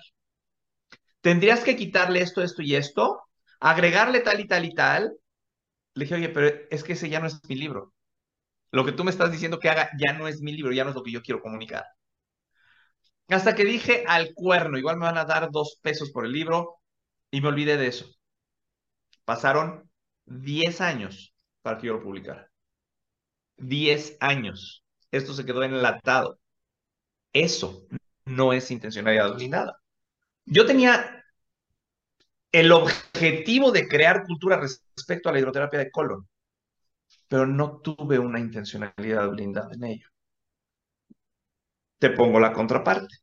Tendrías 1.20 1.60
que 1.64 1.76
quitarle 1.76 2.20
esto, 2.20 2.42
esto 2.42 2.62
y 2.62 2.74
esto, 2.76 3.20
agregarle 3.60 4.20
tal 4.20 4.40
y 4.40 4.46
tal 4.46 4.64
y 4.64 4.74
tal. 4.74 5.12
Le 5.94 6.04
dije, 6.04 6.14
oye, 6.16 6.28
pero 6.30 6.56
es 6.70 6.84
que 6.84 6.94
ese 6.94 7.08
ya 7.10 7.20
no 7.20 7.26
es 7.26 7.40
mi 7.48 7.56
libro. 7.56 7.92
Lo 8.70 8.84
que 8.84 8.92
tú 8.92 9.04
me 9.04 9.10
estás 9.10 9.30
diciendo 9.30 9.58
que 9.58 9.68
haga 9.68 9.90
ya 9.98 10.12
no 10.12 10.28
es 10.28 10.40
mi 10.40 10.52
libro, 10.52 10.72
ya 10.72 10.84
no 10.84 10.90
es 10.90 10.96
lo 10.96 11.02
que 11.02 11.12
yo 11.12 11.22
quiero 11.22 11.40
comunicar. 11.40 11.84
Hasta 13.28 13.54
que 13.54 13.64
dije 13.64 14.04
al 14.06 14.34
cuerno, 14.34 14.78
igual 14.78 14.96
me 14.96 15.06
van 15.06 15.18
a 15.18 15.24
dar 15.24 15.50
dos 15.50 15.78
pesos 15.82 16.10
por 16.10 16.24
el 16.26 16.32
libro 16.32 16.76
y 17.30 17.40
me 17.40 17.48
olvidé 17.48 17.76
de 17.76 17.88
eso. 17.88 18.06
Pasaron 19.24 19.90
10 20.26 20.80
años 20.80 21.34
para 21.62 21.78
que 21.78 21.88
yo 21.88 21.94
lo 21.94 22.02
publicara. 22.02 22.50
10 23.56 24.16
años. 24.20 24.84
Esto 25.10 25.32
se 25.34 25.44
quedó 25.44 25.62
enlatado. 25.64 26.38
Eso 27.32 27.86
no 28.24 28.52
es 28.52 28.70
intencionalidad 28.70 29.36
ni 29.36 29.48
nada. 29.48 29.80
Yo 30.44 30.66
tenía 30.66 31.24
el 32.52 32.72
objetivo 32.72 33.72
de 33.72 33.88
crear 33.88 34.24
cultura 34.24 34.60
respecto 34.60 35.28
a 35.28 35.32
la 35.32 35.40
hidroterapia 35.40 35.80
de 35.80 35.90
colon 35.90 36.28
pero 37.28 37.46
no 37.46 37.80
tuve 37.80 38.18
una 38.18 38.40
intencionalidad 38.40 39.30
blindada 39.30 39.72
en 39.74 39.84
ello. 39.84 40.08
Te 41.98 42.10
pongo 42.10 42.40
la 42.40 42.52
contraparte. 42.52 43.16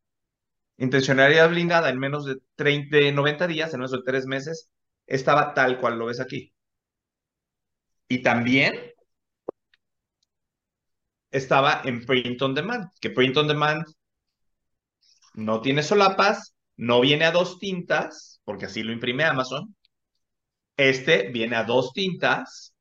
Intencionalidad 0.77 1.49
blindada 1.49 1.89
en 1.89 1.99
menos 1.99 2.25
de 2.25 2.37
30, 2.55 3.11
90 3.13 3.47
días, 3.47 3.73
en 3.73 3.79
menos 3.79 3.91
de 3.91 4.01
3 4.05 4.25
meses, 4.25 4.69
estaba 5.07 5.53
tal 5.53 5.79
cual 5.79 5.97
lo 5.99 6.07
ves 6.07 6.19
aquí. 6.19 6.53
Y 8.07 8.21
también 8.21 8.93
estaba 11.31 11.81
en 11.83 12.05
print 12.05 12.41
on 12.41 12.53
demand, 12.53 12.89
que 13.01 13.09
print 13.09 13.37
on 13.37 13.47
demand 13.47 13.85
no 15.33 15.61
tiene 15.61 15.83
solapas, 15.83 16.53
no 16.77 17.01
viene 17.01 17.25
a 17.25 17.31
dos 17.31 17.59
tintas, 17.59 18.41
porque 18.43 18.65
así 18.65 18.83
lo 18.83 18.93
imprime 18.93 19.23
Amazon. 19.23 19.75
Este 20.77 21.29
viene 21.31 21.55
a 21.55 21.63
dos 21.63 21.93
tintas 21.93 22.72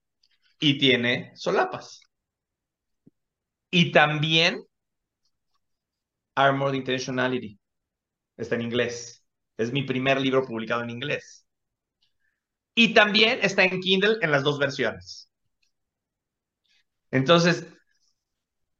y 0.62 0.78
tiene 0.78 1.32
solapas. 1.34 2.00
Y 3.68 3.90
también 3.90 4.64
Armored 6.36 6.74
Intentionality. 6.74 7.58
Está 8.36 8.54
en 8.54 8.62
inglés. 8.62 9.24
Es 9.56 9.72
mi 9.72 9.82
primer 9.82 10.20
libro 10.20 10.46
publicado 10.46 10.82
en 10.84 10.90
inglés. 10.90 11.44
Y 12.76 12.94
también 12.94 13.40
está 13.42 13.64
en 13.64 13.80
Kindle 13.80 14.18
en 14.20 14.30
las 14.30 14.44
dos 14.44 14.60
versiones. 14.60 15.28
Entonces, 17.10 17.66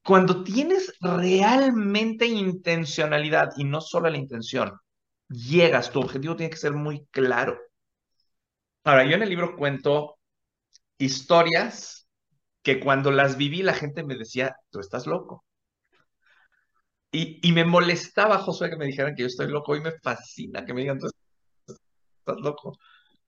cuando 0.05 0.45
tienes 0.45 0.95
realmente 1.01 2.27
intencionalidad 2.27 3.51
y 3.57 3.65
no 3.65 3.81
solo 3.81 4.09
la 4.09 4.19
intención, 4.19 4.79
llegas, 5.29 5.91
tu 5.91 5.99
objetivo 5.99 6.37
tiene 6.37 6.51
que 6.51 6.57
ser 6.59 6.75
muy 6.75 7.07
claro. 7.11 7.59
Ahora, 8.85 9.05
yo 9.05 9.17
en 9.17 9.23
el 9.23 9.29
libro 9.29 9.57
cuento 9.57 10.19
historias 10.99 12.09
que 12.63 12.81
cuando 12.81 13.11
las 13.11 13.37
viví 13.37 13.63
la 13.63 13.75
gente 13.75 14.05
me 14.05 14.17
decía, 14.17 14.57
tú 14.71 14.81
estás 14.81 15.07
loco. 15.07 15.45
Y, 17.11 17.47
y 17.47 17.53
me 17.53 17.65
molestaba, 17.65 18.39
Josué, 18.39 18.71
que 18.71 18.77
me 18.77 18.87
dijeran 18.87 19.15
que 19.15 19.23
yo 19.23 19.27
estoy 19.27 19.49
loco 19.49 19.77
y 19.77 19.81
me 19.81 19.93
fascina 20.01 20.65
que 20.65 20.73
me 20.75 20.81
digan, 20.81 20.99
tú 20.99 21.07
estás 21.07 22.41
loco. 22.41 22.79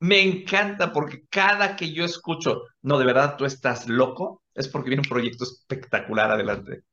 Me 0.01 0.21
encanta 0.23 0.93
porque 0.93 1.27
cada 1.31 1.77
que 1.77 1.93
yo 1.93 2.05
escucho, 2.05 2.63
no, 2.83 2.99
de 2.99 3.07
verdad, 3.07 3.37
tú 3.37 3.45
estás 3.45 3.89
loco, 3.89 4.43
es 4.55 4.69
porque 4.69 4.91
viene 4.91 5.03
un 5.03 5.09
proyecto 5.09 5.45
espectacular 5.45 6.31
adelante. 6.31 6.85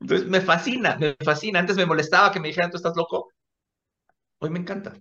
Entonces, 0.00 0.28
me 0.28 0.40
fascina, 0.40 0.96
me 0.96 1.16
fascina. 1.24 1.58
Antes 1.58 1.76
me 1.76 1.86
molestaba 1.86 2.32
que 2.32 2.40
me 2.40 2.48
dijeran, 2.48 2.70
tú 2.70 2.76
estás 2.78 2.96
loco. 2.96 3.28
Hoy 4.38 4.50
me 4.50 4.58
encanta. 4.58 4.94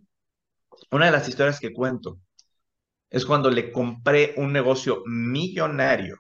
Una 0.92 1.08
de 1.08 1.12
las 1.12 1.30
historias 1.30 1.60
que 1.60 1.74
cuento 1.74 2.20
es 3.10 3.26
cuando 3.26 3.50
le 3.50 3.72
compré 3.72 4.34
un 4.38 4.54
negocio 4.54 5.04
millonario 5.06 6.20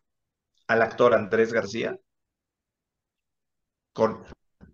al 0.67 0.81
actor 0.81 1.13
Andrés 1.13 1.53
García 1.53 1.97
con 3.93 4.23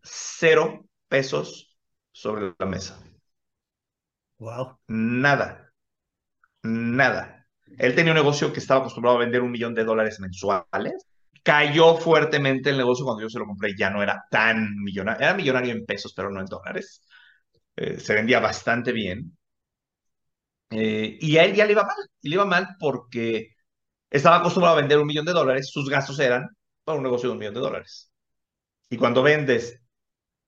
cero 0.04 0.86
pesos 1.08 1.78
sobre 2.12 2.54
la 2.58 2.65
mesa. 2.65 3.00
Wow. 4.39 4.80
Nada. 4.88 5.71
Nada. 6.63 7.47
Él 7.78 7.95
tenía 7.95 8.12
un 8.12 8.17
negocio 8.17 8.52
que 8.52 8.60
estaba 8.60 8.82
acostumbrado 8.82 9.17
a 9.17 9.21
vender 9.21 9.41
un 9.41 9.52
millón 9.52 9.74
de 9.76 9.84
dólares 9.84 10.19
mensuales. 10.19 11.06
Cayó 11.43 11.97
fuertemente 11.97 12.69
el 12.69 12.78
negocio 12.78 13.06
cuando 13.06 13.24
yo 13.24 13.30
se 13.30 13.39
lo 13.39 13.45
compré. 13.45 13.76
Ya 13.78 13.89
no 13.89 14.04
era 14.04 14.24
tan 14.30 14.76
millonario. 14.84 15.21
Era 15.26 15.34
millonario 15.36 15.71
en 15.74 15.86
pesos, 15.86 16.13
pero 16.15 16.30
no 16.32 16.39
en 16.39 16.45
dólares. 16.47 17.04
Eh, 17.76 18.00
se 18.00 18.13
vendía 18.15 18.39
bastante 18.39 18.91
bien. 18.91 19.38
Eh, 20.71 21.17
y 21.21 21.38
a 21.38 21.45
él 21.45 21.55
ya 21.55 21.65
le 21.65 21.73
iba 21.73 21.84
mal. 21.84 21.97
Y 22.21 22.29
le 22.29 22.36
iba 22.36 22.45
mal 22.45 22.75
porque 22.79 23.49
estaba 24.10 24.38
acostumbrado 24.38 24.77
a 24.77 24.81
vender 24.81 24.99
un 24.99 25.07
millón 25.07 25.25
de 25.25 25.34
dólares. 25.34 25.69
Sus 25.71 25.89
gastos 25.89 26.19
eran 26.19 26.47
para 26.84 26.97
un 26.97 27.03
negocio 27.03 27.29
de 27.29 27.34
un 27.34 27.39
millón 27.39 27.55
de 27.55 27.62
dólares. 27.62 28.12
Y 28.89 28.97
cuando 28.97 29.23
vendes 29.23 29.79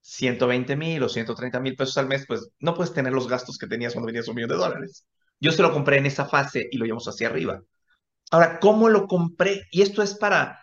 120 0.02 0.76
mil 0.76 1.02
o 1.02 1.08
130 1.08 1.60
mil 1.60 1.76
pesos 1.76 1.96
al 1.98 2.08
mes, 2.08 2.26
pues 2.26 2.50
no 2.60 2.74
puedes 2.74 2.92
tener 2.92 3.12
los 3.12 3.28
gastos 3.28 3.58
que 3.58 3.66
tenías 3.66 3.94
cuando 3.94 4.06
vendías 4.06 4.28
un 4.28 4.34
millón 4.36 4.50
de 4.50 4.56
dólares. 4.56 5.06
Yo 5.40 5.52
se 5.52 5.62
lo 5.62 5.72
compré 5.72 5.98
en 5.98 6.06
esa 6.06 6.26
fase 6.26 6.68
y 6.70 6.78
lo 6.78 6.84
llevamos 6.84 7.08
hacia 7.08 7.28
arriba. 7.28 7.62
Ahora, 8.30 8.60
¿cómo 8.60 8.88
lo 8.88 9.06
compré? 9.06 9.62
Y 9.70 9.82
esto 9.82 10.02
es 10.02 10.14
para 10.14 10.60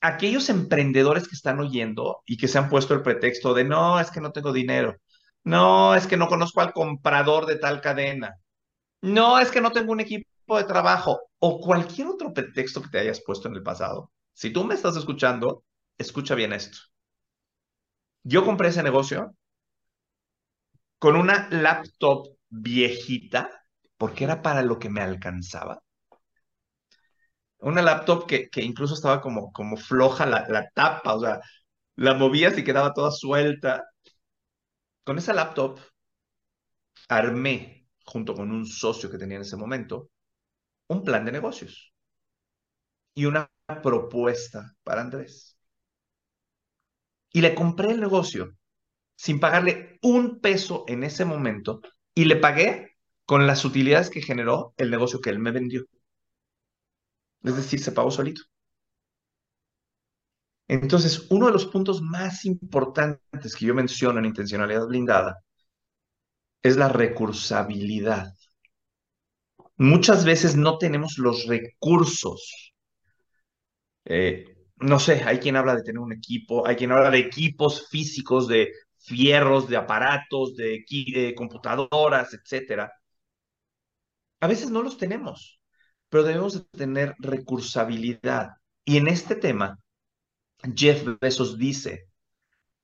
aquellos 0.00 0.50
emprendedores 0.50 1.28
que 1.28 1.36
están 1.36 1.60
oyendo 1.60 2.22
y 2.26 2.36
que 2.36 2.48
se 2.48 2.58
han 2.58 2.68
puesto 2.68 2.94
el 2.94 3.02
pretexto 3.02 3.54
de 3.54 3.64
no, 3.64 4.00
es 4.00 4.10
que 4.10 4.20
no 4.20 4.32
tengo 4.32 4.52
dinero. 4.52 4.96
No, 5.44 5.94
es 5.94 6.06
que 6.06 6.16
no 6.16 6.28
conozco 6.28 6.60
al 6.60 6.72
comprador 6.72 7.46
de 7.46 7.56
tal 7.56 7.80
cadena. 7.80 8.36
No, 9.02 9.38
es 9.38 9.50
que 9.50 9.60
no 9.60 9.72
tengo 9.72 9.92
un 9.92 10.00
equipo 10.00 10.56
de 10.58 10.64
trabajo 10.64 11.20
o 11.38 11.60
cualquier 11.60 12.08
otro 12.08 12.32
pretexto 12.32 12.82
que 12.82 12.88
te 12.88 12.98
hayas 12.98 13.20
puesto 13.24 13.48
en 13.48 13.54
el 13.54 13.62
pasado. 13.62 14.12
Si 14.32 14.50
tú 14.52 14.64
me 14.64 14.74
estás 14.74 14.96
escuchando, 14.96 15.64
escucha 15.98 16.34
bien 16.34 16.52
esto. 16.52 16.78
Yo 18.24 18.44
compré 18.44 18.68
ese 18.70 18.82
negocio 18.82 19.36
con 20.98 21.16
una 21.16 21.48
laptop 21.50 22.28
viejita, 22.48 23.50
porque 23.98 24.24
era 24.24 24.40
para 24.40 24.62
lo 24.62 24.78
que 24.78 24.88
me 24.88 25.02
alcanzaba. 25.02 25.82
Una 27.68 27.80
laptop 27.82 28.26
que, 28.26 28.48
que 28.50 28.62
incluso 28.62 28.92
estaba 28.94 29.20
como, 29.22 29.52
como 29.52 29.76
floja 29.78 30.26
la, 30.26 30.46
la 30.48 30.68
tapa, 30.70 31.14
o 31.14 31.20
sea, 31.20 31.40
la 31.96 32.14
movías 32.14 32.58
y 32.58 32.64
quedaba 32.64 32.92
toda 32.94 33.10
suelta. 33.12 33.84
Con 35.04 35.18
esa 35.18 35.32
laptop 35.32 35.78
armé, 37.08 37.81
junto 38.04 38.34
con 38.34 38.50
un 38.50 38.66
socio 38.66 39.10
que 39.10 39.18
tenía 39.18 39.36
en 39.36 39.42
ese 39.42 39.56
momento, 39.56 40.10
un 40.88 41.04
plan 41.04 41.24
de 41.24 41.32
negocios 41.32 41.92
y 43.14 43.26
una 43.26 43.50
propuesta 43.82 44.74
para 44.82 45.02
Andrés. 45.02 45.56
Y 47.32 47.40
le 47.40 47.54
compré 47.54 47.92
el 47.92 48.00
negocio 48.00 48.54
sin 49.16 49.40
pagarle 49.40 49.98
un 50.02 50.40
peso 50.40 50.84
en 50.88 51.04
ese 51.04 51.24
momento 51.24 51.80
y 52.14 52.24
le 52.24 52.36
pagué 52.36 52.96
con 53.24 53.46
las 53.46 53.64
utilidades 53.64 54.10
que 54.10 54.22
generó 54.22 54.74
el 54.76 54.90
negocio 54.90 55.20
que 55.20 55.30
él 55.30 55.38
me 55.38 55.52
vendió. 55.52 55.86
Es 57.44 57.56
decir, 57.56 57.80
se 57.80 57.92
pagó 57.92 58.10
solito. 58.10 58.42
Entonces, 60.68 61.26
uno 61.30 61.46
de 61.46 61.52
los 61.52 61.66
puntos 61.66 62.00
más 62.02 62.44
importantes 62.44 63.54
que 63.56 63.66
yo 63.66 63.74
menciono 63.74 64.18
en 64.18 64.24
intencionalidad 64.26 64.86
blindada 64.86 65.42
es 66.62 66.76
la 66.76 66.88
recursabilidad. 66.88 68.34
Muchas 69.76 70.24
veces 70.24 70.56
no 70.56 70.78
tenemos 70.78 71.18
los 71.18 71.46
recursos. 71.46 72.72
Eh, 74.04 74.56
no 74.76 74.98
sé, 74.98 75.22
hay 75.24 75.38
quien 75.38 75.56
habla 75.56 75.76
de 75.76 75.82
tener 75.82 76.00
un 76.00 76.12
equipo, 76.12 76.66
hay 76.66 76.76
quien 76.76 76.92
habla 76.92 77.10
de 77.10 77.18
equipos 77.18 77.88
físicos, 77.88 78.48
de 78.48 78.72
fierros, 78.98 79.68
de 79.68 79.76
aparatos, 79.76 80.56
de, 80.56 80.84
de 81.14 81.34
computadoras, 81.34 82.34
etc. 82.34 82.90
A 84.40 84.46
veces 84.46 84.70
no 84.70 84.82
los 84.82 84.98
tenemos, 84.98 85.60
pero 86.08 86.24
debemos 86.24 86.54
de 86.54 86.78
tener 86.78 87.14
recursabilidad. 87.18 88.50
Y 88.84 88.98
en 88.98 89.08
este 89.08 89.36
tema, 89.36 89.78
Jeff 90.74 91.04
Bezos 91.20 91.58
dice, 91.58 92.08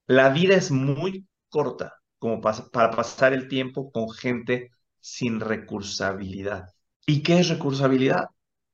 la 0.06 0.30
vida 0.30 0.56
es 0.56 0.70
muy 0.70 1.26
corta 1.48 1.97
como 2.18 2.40
para 2.40 2.90
pasar 2.90 3.32
el 3.32 3.48
tiempo 3.48 3.90
con 3.92 4.10
gente 4.10 4.70
sin 5.00 5.40
recursabilidad. 5.40 6.68
¿Y 7.06 7.22
qué 7.22 7.40
es 7.40 7.48
recursabilidad? 7.48 8.26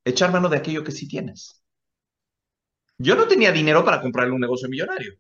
Echar 0.04 0.32
mano 0.32 0.48
de 0.48 0.56
aquello 0.56 0.84
que 0.84 0.92
sí 0.92 1.08
tienes. 1.08 1.62
Yo 2.98 3.16
no 3.16 3.26
tenía 3.26 3.52
dinero 3.52 3.84
para 3.84 4.00
comprarle 4.00 4.32
un 4.32 4.40
negocio 4.40 4.68
millonario, 4.68 5.14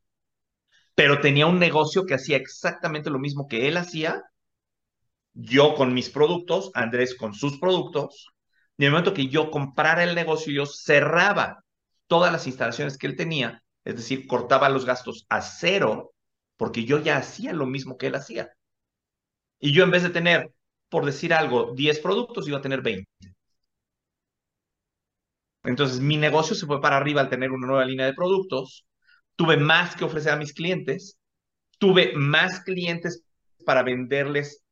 pero 0.94 1.20
tenía 1.20 1.46
un 1.46 1.58
negocio 1.58 2.06
que 2.06 2.14
hacía 2.14 2.36
exactamente 2.36 3.10
lo 3.10 3.18
mismo 3.18 3.48
que 3.48 3.68
él 3.68 3.76
hacía, 3.76 4.22
yo 5.34 5.74
con 5.74 5.92
mis 5.92 6.08
productos, 6.10 6.70
Andrés 6.74 7.16
con 7.16 7.34
sus 7.34 7.58
productos, 7.58 8.28
y 8.76 8.84
en 8.84 8.86
el 8.86 8.92
momento 8.92 9.14
que 9.14 9.28
yo 9.28 9.50
comprara 9.50 10.04
el 10.04 10.14
negocio, 10.14 10.52
yo 10.52 10.66
cerraba 10.66 11.64
todas 12.06 12.32
las 12.32 12.46
instalaciones 12.46 12.96
que 12.96 13.08
él 13.08 13.16
tenía, 13.16 13.62
es 13.84 13.96
decir, 13.96 14.26
cortaba 14.26 14.68
los 14.68 14.84
gastos 14.84 15.26
a 15.28 15.42
cero, 15.42 16.13
porque 16.56 16.84
yo 16.84 17.00
ya 17.00 17.16
hacía 17.18 17.52
lo 17.52 17.66
mismo 17.66 17.96
que 17.98 18.08
él 18.08 18.14
hacía. 18.16 18.52
Y 19.60 19.72
yo 19.72 19.84
en 19.84 19.90
vez 19.90 20.02
de 20.02 20.10
tener, 20.10 20.52
por 20.88 21.04
decir 21.04 21.34
algo, 21.34 21.72
10 21.74 21.98
productos, 22.00 22.46
iba 22.48 22.58
a 22.58 22.62
tener 22.62 22.82
20. 22.82 23.08
Entonces, 25.64 26.00
mi 26.00 26.16
negocio 26.16 26.54
se 26.54 26.66
fue 26.66 26.80
para 26.80 26.96
arriba 26.96 27.22
al 27.22 27.30
tener 27.30 27.50
una 27.50 27.66
nueva 27.66 27.84
línea 27.84 28.06
de 28.06 28.14
productos. 28.14 28.86
Tuve 29.36 29.56
más 29.56 29.96
que 29.96 30.04
ofrecer 30.04 30.32
a 30.32 30.36
mis 30.36 30.52
clientes. 30.52 31.18
Tuve 31.78 32.12
más 32.14 32.60
clientes 32.60 33.24
para 33.64 33.82
venderles 33.82 34.64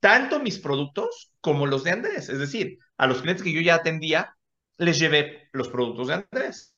tanto 0.00 0.38
mis 0.38 0.58
productos 0.58 1.32
como 1.40 1.66
los 1.66 1.84
de 1.84 1.92
Andrés. 1.92 2.28
Es 2.28 2.38
decir, 2.38 2.78
a 2.98 3.06
los 3.06 3.22
clientes 3.22 3.42
que 3.42 3.52
yo 3.52 3.62
ya 3.62 3.76
atendía, 3.76 4.36
les 4.76 4.98
llevé 4.98 5.48
los 5.52 5.68
productos 5.68 6.08
de 6.08 6.14
Andrés. 6.14 6.74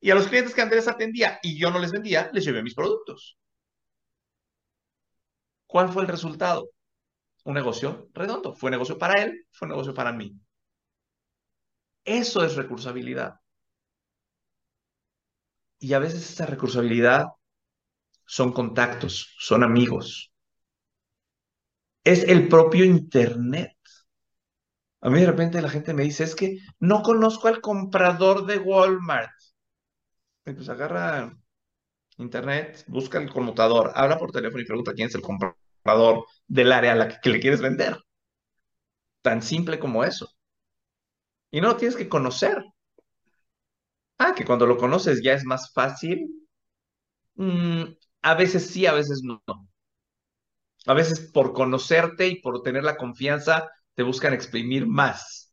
Y 0.00 0.10
a 0.10 0.14
los 0.14 0.28
clientes 0.28 0.54
que 0.54 0.62
Andrés 0.62 0.88
atendía 0.88 1.38
y 1.42 1.58
yo 1.58 1.70
no 1.70 1.78
les 1.78 1.92
vendía, 1.92 2.30
les 2.32 2.44
llevé 2.44 2.62
mis 2.62 2.74
productos. 2.74 3.38
¿Cuál 5.66 5.88
fue 5.90 6.02
el 6.02 6.08
resultado? 6.08 6.70
Un 7.44 7.54
negocio 7.54 8.08
redondo. 8.12 8.54
Fue 8.54 8.70
negocio 8.70 8.98
para 8.98 9.22
él, 9.22 9.46
fue 9.50 9.68
negocio 9.68 9.94
para 9.94 10.12
mí. 10.12 10.38
Eso 12.04 12.44
es 12.44 12.56
recursabilidad. 12.56 13.40
Y 15.78 15.92
a 15.92 15.98
veces 15.98 16.30
esa 16.30 16.46
recursabilidad 16.46 17.26
son 18.24 18.52
contactos, 18.52 19.34
son 19.38 19.62
amigos. 19.62 20.32
Es 22.04 22.24
el 22.24 22.48
propio 22.48 22.84
Internet. 22.84 23.76
A 25.00 25.10
mí 25.10 25.20
de 25.20 25.26
repente 25.26 25.60
la 25.60 25.68
gente 25.68 25.94
me 25.94 26.04
dice, 26.04 26.24
es 26.24 26.34
que 26.34 26.58
no 26.80 27.02
conozco 27.02 27.48
al 27.48 27.60
comprador 27.60 28.46
de 28.46 28.58
Walmart. 28.58 29.35
Pues 30.54 30.68
agarra 30.70 31.36
Internet, 32.18 32.84
busca 32.88 33.18
el 33.18 33.30
conmutador, 33.30 33.92
habla 33.94 34.18
por 34.18 34.32
teléfono 34.32 34.62
y 34.62 34.66
pregunta 34.66 34.94
quién 34.94 35.08
es 35.08 35.14
el 35.16 35.22
comprador 35.22 36.26
del 36.48 36.72
área 36.72 36.92
a 36.92 36.96
la 36.96 37.20
que 37.20 37.30
le 37.30 37.40
quieres 37.40 37.60
vender. 37.62 37.98
Tan 39.20 39.42
simple 39.42 39.78
como 39.78 40.04
eso. 40.04 40.26
Y 41.50 41.60
no 41.60 41.66
lo 41.70 41.76
tienes 41.76 41.96
que 41.96 42.08
conocer. 42.08 42.62
Ah, 44.18 44.34
que 44.34 44.44
cuando 44.44 44.66
lo 44.66 44.76
conoces 44.76 45.22
ya 45.22 45.32
es 45.32 45.44
más 45.46 45.72
fácil. 45.72 46.28
Mm, 47.36 47.84
a 48.22 48.34
veces 48.34 48.66
sí, 48.68 48.86
a 48.86 48.92
veces 48.92 49.22
no. 49.24 49.42
A 50.86 50.94
veces 50.94 51.20
por 51.20 51.52
conocerte 51.52 52.28
y 52.28 52.40
por 52.40 52.62
tener 52.62 52.82
la 52.82 52.96
confianza 52.96 53.70
te 53.94 54.02
buscan 54.02 54.32
exprimir 54.32 54.86
más. 54.86 55.52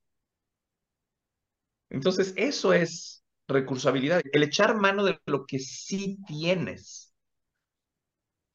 Entonces, 1.90 2.34
eso 2.36 2.74
es 2.74 3.13
recursabilidad, 3.48 4.22
el 4.32 4.44
echar 4.44 4.76
mano 4.76 5.04
de 5.04 5.20
lo 5.26 5.46
que 5.46 5.60
sí 5.60 6.18
tienes. 6.28 7.14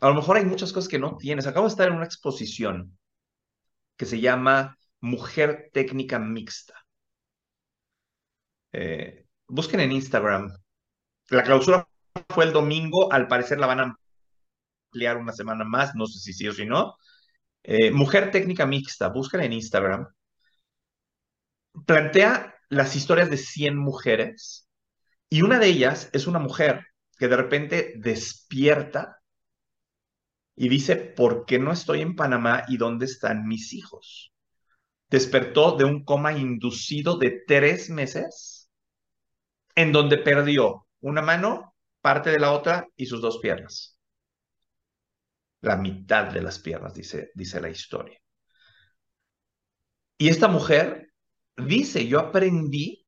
A 0.00 0.08
lo 0.08 0.14
mejor 0.14 0.36
hay 0.36 0.44
muchas 0.44 0.72
cosas 0.72 0.88
que 0.88 0.98
no 0.98 1.16
tienes. 1.16 1.46
Acabo 1.46 1.66
de 1.66 1.70
estar 1.70 1.88
en 1.88 1.94
una 1.94 2.04
exposición 2.04 2.98
que 3.96 4.06
se 4.06 4.20
llama 4.20 4.78
Mujer 5.00 5.70
Técnica 5.72 6.18
Mixta. 6.18 6.74
Eh, 8.72 9.26
busquen 9.48 9.80
en 9.80 9.92
Instagram. 9.92 10.52
La 11.30 11.42
clausura 11.42 11.88
fue 12.28 12.44
el 12.44 12.52
domingo, 12.52 13.12
al 13.12 13.28
parecer 13.28 13.58
la 13.58 13.66
van 13.66 13.80
a 13.80 13.96
ampliar 14.92 15.16
una 15.16 15.32
semana 15.32 15.64
más, 15.64 15.94
no 15.94 16.06
sé 16.06 16.18
si 16.20 16.32
sí 16.32 16.48
o 16.48 16.52
si 16.52 16.64
no. 16.66 16.96
Eh, 17.62 17.90
mujer 17.90 18.30
técnica 18.30 18.66
mixta, 18.66 19.08
busquen 19.08 19.42
en 19.42 19.52
Instagram. 19.52 20.08
Plantea 21.86 22.54
las 22.68 22.96
historias 22.96 23.30
de 23.30 23.36
100 23.36 23.76
mujeres 23.76 24.67
y 25.30 25.42
una 25.42 25.58
de 25.58 25.66
ellas 25.66 26.10
es 26.12 26.26
una 26.26 26.38
mujer 26.38 26.86
que 27.18 27.28
de 27.28 27.36
repente 27.36 27.94
despierta 27.96 29.18
y 30.56 30.68
dice, 30.68 30.96
¿por 30.96 31.44
qué 31.44 31.58
no 31.58 31.72
estoy 31.72 32.00
en 32.00 32.16
Panamá 32.16 32.64
y 32.68 32.78
dónde 32.78 33.04
están 33.04 33.46
mis 33.46 33.72
hijos? 33.72 34.32
Despertó 35.08 35.76
de 35.76 35.84
un 35.84 36.04
coma 36.04 36.32
inducido 36.32 37.16
de 37.16 37.42
tres 37.46 37.90
meses 37.90 38.70
en 39.74 39.92
donde 39.92 40.18
perdió 40.18 40.86
una 41.00 41.22
mano 41.22 41.74
parte 42.00 42.30
de 42.30 42.38
la 42.38 42.52
otra 42.52 42.88
y 42.96 43.06
sus 43.06 43.20
dos 43.20 43.38
piernas. 43.38 43.98
La 45.60 45.76
mitad 45.76 46.32
de 46.32 46.42
las 46.42 46.58
piernas, 46.58 46.94
dice, 46.94 47.30
dice 47.34 47.60
la 47.60 47.68
historia. 47.68 48.18
Y 50.16 50.28
esta 50.28 50.48
mujer 50.48 51.12
dice, 51.56 52.06
yo 52.06 52.18
aprendí 52.18 53.06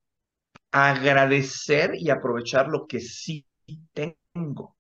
agradecer 0.73 1.93
y 1.97 2.11
aprovechar 2.11 2.69
lo 2.69 2.87
que 2.87 3.01
sí 3.01 3.47
tengo. 3.93 4.77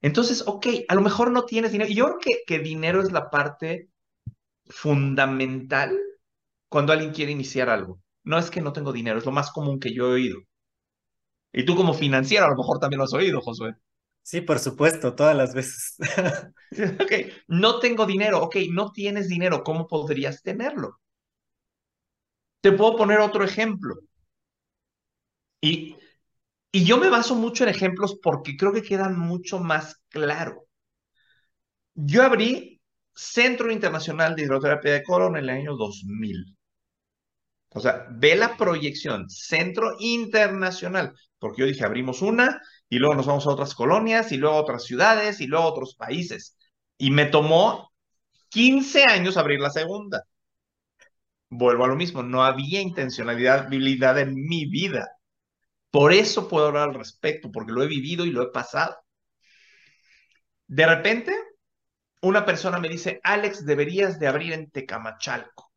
Entonces, 0.00 0.44
ok, 0.46 0.66
a 0.88 0.94
lo 0.94 1.00
mejor 1.00 1.30
no 1.32 1.44
tienes 1.44 1.72
dinero. 1.72 1.90
Yo 1.92 2.04
creo 2.06 2.18
que, 2.20 2.42
que 2.46 2.58
dinero 2.60 3.02
es 3.02 3.12
la 3.12 3.30
parte 3.30 3.90
fundamental 4.66 5.98
cuando 6.70 6.92
alguien 6.94 7.12
quiere 7.12 7.32
iniciar 7.32 7.70
algo. 7.70 8.00
No 8.24 8.38
es 8.38 8.50
que 8.50 8.60
no 8.62 8.72
tengo 8.74 8.92
dinero, 8.92 9.18
es 9.18 9.26
lo 9.26 9.32
más 9.32 9.50
común 9.52 9.80
que 9.80 9.94
yo 9.94 10.08
he 10.10 10.14
oído. 10.14 10.38
Y 11.52 11.64
tú 11.64 11.76
como 11.76 11.94
financiero 11.94 12.46
a 12.46 12.50
lo 12.50 12.56
mejor 12.56 12.78
también 12.78 12.98
lo 12.98 13.04
has 13.04 13.12
oído, 13.12 13.40
Josué. 13.40 13.74
Sí, 14.22 14.40
por 14.42 14.58
supuesto, 14.58 15.14
todas 15.14 15.34
las 15.36 15.54
veces. 15.54 15.96
ok, 17.00 17.12
no 17.48 17.78
tengo 17.80 18.04
dinero. 18.06 18.42
Ok, 18.42 18.56
no 18.70 18.92
tienes 18.92 19.28
dinero. 19.28 19.62
¿Cómo 19.64 19.86
podrías 19.86 20.42
tenerlo? 20.42 20.98
Te 22.60 22.70
puedo 22.70 22.96
poner 22.96 23.18
otro 23.18 23.42
ejemplo. 23.44 23.96
Y, 25.60 25.96
y 26.72 26.84
yo 26.84 26.98
me 26.98 27.10
baso 27.10 27.34
mucho 27.36 27.64
en 27.64 27.70
ejemplos 27.70 28.18
porque 28.22 28.56
creo 28.56 28.72
que 28.72 28.82
quedan 28.82 29.18
mucho 29.18 29.60
más 29.60 30.02
claro. 30.10 30.66
Yo 31.94 32.22
abrí 32.22 32.80
Centro 33.14 33.70
Internacional 33.70 34.34
de 34.34 34.42
Hidroterapia 34.44 34.92
de 34.94 35.02
Colon 35.02 35.36
en 35.36 35.44
el 35.44 35.50
año 35.50 35.76
2000. 35.76 36.56
O 37.70 37.80
sea, 37.80 38.06
ve 38.10 38.34
la 38.36 38.56
proyección, 38.56 39.28
Centro 39.30 39.96
Internacional, 40.00 41.14
porque 41.38 41.62
yo 41.62 41.66
dije, 41.66 41.84
abrimos 41.84 42.22
una 42.22 42.60
y 42.88 42.98
luego 42.98 43.14
nos 43.14 43.26
vamos 43.26 43.46
a 43.46 43.50
otras 43.50 43.74
colonias 43.74 44.32
y 44.32 44.36
luego 44.38 44.56
a 44.56 44.60
otras 44.62 44.84
ciudades 44.84 45.40
y 45.40 45.46
luego 45.46 45.64
a 45.66 45.70
otros 45.70 45.94
países. 45.94 46.56
Y 46.96 47.10
me 47.10 47.26
tomó 47.26 47.92
15 48.50 49.04
años 49.08 49.36
abrir 49.36 49.60
la 49.60 49.70
segunda. 49.70 50.24
Vuelvo 51.50 51.84
a 51.84 51.88
lo 51.88 51.96
mismo, 51.96 52.22
no 52.22 52.44
había 52.44 52.80
intencionalidad 52.80 54.18
en 54.18 54.34
mi 54.34 54.66
vida. 54.66 55.08
Por 55.90 56.12
eso 56.12 56.48
puedo 56.48 56.66
hablar 56.66 56.90
al 56.90 56.94
respecto, 56.94 57.50
porque 57.52 57.72
lo 57.72 57.82
he 57.82 57.86
vivido 57.86 58.24
y 58.26 58.30
lo 58.30 58.42
he 58.42 58.50
pasado. 58.50 58.96
De 60.66 60.86
repente, 60.86 61.32
una 62.22 62.44
persona 62.44 62.78
me 62.78 62.88
dice, 62.88 63.20
Alex, 63.24 63.64
deberías 63.64 64.18
de 64.18 64.26
abrir 64.28 64.52
en 64.52 64.70
Tecamachalco. 64.70 65.72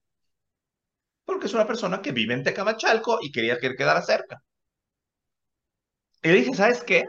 Porque 1.26 1.48
es 1.48 1.54
una 1.54 1.66
persona 1.68 2.02
que 2.02 2.12
vive 2.12 2.34
en 2.34 2.44
Tecamachalco 2.44 3.20
y 3.22 3.32
quería 3.32 3.60
que 3.60 3.76
quedara 3.76 4.02
cerca. 4.02 4.42
Y 6.24 6.28
le 6.30 6.36
dije, 6.36 6.54
¿sabes 6.54 6.84
qué? 6.84 7.06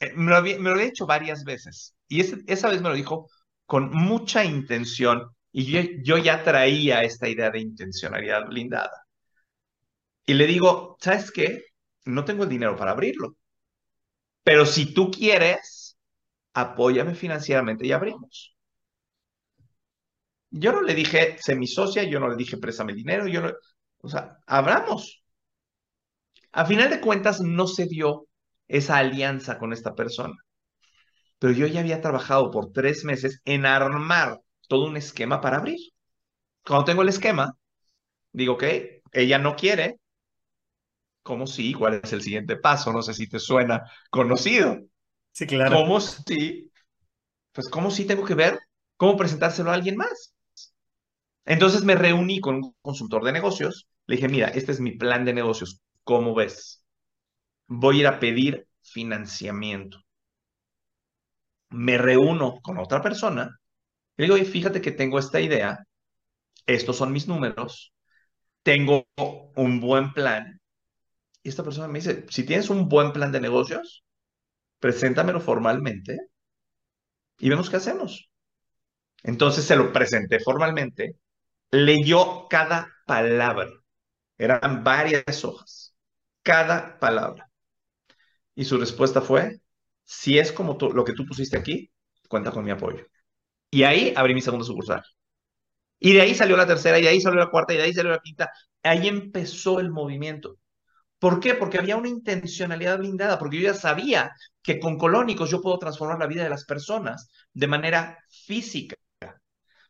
Eh, 0.00 0.12
me 0.14 0.30
lo, 0.30 0.36
había, 0.36 0.58
me 0.58 0.70
lo 0.70 0.80
he 0.80 0.86
dicho 0.86 1.06
varias 1.06 1.44
veces. 1.44 1.94
Y 2.08 2.20
esa 2.20 2.68
vez 2.68 2.82
me 2.82 2.88
lo 2.88 2.94
dijo 2.94 3.28
con 3.66 3.90
mucha 3.92 4.44
intención 4.44 5.30
y 5.52 5.64
yo, 5.66 5.80
yo 6.02 6.18
ya 6.18 6.42
traía 6.44 7.02
esta 7.02 7.28
idea 7.28 7.50
de 7.50 7.60
intencionalidad 7.60 8.46
blindada. 8.46 9.06
Y 10.26 10.34
le 10.34 10.46
digo, 10.46 10.96
¿sabes 11.00 11.30
qué? 11.30 11.64
No 12.06 12.24
tengo 12.24 12.44
el 12.44 12.48
dinero 12.50 12.76
para 12.76 12.92
abrirlo. 12.92 13.36
Pero 14.42 14.66
si 14.66 14.92
tú 14.94 15.10
quieres, 15.10 15.96
apóyame 16.54 17.14
financieramente 17.14 17.86
y 17.86 17.92
abrimos. 17.92 18.56
Yo 20.50 20.72
no 20.72 20.82
le 20.82 20.94
dije, 20.94 21.36
sé 21.40 21.54
mi 21.56 21.66
socia, 21.66 22.02
yo 22.04 22.20
no 22.20 22.28
le 22.28 22.36
dije, 22.36 22.56
préstame 22.58 22.92
el 22.92 22.98
dinero, 22.98 23.26
yo 23.28 23.40
no, 23.42 23.52
o 24.00 24.08
sea, 24.08 24.38
abramos. 24.46 25.22
A 26.52 26.64
final 26.64 26.90
de 26.90 27.00
cuentas, 27.00 27.40
no 27.40 27.66
se 27.66 27.86
dio 27.86 28.26
esa 28.68 28.98
alianza 28.98 29.58
con 29.58 29.72
esta 29.72 29.94
persona. 29.94 30.34
Pero 31.38 31.52
yo 31.52 31.66
ya 31.66 31.80
había 31.80 32.00
trabajado 32.00 32.50
por 32.50 32.72
tres 32.72 33.04
meses 33.04 33.40
en 33.44 33.66
armar 33.66 34.40
todo 34.70 34.86
un 34.86 34.96
esquema 34.96 35.40
para 35.42 35.58
abrir. 35.58 35.78
Cuando 36.66 36.84
tengo 36.86 37.02
el 37.02 37.10
esquema, 37.10 37.56
digo, 38.32 38.54
ok, 38.54 38.64
ella 39.12 39.38
no 39.38 39.56
quiere. 39.56 39.98
¿Cómo 41.22 41.46
sí? 41.46 41.74
¿Cuál 41.74 42.00
es 42.02 42.12
el 42.12 42.22
siguiente 42.22 42.56
paso? 42.56 42.92
No 42.92 43.02
sé 43.02 43.14
si 43.14 43.28
te 43.28 43.38
suena 43.38 43.82
conocido. 44.10 44.78
Sí, 45.32 45.46
claro. 45.46 45.76
¿Cómo 45.76 46.00
sí? 46.00 46.70
Pues, 47.52 47.68
¿cómo 47.68 47.90
sí 47.90 48.06
tengo 48.06 48.24
que 48.24 48.34
ver 48.34 48.58
cómo 48.96 49.16
presentárselo 49.16 49.70
a 49.70 49.74
alguien 49.74 49.96
más? 49.96 50.34
Entonces 51.44 51.84
me 51.84 51.94
reuní 51.96 52.40
con 52.40 52.56
un 52.56 52.74
consultor 52.80 53.24
de 53.24 53.32
negocios. 53.32 53.88
Le 54.06 54.16
dije, 54.16 54.28
mira, 54.28 54.48
este 54.48 54.72
es 54.72 54.80
mi 54.80 54.92
plan 54.92 55.24
de 55.24 55.34
negocios. 55.34 55.80
¿Cómo 56.04 56.34
ves? 56.34 56.84
Voy 57.68 57.98
a 57.98 58.00
ir 58.00 58.08
a 58.08 58.20
pedir 58.20 58.68
financiamiento. 58.82 59.98
Me 61.70 61.98
reúno 61.98 62.60
con 62.62 62.78
otra 62.78 63.02
persona. 63.02 63.59
Le 64.20 64.26
digo, 64.26 64.50
fíjate 64.50 64.80
que 64.80 64.92
tengo 64.92 65.18
esta 65.18 65.40
idea. 65.40 65.86
Estos 66.66 66.96
son 66.98 67.12
mis 67.12 67.26
números. 67.26 67.94
Tengo 68.62 69.06
un 69.56 69.80
buen 69.80 70.12
plan. 70.12 70.60
Y 71.42 71.48
esta 71.48 71.64
persona 71.64 71.88
me 71.88 72.00
dice, 72.00 72.26
si 72.28 72.44
tienes 72.44 72.70
un 72.70 72.88
buen 72.88 73.12
plan 73.12 73.32
de 73.32 73.40
negocios, 73.40 74.04
preséntamelo 74.78 75.40
formalmente 75.40 76.18
y 77.38 77.48
vemos 77.48 77.70
qué 77.70 77.76
hacemos. 77.76 78.30
Entonces 79.22 79.64
se 79.64 79.76
lo 79.76 79.92
presenté 79.92 80.40
formalmente 80.40 81.16
leyó 81.70 82.46
cada 82.48 82.92
palabra. 83.06 83.70
Eran 84.38 84.84
varias 84.84 85.44
hojas, 85.44 85.94
cada 86.42 86.98
palabra. 86.98 87.50
Y 88.54 88.64
su 88.64 88.78
respuesta 88.78 89.20
fue, 89.20 89.60
si 90.04 90.38
es 90.38 90.52
como 90.52 90.76
lo 90.92 91.04
que 91.04 91.12
tú 91.14 91.24
pusiste 91.26 91.56
aquí, 91.56 91.90
cuenta 92.28 92.50
con 92.50 92.64
mi 92.64 92.70
apoyo. 92.70 93.06
Y 93.70 93.84
ahí 93.84 94.12
abrí 94.16 94.34
mi 94.34 94.40
segundo 94.42 94.64
sucursal. 94.64 95.02
Y 95.98 96.14
de 96.14 96.22
ahí 96.22 96.34
salió 96.34 96.56
la 96.56 96.66
tercera, 96.66 96.98
y 96.98 97.02
de 97.02 97.08
ahí 97.08 97.20
salió 97.20 97.38
la 97.40 97.50
cuarta, 97.50 97.74
y 97.74 97.76
de 97.76 97.82
ahí 97.84 97.94
salió 97.94 98.10
la 98.10 98.20
quinta. 98.20 98.50
Ahí 98.82 99.08
empezó 99.08 99.80
el 99.80 99.90
movimiento. 99.90 100.58
¿Por 101.18 101.40
qué? 101.40 101.54
Porque 101.54 101.78
había 101.78 101.96
una 101.96 102.08
intencionalidad 102.08 102.98
blindada, 102.98 103.38
porque 103.38 103.58
yo 103.58 103.64
ya 103.64 103.74
sabía 103.74 104.32
que 104.62 104.80
con 104.80 104.98
colónicos 104.98 105.50
yo 105.50 105.62
puedo 105.62 105.78
transformar 105.78 106.18
la 106.18 106.26
vida 106.26 106.44
de 106.44 106.50
las 106.50 106.64
personas 106.64 107.30
de 107.52 107.66
manera 107.66 108.18
física. 108.28 108.96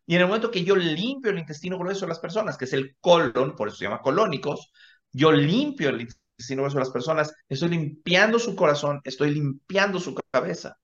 Y 0.06 0.16
en 0.16 0.22
el 0.22 0.26
momento 0.26 0.50
que 0.50 0.64
yo 0.64 0.74
limpio 0.74 1.30
el 1.30 1.38
intestino 1.38 1.78
grueso 1.78 2.00
de 2.00 2.08
las 2.08 2.18
personas, 2.18 2.58
que 2.58 2.64
es 2.64 2.72
el 2.72 2.96
colon, 3.00 3.54
por 3.54 3.68
eso 3.68 3.76
se 3.76 3.84
llama 3.84 4.00
colónicos, 4.00 4.72
yo 5.12 5.30
limpio 5.30 5.90
el 5.90 6.00
intestino 6.00 6.62
grueso 6.62 6.78
de 6.78 6.84
las 6.84 6.90
personas, 6.90 7.32
estoy 7.48 7.68
limpiando 7.68 8.38
su 8.40 8.56
corazón, 8.56 9.00
estoy 9.04 9.30
limpiando 9.34 10.00
su 10.00 10.16
cabeza. 10.32 10.79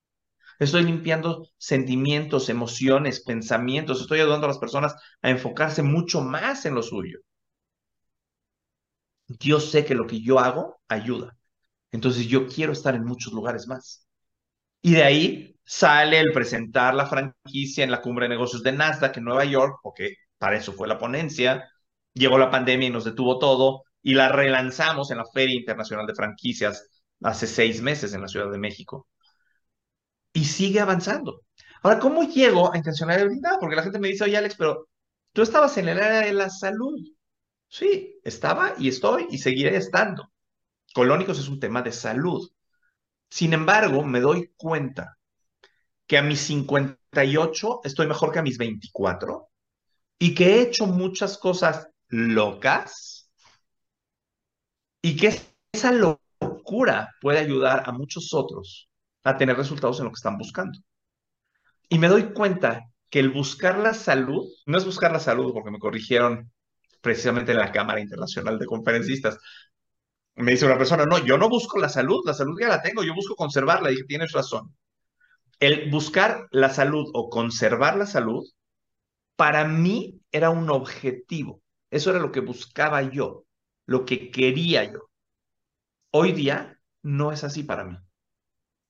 Estoy 0.58 0.84
limpiando 0.84 1.48
sentimientos, 1.58 2.48
emociones, 2.48 3.22
pensamientos. 3.22 4.00
Estoy 4.00 4.20
ayudando 4.20 4.46
a 4.46 4.48
las 4.48 4.58
personas 4.58 4.94
a 5.22 5.30
enfocarse 5.30 5.82
mucho 5.82 6.20
más 6.22 6.66
en 6.66 6.74
lo 6.74 6.82
suyo. 6.82 7.18
Yo 9.40 9.60
sé 9.60 9.84
que 9.84 9.94
lo 9.94 10.06
que 10.06 10.20
yo 10.20 10.38
hago 10.38 10.80
ayuda. 10.88 11.36
Entonces 11.92 12.26
yo 12.28 12.46
quiero 12.48 12.72
estar 12.72 12.94
en 12.94 13.04
muchos 13.04 13.32
lugares 13.32 13.66
más. 13.68 14.06
Y 14.82 14.94
de 14.94 15.04
ahí 15.04 15.56
sale 15.64 16.20
el 16.20 16.32
presentar 16.32 16.94
la 16.94 17.06
franquicia 17.06 17.84
en 17.84 17.90
la 17.90 18.02
cumbre 18.02 18.26
de 18.26 18.30
negocios 18.30 18.62
de 18.62 18.72
Nasdaq 18.72 19.16
en 19.18 19.24
Nueva 19.24 19.44
York, 19.44 19.80
porque 19.82 20.14
para 20.38 20.56
eso 20.56 20.72
fue 20.72 20.88
la 20.88 20.98
ponencia. 20.98 21.68
Llegó 22.14 22.38
la 22.38 22.50
pandemia 22.50 22.88
y 22.88 22.92
nos 22.92 23.04
detuvo 23.04 23.38
todo, 23.38 23.84
y 24.02 24.14
la 24.14 24.28
relanzamos 24.30 25.10
en 25.10 25.18
la 25.18 25.26
Feria 25.32 25.56
Internacional 25.56 26.06
de 26.06 26.14
Franquicias 26.14 26.88
hace 27.22 27.46
seis 27.46 27.82
meses 27.82 28.14
en 28.14 28.22
la 28.22 28.28
Ciudad 28.28 28.50
de 28.50 28.58
México. 28.58 29.08
Y 30.36 30.44
sigue 30.44 30.80
avanzando. 30.80 31.44
Ahora, 31.82 31.98
¿cómo 31.98 32.22
llego 32.22 32.70
a 32.70 32.76
intencionalidad 32.76 33.26
blindada? 33.26 33.58
Porque 33.58 33.74
la 33.74 33.82
gente 33.82 33.98
me 33.98 34.08
dice, 34.08 34.24
oye, 34.24 34.36
Alex, 34.36 34.54
pero 34.58 34.86
tú 35.32 35.40
estabas 35.40 35.78
en 35.78 35.88
el 35.88 35.98
área 35.98 36.26
de 36.26 36.34
la 36.34 36.50
salud. 36.50 37.00
Sí, 37.68 38.20
estaba 38.22 38.74
y 38.78 38.88
estoy 38.88 39.28
y 39.30 39.38
seguiré 39.38 39.74
estando. 39.76 40.30
Colónicos 40.92 41.38
es 41.38 41.48
un 41.48 41.58
tema 41.58 41.80
de 41.80 41.90
salud. 41.90 42.46
Sin 43.30 43.54
embargo, 43.54 44.02
me 44.02 44.20
doy 44.20 44.52
cuenta 44.58 45.16
que 46.06 46.18
a 46.18 46.22
mis 46.22 46.40
58 46.40 47.80
estoy 47.84 48.06
mejor 48.06 48.30
que 48.30 48.40
a 48.40 48.42
mis 48.42 48.58
24 48.58 49.48
y 50.18 50.34
que 50.34 50.56
he 50.56 50.60
hecho 50.60 50.86
muchas 50.86 51.38
cosas 51.38 51.88
locas 52.08 53.30
y 55.00 55.16
que 55.16 55.40
esa 55.72 55.92
locura 55.92 57.14
puede 57.22 57.38
ayudar 57.38 57.84
a 57.86 57.92
muchos 57.92 58.34
otros 58.34 58.90
a 59.26 59.36
tener 59.36 59.56
resultados 59.56 59.98
en 59.98 60.06
lo 60.06 60.10
que 60.10 60.18
están 60.18 60.38
buscando. 60.38 60.78
Y 61.88 61.98
me 61.98 62.08
doy 62.08 62.32
cuenta 62.32 62.86
que 63.10 63.20
el 63.20 63.30
buscar 63.30 63.78
la 63.78 63.94
salud, 63.94 64.44
no 64.66 64.78
es 64.78 64.84
buscar 64.84 65.12
la 65.12 65.20
salud 65.20 65.52
porque 65.52 65.70
me 65.70 65.78
corrigieron 65.78 66.50
precisamente 67.00 67.52
en 67.52 67.58
la 67.58 67.72
Cámara 67.72 68.00
Internacional 68.00 68.58
de 68.58 68.66
Conferencistas. 68.66 69.38
Me 70.34 70.52
dice 70.52 70.66
una 70.66 70.78
persona, 70.78 71.04
no, 71.04 71.24
yo 71.24 71.38
no 71.38 71.48
busco 71.48 71.78
la 71.78 71.88
salud, 71.88 72.20
la 72.26 72.34
salud 72.34 72.58
ya 72.60 72.68
la 72.68 72.82
tengo, 72.82 73.02
yo 73.04 73.14
busco 73.14 73.36
conservarla. 73.36 73.90
Y 73.90 73.94
dije, 73.94 74.06
tienes 74.06 74.32
razón 74.32 74.74
el 75.60 75.90
buscar 75.90 76.48
la 76.50 76.70
salud 76.70 77.10
o 77.14 77.30
conservar 77.30 77.96
la 77.96 78.06
salud, 78.06 78.44
para 79.36 79.66
mí 79.66 80.20
era 80.32 80.50
un 80.50 80.70
objetivo. 80.70 81.62
Eso 81.90 82.10
era 82.10 82.18
lo 82.18 82.32
que 82.32 82.40
buscaba 82.40 83.02
yo, 83.02 83.44
lo 83.86 84.04
que 84.04 84.30
quería 84.30 84.84
yo. 84.84 85.10
Hoy 86.10 86.32
día 86.32 86.80
no 87.02 87.32
es 87.32 87.44
así 87.44 87.62
para 87.62 87.84
mí. 87.84 87.96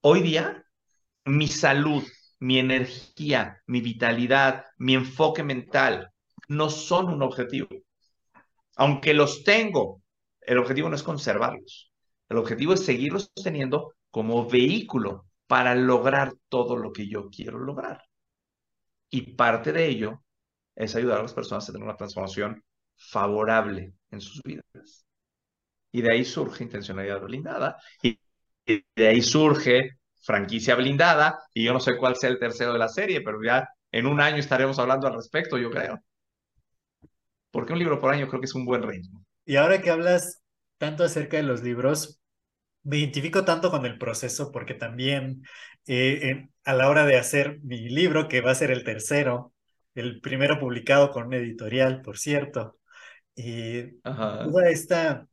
Hoy 0.08 0.22
día, 0.22 0.64
mi 1.24 1.48
salud, 1.48 2.04
mi 2.38 2.60
energía, 2.60 3.60
mi 3.66 3.80
vitalidad, 3.80 4.66
mi 4.78 4.94
enfoque 4.94 5.42
mental 5.42 6.12
no 6.46 6.70
son 6.70 7.08
un 7.12 7.22
objetivo. 7.24 7.66
Aunque 8.76 9.14
los 9.14 9.42
tengo, 9.42 10.04
el 10.42 10.58
objetivo 10.58 10.88
no 10.88 10.94
es 10.94 11.02
conservarlos. 11.02 11.92
El 12.28 12.36
objetivo 12.36 12.74
es 12.74 12.84
seguirlos 12.84 13.32
teniendo 13.34 13.94
como 14.12 14.48
vehículo 14.48 15.26
para 15.48 15.74
lograr 15.74 16.34
todo 16.48 16.76
lo 16.76 16.92
que 16.92 17.08
yo 17.08 17.28
quiero 17.28 17.58
lograr. 17.58 18.04
Y 19.10 19.32
parte 19.32 19.72
de 19.72 19.88
ello 19.88 20.22
es 20.76 20.94
ayudar 20.94 21.18
a 21.18 21.22
las 21.22 21.34
personas 21.34 21.68
a 21.68 21.72
tener 21.72 21.84
una 21.84 21.96
transformación 21.96 22.62
favorable 22.94 23.92
en 24.12 24.20
sus 24.20 24.40
vidas. 24.44 25.04
Y 25.90 26.00
de 26.00 26.12
ahí 26.12 26.24
surge 26.24 26.62
intencionalidad 26.62 27.20
blindada 27.22 27.76
y 28.66 28.84
de 28.94 29.08
ahí 29.08 29.22
surge 29.22 29.98
franquicia 30.22 30.74
blindada 30.74 31.38
y 31.54 31.64
yo 31.64 31.72
no 31.72 31.80
sé 31.80 31.96
cuál 31.96 32.16
sea 32.16 32.30
el 32.30 32.38
tercero 32.38 32.72
de 32.72 32.78
la 32.78 32.88
serie, 32.88 33.20
pero 33.20 33.42
ya 33.42 33.68
en 33.92 34.06
un 34.06 34.20
año 34.20 34.38
estaremos 34.38 34.78
hablando 34.78 35.06
al 35.06 35.14
respecto, 35.14 35.56
yo 35.56 35.70
creo. 35.70 36.00
Porque 37.50 37.72
un 37.72 37.78
libro 37.78 38.00
por 38.00 38.12
año 38.12 38.28
creo 38.28 38.40
que 38.40 38.46
es 38.46 38.54
un 38.54 38.66
buen 38.66 38.82
ritmo. 38.82 39.24
Y 39.44 39.56
ahora 39.56 39.80
que 39.80 39.90
hablas 39.90 40.42
tanto 40.78 41.04
acerca 41.04 41.36
de 41.36 41.44
los 41.44 41.62
libros, 41.62 42.20
me 42.82 42.98
identifico 42.98 43.44
tanto 43.44 43.70
con 43.70 43.86
el 43.86 43.98
proceso 43.98 44.50
porque 44.52 44.74
también 44.74 45.42
eh, 45.86 46.48
a 46.64 46.74
la 46.74 46.88
hora 46.90 47.06
de 47.06 47.16
hacer 47.16 47.60
mi 47.62 47.88
libro, 47.88 48.28
que 48.28 48.40
va 48.40 48.50
a 48.50 48.56
ser 48.56 48.70
el 48.70 48.84
tercero, 48.84 49.52
el 49.94 50.20
primero 50.20 50.58
publicado 50.58 51.10
con 51.10 51.28
un 51.28 51.34
editorial, 51.34 52.02
por 52.02 52.18
cierto, 52.18 52.78
y 53.34 54.00
toda 54.00 54.68
esta 54.68 55.26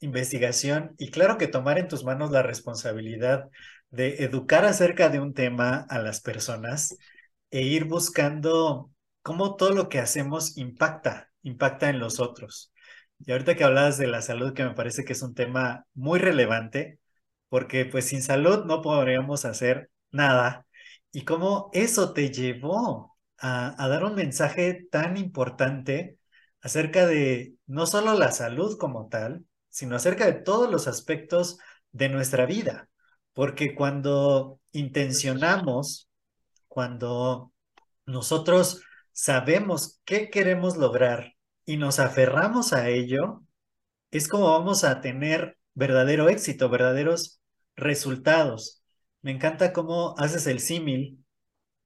investigación 0.00 0.94
y 0.98 1.10
claro 1.10 1.38
que 1.38 1.48
tomar 1.48 1.78
en 1.78 1.88
tus 1.88 2.04
manos 2.04 2.30
la 2.30 2.42
responsabilidad 2.42 3.48
de 3.90 4.24
educar 4.24 4.64
acerca 4.64 5.08
de 5.08 5.20
un 5.20 5.34
tema 5.34 5.86
a 5.88 5.98
las 5.98 6.20
personas 6.20 6.96
e 7.50 7.62
ir 7.62 7.84
buscando 7.84 8.90
cómo 9.22 9.56
todo 9.56 9.70
lo 9.72 9.88
que 9.88 9.98
hacemos 9.98 10.56
impacta, 10.56 11.30
impacta 11.42 11.90
en 11.90 11.98
los 11.98 12.20
otros. 12.20 12.72
Y 13.18 13.32
ahorita 13.32 13.56
que 13.56 13.64
hablabas 13.64 13.98
de 13.98 14.06
la 14.06 14.22
salud, 14.22 14.54
que 14.54 14.64
me 14.64 14.74
parece 14.74 15.04
que 15.04 15.12
es 15.12 15.22
un 15.22 15.34
tema 15.34 15.86
muy 15.94 16.18
relevante, 16.18 16.98
porque 17.48 17.84
pues 17.84 18.06
sin 18.06 18.22
salud 18.22 18.64
no 18.64 18.80
podríamos 18.82 19.44
hacer 19.44 19.90
nada. 20.10 20.66
Y 21.12 21.24
cómo 21.24 21.70
eso 21.72 22.12
te 22.12 22.30
llevó 22.30 23.16
a, 23.38 23.82
a 23.82 23.88
dar 23.88 24.04
un 24.04 24.14
mensaje 24.14 24.86
tan 24.90 25.16
importante 25.16 26.18
acerca 26.60 27.06
de 27.06 27.54
no 27.66 27.86
solo 27.86 28.14
la 28.14 28.32
salud 28.32 28.78
como 28.78 29.08
tal, 29.08 29.44
sino 29.70 29.96
acerca 29.96 30.26
de 30.26 30.34
todos 30.34 30.70
los 30.70 30.88
aspectos 30.88 31.58
de 31.92 32.08
nuestra 32.08 32.46
vida. 32.46 32.88
Porque 33.32 33.74
cuando 33.74 34.60
intencionamos, 34.72 36.08
cuando 36.68 37.52
nosotros 38.06 38.82
sabemos 39.12 40.00
qué 40.04 40.30
queremos 40.30 40.76
lograr 40.76 41.34
y 41.64 41.76
nos 41.76 41.98
aferramos 41.98 42.72
a 42.72 42.88
ello, 42.88 43.42
es 44.10 44.28
como 44.28 44.50
vamos 44.50 44.84
a 44.84 45.00
tener 45.00 45.58
verdadero 45.74 46.28
éxito, 46.28 46.68
verdaderos 46.68 47.40
resultados. 47.76 48.82
Me 49.22 49.30
encanta 49.30 49.72
cómo 49.72 50.14
haces 50.18 50.46
el 50.46 50.60
símil 50.60 51.24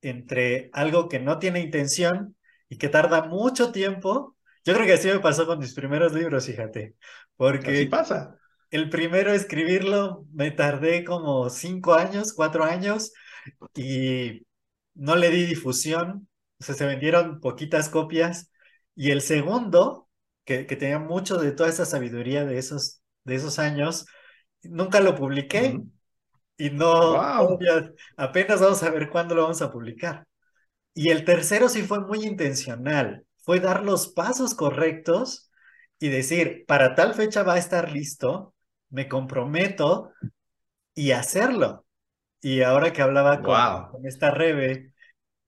entre 0.02 0.70
algo 0.72 1.08
que 1.08 1.18
no 1.20 1.38
tiene 1.38 1.60
intención 1.60 2.36
y 2.68 2.78
que 2.78 2.88
tarda 2.88 3.24
mucho 3.24 3.72
tiempo. 3.72 4.33
Yo 4.64 4.74
creo 4.74 4.86
que 4.86 4.94
así 4.94 5.08
me 5.08 5.20
pasó 5.20 5.46
con 5.46 5.58
mis 5.58 5.74
primeros 5.74 6.12
libros, 6.12 6.46
fíjate, 6.46 6.94
porque 7.36 7.70
así 7.70 7.86
pasa. 7.86 8.38
El 8.70 8.88
primero 8.90 9.32
escribirlo 9.32 10.26
me 10.32 10.50
tardé 10.50 11.04
como 11.04 11.50
cinco 11.50 11.94
años, 11.94 12.32
cuatro 12.32 12.64
años 12.64 13.12
y 13.76 14.46
no 14.94 15.16
le 15.16 15.30
di 15.30 15.46
difusión, 15.46 16.28
o 16.58 16.64
sea, 16.64 16.74
se 16.74 16.86
vendieron 16.86 17.40
poquitas 17.40 17.88
copias 17.88 18.50
y 18.96 19.10
el 19.10 19.20
segundo, 19.20 20.08
que, 20.44 20.66
que 20.66 20.76
tenía 20.76 20.98
mucho 20.98 21.36
de 21.36 21.52
toda 21.52 21.68
esa 21.68 21.84
sabiduría 21.84 22.44
de 22.44 22.58
esos, 22.58 23.02
de 23.24 23.34
esos 23.36 23.58
años, 23.58 24.06
nunca 24.62 25.00
lo 25.00 25.14
publiqué 25.14 25.80
y 26.56 26.70
no, 26.70 27.20
apenas 28.16 28.60
vamos 28.60 28.82
a 28.82 28.90
ver 28.90 29.10
cuándo 29.10 29.34
lo 29.34 29.42
vamos 29.42 29.62
a 29.62 29.72
publicar. 29.72 30.26
Y 30.94 31.10
el 31.10 31.24
tercero 31.24 31.68
sí 31.68 31.82
fue 31.82 32.00
muy 32.00 32.24
intencional, 32.24 33.24
fue 33.44 33.60
dar 33.60 33.84
los 33.84 34.08
pasos 34.08 34.54
correctos 34.54 35.50
y 35.98 36.08
decir, 36.08 36.64
para 36.66 36.94
tal 36.94 37.14
fecha 37.14 37.42
va 37.42 37.54
a 37.54 37.58
estar 37.58 37.92
listo, 37.92 38.54
me 38.88 39.08
comprometo 39.08 40.12
y 40.94 41.12
hacerlo. 41.12 41.84
Y 42.40 42.62
ahora 42.62 42.92
que 42.92 43.02
hablaba 43.02 43.42
con, 43.42 44.06
esta 44.06 44.30
Rebe, 44.30 44.92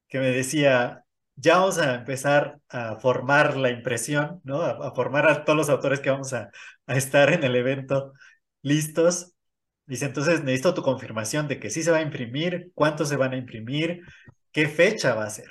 que 0.09 0.19
me 0.19 0.31
decía, 0.31 1.05
ya 1.37 1.59
vamos 1.59 1.79
a 1.79 1.95
empezar 1.95 2.59
a 2.69 2.97
formar 2.97 3.57
la 3.57 3.71
impresión, 3.71 4.41
¿no? 4.45 4.63
A, 4.63 4.95
formar 4.95 5.29
a 5.29 5.45
todos 5.45 5.57
los 5.57 5.69
autores 5.71 6.01
que 6.01 6.11
vamos 6.11 6.33
a, 6.33 6.51
a 6.87 6.97
estar 6.97 7.33
en 7.33 7.45
el 7.45 7.57
evento 7.57 8.13
listos. 8.63 9.33
Dice, 9.87 10.07
entonces 10.07 10.43
necesito 10.43 10.75
tu 10.75 10.83
confirmación 10.83 11.49
de 11.49 11.61
que 11.61 11.71
sí 11.71 11.83
se 11.83 11.91
va 11.91 11.99
a 11.99 12.03
imprimir, 12.03 12.73
cuántos 12.75 13.09
se 13.09 13.17
van 13.17 13.33
a 13.33 13.37
imprimir, 13.37 14.01
qué 14.53 14.69
fecha 14.69 15.15
va 15.15 15.25
a 15.25 15.31
ser, 15.31 15.51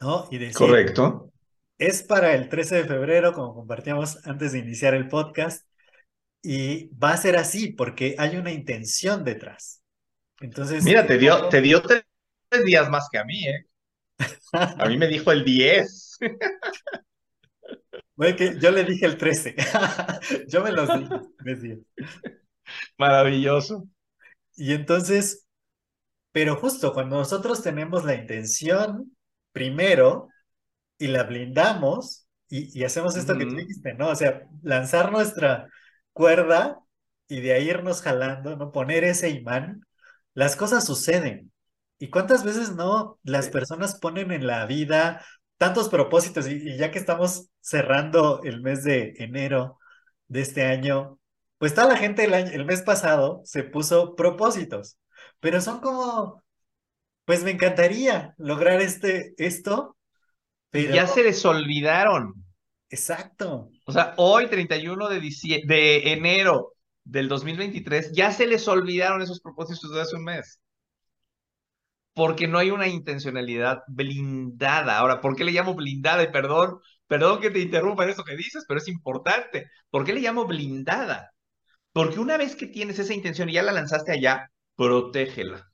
¿no? 0.00 0.28
Y 0.30 0.38
decir, 0.38 0.56
Correcto. 0.56 1.32
Es 1.78 2.02
para 2.02 2.34
el 2.34 2.48
13 2.48 2.76
de 2.76 2.84
febrero, 2.84 3.32
como 3.32 3.54
compartíamos 3.54 4.26
antes 4.26 4.52
de 4.52 4.58
iniciar 4.58 4.94
el 4.94 5.08
podcast, 5.08 5.66
y 6.42 6.88
va 6.96 7.12
a 7.12 7.16
ser 7.16 7.36
así 7.36 7.72
porque 7.72 8.14
hay 8.18 8.36
una 8.36 8.52
intención 8.52 9.24
detrás. 9.24 9.82
Entonces. 10.40 10.84
Mira, 10.84 11.06
te 11.06 11.18
dio, 11.18 11.48
te 11.48 11.60
dio 11.60 11.82
tres 11.82 12.04
días 12.64 12.88
más 12.88 13.08
que 13.10 13.18
a 13.18 13.24
mí, 13.24 13.46
¿eh? 13.46 13.66
A 14.52 14.86
mí 14.88 14.96
me 14.96 15.08
dijo 15.08 15.32
el 15.32 15.44
10. 15.44 16.18
Bueno, 18.14 18.36
que 18.38 18.58
yo 18.58 18.70
le 18.70 18.84
dije 18.84 19.06
el 19.06 19.16
13. 19.16 19.56
yo 20.48 20.62
me 20.62 20.72
los 20.72 20.88
dije. 21.44 21.80
Maravilloso. 22.98 23.88
Y 24.56 24.72
entonces, 24.72 25.46
pero 26.32 26.56
justo 26.56 26.92
cuando 26.92 27.16
nosotros 27.16 27.62
tenemos 27.62 28.04
la 28.04 28.14
intención 28.14 29.14
primero 29.52 30.28
y 30.98 31.08
la 31.08 31.24
blindamos 31.24 32.26
y, 32.48 32.84
hacemos 32.84 33.16
esto 33.16 33.36
que 33.36 33.44
dijiste, 33.44 33.94
¿no? 33.94 34.08
O 34.08 34.14
sea, 34.14 34.46
lanzar 34.62 35.10
nuestra 35.10 35.68
cuerda 36.12 36.78
y 37.28 37.40
de 37.40 37.54
ahí 37.54 37.68
irnos 37.68 38.02
jalando, 38.02 38.56
¿no? 38.56 38.70
Poner 38.72 39.04
ese 39.04 39.30
imán, 39.30 39.84
las 40.34 40.56
cosas 40.56 40.84
suceden. 40.84 41.52
¿Y 41.98 42.10
cuántas 42.10 42.44
veces 42.44 42.74
no 42.74 43.18
las 43.24 43.48
personas 43.48 43.98
ponen 43.98 44.30
en 44.30 44.46
la 44.46 44.66
vida 44.66 45.24
tantos 45.58 45.88
propósitos? 45.88 46.46
Y, 46.48 46.76
ya 46.76 46.90
que 46.90 46.98
estamos 46.98 47.48
cerrando 47.60 48.42
el 48.44 48.62
mes 48.62 48.84
de 48.84 49.14
enero 49.18 49.78
de 50.28 50.42
este 50.42 50.64
año, 50.66 51.18
pues 51.58 51.74
toda 51.74 51.88
la 51.88 51.96
gente 51.96 52.24
el, 52.24 52.34
el 52.34 52.64
mes 52.64 52.82
pasado 52.82 53.42
se 53.44 53.64
puso 53.64 54.14
propósitos, 54.14 54.98
pero 55.40 55.60
son 55.60 55.80
como, 55.80 56.42
pues 57.24 57.42
me 57.44 57.50
encantaría 57.52 58.34
lograr 58.38 58.80
este, 58.80 59.34
esto, 59.38 59.95
pero... 60.82 60.94
Ya 60.94 61.06
se 61.06 61.22
les 61.22 61.44
olvidaron. 61.44 62.34
Exacto. 62.88 63.70
O 63.84 63.92
sea, 63.92 64.14
hoy, 64.16 64.48
31 64.48 65.08
de, 65.08 65.20
de 65.66 66.12
enero 66.12 66.72
del 67.04 67.28
2023, 67.28 68.12
ya 68.12 68.32
se 68.32 68.46
les 68.46 68.66
olvidaron 68.68 69.22
esos 69.22 69.40
propósitos 69.40 69.92
de 69.92 70.00
hace 70.00 70.16
un 70.16 70.24
mes. 70.24 70.60
Porque 72.14 72.48
no 72.48 72.58
hay 72.58 72.70
una 72.70 72.88
intencionalidad 72.88 73.82
blindada. 73.88 74.98
Ahora, 74.98 75.20
¿por 75.20 75.36
qué 75.36 75.44
le 75.44 75.52
llamo 75.52 75.74
blindada? 75.74 76.22
Y 76.22 76.28
perdón, 76.32 76.78
perdón 77.06 77.40
que 77.40 77.50
te 77.50 77.60
interrumpa 77.60 78.04
en 78.04 78.10
eso 78.10 78.24
que 78.24 78.36
dices, 78.36 78.64
pero 78.66 78.78
es 78.80 78.88
importante. 78.88 79.70
¿Por 79.90 80.04
qué 80.04 80.14
le 80.14 80.20
llamo 80.20 80.46
blindada? 80.46 81.32
Porque 81.92 82.18
una 82.20 82.36
vez 82.38 82.56
que 82.56 82.66
tienes 82.66 82.98
esa 82.98 83.14
intención 83.14 83.48
y 83.48 83.54
ya 83.54 83.62
la 83.62 83.72
lanzaste 83.72 84.12
allá, 84.12 84.50
protégela. 84.76 85.70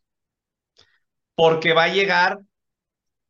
Porque 1.34 1.72
va 1.74 1.84
a 1.84 1.88
llegar 1.88 2.38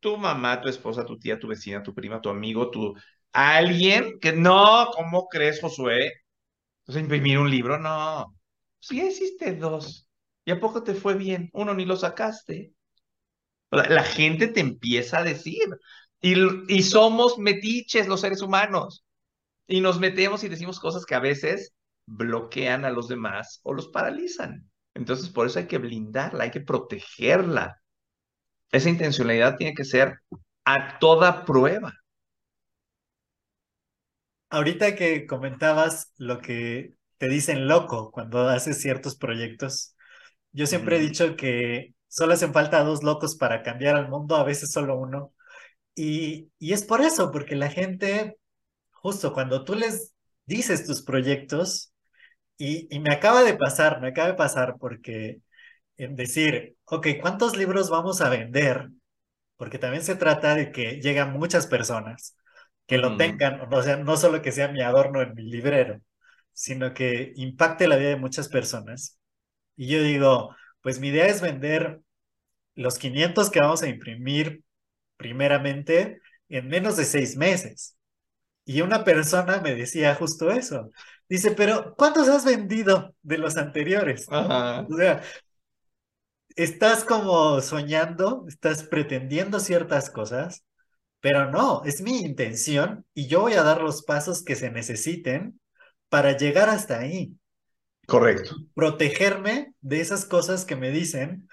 tu 0.03 0.17
mamá, 0.17 0.61
tu 0.61 0.69
esposa, 0.69 1.05
tu 1.05 1.17
tía, 1.17 1.39
tu 1.39 1.47
vecina, 1.47 1.81
tu 1.81 1.93
prima, 1.95 2.21
tu 2.21 2.29
amigo, 2.29 2.69
tu 2.69 2.93
alguien 3.31 4.19
que 4.19 4.33
no, 4.33 4.89
¿cómo 4.93 5.27
crees, 5.27 5.61
Josué? 5.61 6.11
Entonces 6.81 7.03
imprimir 7.03 7.39
un 7.39 7.49
libro, 7.49 7.79
no. 7.79 8.35
Si 8.79 8.97
ya 8.97 9.05
hiciste 9.05 9.55
dos. 9.55 10.07
¿Y 10.45 10.51
a 10.51 10.59
poco 10.59 10.83
te 10.83 10.93
fue 10.93 11.15
bien? 11.15 11.49
Uno 11.53 11.73
ni 11.73 11.85
lo 11.85 11.95
sacaste. 11.95 12.73
La, 13.71 14.03
gente 14.03 14.47
te 14.47 14.59
empieza 14.59 15.19
a 15.19 15.23
decir. 15.23 15.63
Y, 16.21 16.35
y 16.67 16.83
somos 16.83 17.39
metiches 17.39 18.07
los 18.07 18.21
seres 18.21 18.41
humanos. 18.41 19.05
Y 19.67 19.81
nos 19.81 19.99
metemos 19.99 20.43
y 20.43 20.49
decimos 20.49 20.79
cosas 20.79 21.05
que 21.05 21.15
a 21.15 21.19
veces 21.19 21.73
bloquean 22.05 22.85
a 22.85 22.91
los 22.91 23.07
demás 23.07 23.61
o 23.63 23.73
los 23.73 23.87
paralizan. 23.87 24.69
Entonces, 24.93 25.29
por 25.29 25.47
eso 25.47 25.59
hay 25.59 25.67
que 25.67 25.77
blindarla, 25.77 26.43
hay 26.43 26.51
que 26.51 26.61
protegerla. 26.61 27.82
Esa 28.73 28.89
intencionalidad 28.89 29.55
tiene 29.55 29.73
que 29.73 29.85
ser 29.85 30.19
a 30.65 30.99
toda 30.99 31.45
prueba. 31.45 31.93
Ahorita 34.49 34.95
que 34.95 35.25
comentabas 35.25 36.11
lo 36.17 36.39
que 36.39 36.93
te 37.17 37.27
dicen 37.27 37.67
loco 37.67 38.11
cuando 38.11 38.47
haces 38.49 38.81
ciertos 38.81 39.15
proyectos. 39.17 39.95
Yo 40.51 40.67
siempre 40.67 40.97
he 40.97 40.99
dicho 41.01 41.35
que 41.37 41.95
solo 42.07 42.33
hacen 42.33 42.53
falta 42.53 42.83
dos 42.83 43.03
locos 43.03 43.35
para 43.37 43.63
cambiar 43.63 43.95
al 43.95 44.09
mundo, 44.09 44.35
a 44.35 44.43
veces 44.43 44.71
solo 44.71 44.97
uno. 44.97 45.33
Y, 45.95 46.51
y 46.59 46.73
es 46.73 46.83
por 46.83 47.01
eso, 47.01 47.31
porque 47.31 47.55
la 47.55 47.69
gente, 47.69 48.37
justo 48.91 49.33
cuando 49.33 49.65
tú 49.65 49.75
les 49.75 50.13
dices 50.45 50.85
tus 50.85 51.03
proyectos, 51.03 51.93
y, 52.57 52.87
y 52.95 52.99
me 52.99 53.13
acaba 53.13 53.43
de 53.43 53.55
pasar, 53.55 54.01
me 54.01 54.09
acaba 54.09 54.29
de 54.29 54.35
pasar 54.35 54.75
porque 54.79 55.39
en 55.97 56.15
decir, 56.15 56.75
ok, 56.85 57.07
¿cuántos 57.21 57.57
libros 57.57 57.89
vamos 57.89 58.21
a 58.21 58.29
vender? 58.29 58.89
Porque 59.57 59.79
también 59.79 60.03
se 60.03 60.15
trata 60.15 60.55
de 60.55 60.71
que 60.71 61.01
lleguen 61.01 61.31
muchas 61.31 61.67
personas 61.67 62.35
que 62.85 62.97
lo 62.97 63.15
tengan, 63.17 63.61
o 63.73 63.81
sea, 63.81 63.97
no 63.97 64.17
solo 64.17 64.41
que 64.41 64.51
sea 64.51 64.67
mi 64.67 64.81
adorno 64.81 65.21
en 65.21 65.33
mi 65.35 65.43
librero, 65.43 66.01
sino 66.51 66.93
que 66.93 67.31
impacte 67.35 67.87
la 67.87 67.95
vida 67.95 68.09
de 68.09 68.15
muchas 68.17 68.49
personas. 68.49 69.19
Y 69.75 69.87
yo 69.87 70.01
digo, 70.03 70.55
pues 70.81 70.99
mi 70.99 71.07
idea 71.07 71.27
es 71.27 71.41
vender 71.41 72.01
los 72.75 72.97
500 72.97 73.49
que 73.49 73.59
vamos 73.59 73.83
a 73.83 73.87
imprimir 73.87 74.63
primeramente 75.17 76.19
en 76.49 76.67
menos 76.67 76.97
de 76.97 77.05
seis 77.05 77.37
meses. 77.37 77.97
Y 78.65 78.81
una 78.81 79.03
persona 79.03 79.59
me 79.61 79.75
decía 79.75 80.15
justo 80.15 80.51
eso. 80.51 80.91
Dice, 81.27 81.51
pero 81.51 81.95
¿cuántos 81.95 82.27
has 82.27 82.45
vendido 82.45 83.15
de 83.21 83.37
los 83.37 83.57
anteriores? 83.57 84.27
O 84.29 84.95
sea, 84.97 85.21
estás 86.55 87.03
como 87.03 87.61
soñando, 87.61 88.45
estás 88.47 88.83
pretendiendo 88.83 89.59
ciertas 89.59 90.09
cosas, 90.09 90.63
pero 91.19 91.49
no, 91.49 91.83
es 91.85 92.01
mi 92.01 92.19
intención 92.19 93.05
y 93.13 93.27
yo 93.27 93.41
voy 93.41 93.53
a 93.53 93.63
dar 93.63 93.81
los 93.81 94.03
pasos 94.03 94.43
que 94.43 94.55
se 94.55 94.69
necesiten 94.71 95.59
para 96.09 96.37
llegar 96.37 96.69
hasta 96.69 96.99
ahí. 96.99 97.33
Correcto. 98.07 98.55
Protegerme 98.75 99.73
de 99.81 100.01
esas 100.01 100.25
cosas 100.25 100.65
que 100.65 100.75
me 100.75 100.91
dicen 100.91 101.47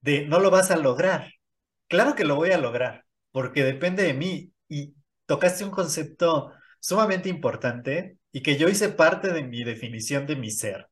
de 0.00 0.26
no 0.26 0.38
lo 0.38 0.50
vas 0.50 0.70
a 0.70 0.76
lograr. 0.76 1.32
Claro 1.88 2.14
que 2.14 2.24
lo 2.24 2.36
voy 2.36 2.52
a 2.52 2.58
lograr, 2.58 3.04
porque 3.32 3.64
depende 3.64 4.04
de 4.04 4.14
mí. 4.14 4.52
Y 4.68 4.94
tocaste 5.26 5.64
un 5.64 5.70
concepto 5.70 6.52
sumamente 6.78 7.28
importante 7.28 8.16
y 8.32 8.42
que 8.42 8.56
yo 8.56 8.68
hice 8.68 8.90
parte 8.90 9.32
de 9.32 9.42
mi 9.42 9.64
definición 9.64 10.26
de 10.26 10.36
mi 10.36 10.50
ser, 10.50 10.88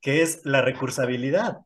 que 0.00 0.22
es 0.22 0.42
la 0.44 0.62
recursabilidad. 0.62 1.58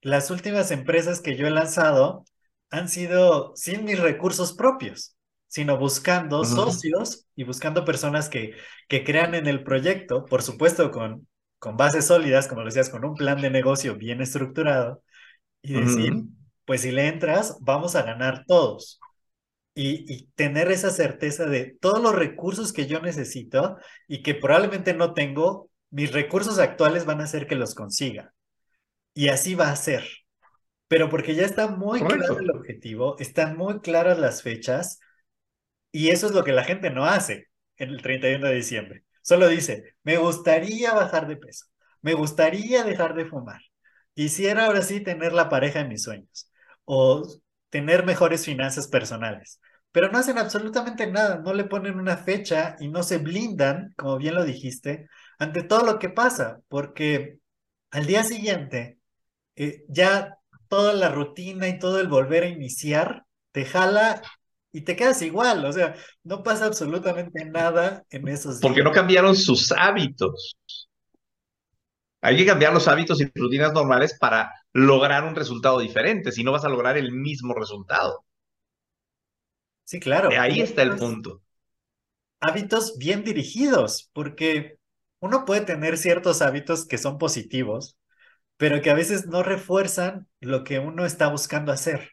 Las 0.00 0.30
últimas 0.30 0.70
empresas 0.70 1.20
que 1.20 1.36
yo 1.36 1.46
he 1.46 1.50
lanzado 1.50 2.24
han 2.70 2.88
sido 2.88 3.52
sin 3.56 3.84
mis 3.84 3.98
recursos 3.98 4.52
propios, 4.52 5.16
sino 5.46 5.78
buscando 5.78 6.44
socios 6.44 7.26
y 7.34 7.44
buscando 7.44 7.84
personas 7.84 8.28
que, 8.28 8.54
que 8.88 9.04
crean 9.04 9.34
en 9.34 9.46
el 9.46 9.64
proyecto, 9.64 10.24
por 10.26 10.42
supuesto 10.42 10.90
con, 10.90 11.26
con 11.58 11.76
bases 11.76 12.06
sólidas, 12.06 12.46
como 12.46 12.64
decías, 12.64 12.90
con 12.90 13.04
un 13.04 13.14
plan 13.14 13.40
de 13.40 13.50
negocio 13.50 13.96
bien 13.96 14.20
estructurado, 14.20 15.02
y 15.62 15.72
decir, 15.72 16.12
pues 16.64 16.82
si 16.82 16.92
le 16.92 17.08
entras, 17.08 17.56
vamos 17.60 17.96
a 17.96 18.02
ganar 18.02 18.44
todos. 18.46 19.00
Y, 19.74 20.12
y, 20.12 20.26
tener 20.34 20.72
esa 20.72 20.90
certeza 20.90 21.46
de 21.46 21.76
todos 21.80 22.02
los 22.02 22.14
recursos 22.14 22.72
que 22.72 22.86
yo 22.86 23.00
necesito 23.00 23.76
y 24.08 24.22
que 24.22 24.34
probablemente 24.34 24.92
no 24.92 25.14
tengo, 25.14 25.70
mis 25.90 26.12
recursos 26.12 26.58
actuales 26.58 27.04
van 27.04 27.20
a 27.20 27.24
hacer 27.24 27.46
que 27.46 27.54
los 27.54 27.76
consiga. 27.76 28.34
Y 29.18 29.30
así 29.30 29.56
va 29.56 29.68
a 29.70 29.74
ser. 29.74 30.04
Pero 30.86 31.08
porque 31.10 31.34
ya 31.34 31.44
está 31.44 31.66
muy 31.66 31.98
claro 31.98 32.38
el 32.38 32.52
objetivo, 32.52 33.16
están 33.18 33.56
muy 33.56 33.80
claras 33.80 34.16
las 34.16 34.42
fechas, 34.42 35.00
y 35.90 36.10
eso 36.10 36.28
es 36.28 36.34
lo 36.34 36.44
que 36.44 36.52
la 36.52 36.62
gente 36.62 36.90
no 36.90 37.04
hace 37.04 37.48
en 37.78 37.90
el 37.90 38.00
31 38.00 38.46
de 38.46 38.54
diciembre. 38.54 39.04
Solo 39.22 39.48
dice, 39.48 39.96
me 40.04 40.18
gustaría 40.18 40.94
bajar 40.94 41.26
de 41.26 41.36
peso, 41.36 41.66
me 42.00 42.14
gustaría 42.14 42.84
dejar 42.84 43.16
de 43.16 43.24
fumar, 43.24 43.60
quisiera 44.14 44.66
ahora 44.66 44.82
sí 44.82 45.00
tener 45.00 45.32
la 45.32 45.48
pareja 45.48 45.80
de 45.80 45.88
mis 45.88 46.04
sueños 46.04 46.52
o 46.84 47.26
tener 47.70 48.06
mejores 48.06 48.44
finanzas 48.44 48.86
personales, 48.86 49.60
pero 49.90 50.12
no 50.12 50.18
hacen 50.18 50.38
absolutamente 50.38 51.08
nada, 51.08 51.38
no 51.38 51.54
le 51.54 51.64
ponen 51.64 51.98
una 51.98 52.18
fecha 52.18 52.76
y 52.78 52.86
no 52.86 53.02
se 53.02 53.18
blindan, 53.18 53.94
como 53.96 54.16
bien 54.16 54.36
lo 54.36 54.44
dijiste, 54.44 55.08
ante 55.40 55.64
todo 55.64 55.84
lo 55.84 55.98
que 55.98 56.08
pasa, 56.08 56.60
porque 56.68 57.40
al 57.90 58.06
día 58.06 58.22
siguiente 58.22 58.97
eh, 59.58 59.84
ya 59.88 60.38
toda 60.68 60.92
la 60.92 61.10
rutina 61.10 61.66
y 61.68 61.78
todo 61.78 62.00
el 62.00 62.06
volver 62.06 62.44
a 62.44 62.48
iniciar 62.48 63.24
te 63.50 63.64
jala 63.64 64.22
y 64.70 64.82
te 64.82 64.94
quedas 64.94 65.20
igual, 65.22 65.64
o 65.64 65.72
sea, 65.72 65.96
no 66.22 66.44
pasa 66.44 66.66
absolutamente 66.66 67.44
nada 67.44 68.04
en 68.10 68.28
esos 68.28 68.60
días. 68.60 68.60
Porque 68.60 68.84
no 68.84 68.92
cambiaron 68.92 69.34
sus 69.34 69.72
hábitos. 69.72 70.56
Hay 72.20 72.36
que 72.36 72.46
cambiar 72.46 72.72
los 72.72 72.86
hábitos 72.86 73.20
y 73.20 73.30
rutinas 73.34 73.72
normales 73.72 74.16
para 74.18 74.52
lograr 74.72 75.24
un 75.24 75.34
resultado 75.34 75.80
diferente, 75.80 76.30
si 76.30 76.44
no 76.44 76.52
vas 76.52 76.64
a 76.64 76.68
lograr 76.68 76.96
el 76.96 77.10
mismo 77.10 77.54
resultado. 77.54 78.24
Sí, 79.84 79.98
claro. 79.98 80.28
Ahí 80.38 80.60
está 80.60 80.82
el 80.82 80.96
punto. 80.96 81.42
Hábitos 82.40 82.96
bien 82.98 83.24
dirigidos, 83.24 84.10
porque 84.12 84.78
uno 85.18 85.44
puede 85.44 85.62
tener 85.62 85.96
ciertos 85.96 86.42
hábitos 86.42 86.86
que 86.86 86.98
son 86.98 87.18
positivos, 87.18 87.97
pero 88.58 88.82
que 88.82 88.90
a 88.90 88.94
veces 88.94 89.26
no 89.26 89.42
refuerzan 89.42 90.28
lo 90.40 90.64
que 90.64 90.78
uno 90.80 91.06
está 91.06 91.28
buscando 91.28 91.72
hacer. 91.72 92.10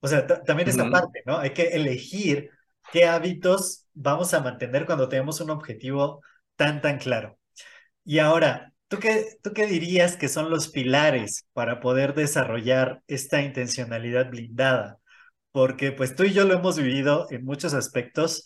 O 0.00 0.08
sea, 0.08 0.26
también 0.26 0.68
esa 0.68 0.90
parte, 0.90 1.22
¿no? 1.26 1.38
Hay 1.38 1.50
que 1.50 1.68
elegir 1.68 2.50
qué 2.92 3.06
hábitos 3.06 3.86
vamos 3.94 4.34
a 4.34 4.40
mantener 4.40 4.86
cuando 4.86 5.08
tenemos 5.08 5.40
un 5.40 5.50
objetivo 5.50 6.22
tan, 6.56 6.80
tan 6.80 6.98
claro. 6.98 7.38
Y 8.04 8.18
ahora, 8.20 8.72
¿tú 8.88 8.98
qué, 8.98 9.38
¿tú 9.42 9.52
qué 9.52 9.66
dirías 9.66 10.16
que 10.16 10.28
son 10.28 10.50
los 10.50 10.68
pilares 10.68 11.46
para 11.52 11.80
poder 11.80 12.14
desarrollar 12.14 13.02
esta 13.08 13.42
intencionalidad 13.42 14.30
blindada? 14.30 14.98
Porque 15.52 15.92
pues 15.92 16.14
tú 16.14 16.24
y 16.24 16.32
yo 16.32 16.44
lo 16.44 16.54
hemos 16.54 16.78
vivido 16.78 17.26
en 17.30 17.44
muchos 17.44 17.74
aspectos, 17.74 18.44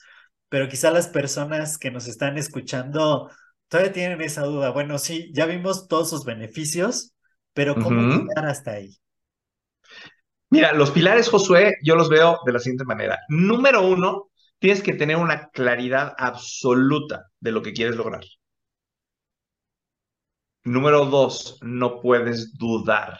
pero 0.49 0.69
quizá 0.69 0.91
las 0.91 1.09
personas 1.09 1.79
que 1.79 1.91
nos 1.91 2.07
están 2.09 2.39
escuchando 2.39 3.31
todavía 3.69 3.93
tienen 3.93 4.21
esa 4.23 4.43
duda. 4.43 4.71
Bueno, 4.71 4.99
sí, 4.99 5.31
ya 5.35 5.47
vimos 5.47 5.89
todos 5.89 6.11
sus 6.11 6.25
beneficios, 6.25 7.15
pero 7.59 7.75
¿cómo 7.75 8.01
llegar 8.03 8.47
hasta 8.47 8.71
ahí? 8.71 8.97
Mira, 10.49 10.73
los 10.75 10.93
pilares, 10.93 11.29
Josué, 11.29 11.75
yo 11.83 11.97
los 11.97 12.09
veo 12.09 12.39
de 12.47 12.53
la 12.53 12.61
siguiente 12.61 12.85
manera. 12.85 13.19
Número 13.29 13.85
uno, 13.85 14.31
tienes 14.61 14.81
que 14.81 14.95
tener 14.95 15.17
una 15.17 15.49
claridad 15.49 16.15
absoluta 16.17 17.33
de 17.41 17.51
lo 17.51 17.61
que 17.61 17.73
quieres 17.73 17.97
lograr. 17.97 18.23
Número 20.63 21.07
dos, 21.07 21.59
no 21.61 22.01
puedes 22.01 22.57
dudar. 22.57 23.19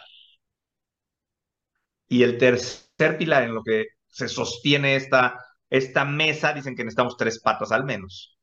Y 2.07 2.23
el 2.23 2.37
tercer 2.37 3.17
pilar 3.17 3.43
en 3.43 3.55
lo 3.55 3.61
que 3.61 3.87
se 4.07 4.29
sostiene 4.29 4.95
esta, 4.95 5.37
esta 5.69 6.05
mesa, 6.05 6.53
dicen 6.53 6.77
que 6.77 6.85
necesitamos 6.85 7.17
tres 7.17 7.41
patas 7.41 7.73
al 7.73 7.83
menos, 7.83 8.39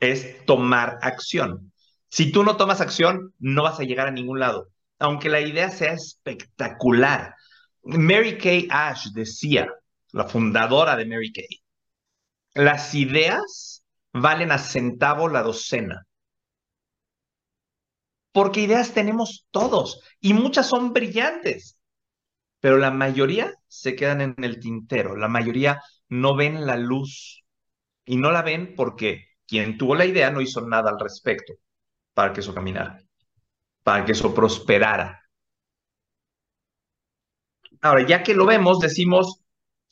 es 0.00 0.46
tomar 0.46 0.98
acción. 1.02 1.74
Si 2.08 2.32
tú 2.32 2.42
no 2.42 2.56
tomas 2.56 2.80
acción, 2.80 3.34
no 3.38 3.64
vas 3.64 3.78
a 3.80 3.84
llegar 3.84 4.08
a 4.08 4.12
ningún 4.12 4.40
lado. 4.40 4.70
Aunque 4.98 5.28
la 5.28 5.40
idea 5.40 5.70
sea 5.70 5.92
espectacular, 5.92 7.34
Mary 7.82 8.38
Kay 8.38 8.68
Ash 8.70 9.08
decía, 9.12 9.68
la 10.12 10.24
fundadora 10.24 10.96
de 10.96 11.06
Mary 11.06 11.32
Kay, 11.32 11.62
las 12.54 12.94
ideas 12.94 13.84
valen 14.12 14.50
a 14.52 14.58
centavo 14.58 15.28
la 15.28 15.42
docena. 15.42 16.06
Porque 18.32 18.60
ideas 18.60 18.92
tenemos 18.92 19.46
todos 19.50 20.00
y 20.20 20.34
muchas 20.34 20.68
son 20.68 20.92
brillantes, 20.92 21.78
pero 22.60 22.76
la 22.78 22.90
mayoría 22.90 23.52
se 23.68 23.94
quedan 23.96 24.20
en 24.20 24.34
el 24.42 24.60
tintero, 24.60 25.16
la 25.16 25.28
mayoría 25.28 25.80
no 26.08 26.36
ven 26.36 26.66
la 26.66 26.76
luz 26.76 27.44
y 28.04 28.16
no 28.16 28.30
la 28.30 28.42
ven 28.42 28.74
porque 28.74 29.26
quien 29.46 29.78
tuvo 29.78 29.94
la 29.94 30.06
idea 30.06 30.30
no 30.30 30.40
hizo 30.40 30.60
nada 30.66 30.90
al 30.90 31.00
respecto 31.00 31.54
para 32.14 32.32
que 32.32 32.40
eso 32.40 32.54
caminara, 32.54 32.98
para 33.86 34.04
que 34.04 34.12
eso 34.12 34.34
prosperara. 34.34 35.22
Ahora, 37.80 38.04
ya 38.04 38.24
que 38.24 38.34
lo 38.34 38.44
vemos, 38.44 38.80
decimos, 38.80 39.44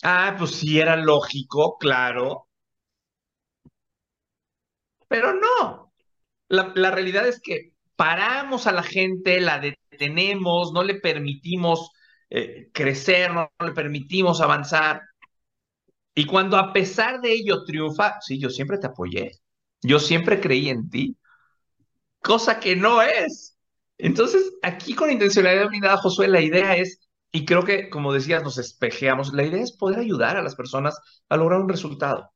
ah, 0.02 0.34
pues 0.36 0.50
sí 0.56 0.80
era 0.80 0.96
lógico, 0.96 1.78
claro. 1.78 2.48
Pero 5.06 5.34
no. 5.34 5.92
La, 6.48 6.90
realidad 6.90 7.28
es 7.28 7.40
que 7.40 7.74
paramos 7.94 8.66
a 8.66 8.72
la 8.72 8.82
gente, 8.82 9.40
la 9.40 9.60
detenemos, 9.60 10.72
no 10.72 10.82
le 10.82 10.96
permitimos 10.96 11.92
eh, 12.30 12.70
crecer, 12.72 13.32
no, 13.32 13.52
le 13.64 13.72
permitimos 13.72 14.40
avanzar. 14.40 15.02
Y 16.16 16.26
cuando 16.26 16.56
a 16.56 16.72
pesar 16.72 17.20
de 17.20 17.32
ello 17.32 17.64
triunfa, 17.64 18.20
sí, 18.20 18.40
yo 18.40 18.50
siempre 18.50 18.78
te 18.78 18.88
apoyé, 18.88 19.38
yo 19.82 20.00
siempre 20.00 20.40
creí 20.40 20.68
en 20.68 20.90
ti, 20.90 21.16
cosa 22.20 22.58
que 22.58 22.74
no 22.74 23.00
es. 23.00 23.53
Entonces, 23.98 24.52
aquí 24.62 24.94
con 24.94 25.10
intencionalidad 25.10 25.68
blindada, 25.68 25.96
Josué, 25.98 26.28
la 26.28 26.40
idea 26.40 26.76
es 26.76 27.04
y 27.34 27.44
creo 27.44 27.64
que, 27.64 27.90
como 27.90 28.12
decías, 28.12 28.44
nos 28.44 28.58
espejeamos. 28.58 29.32
La 29.32 29.42
idea 29.42 29.60
es 29.60 29.72
poder 29.72 29.98
ayudar 29.98 30.36
a 30.36 30.42
las 30.42 30.54
personas 30.54 30.96
a 31.28 31.36
lograr 31.36 31.60
un 31.60 31.68
resultado. 31.68 32.30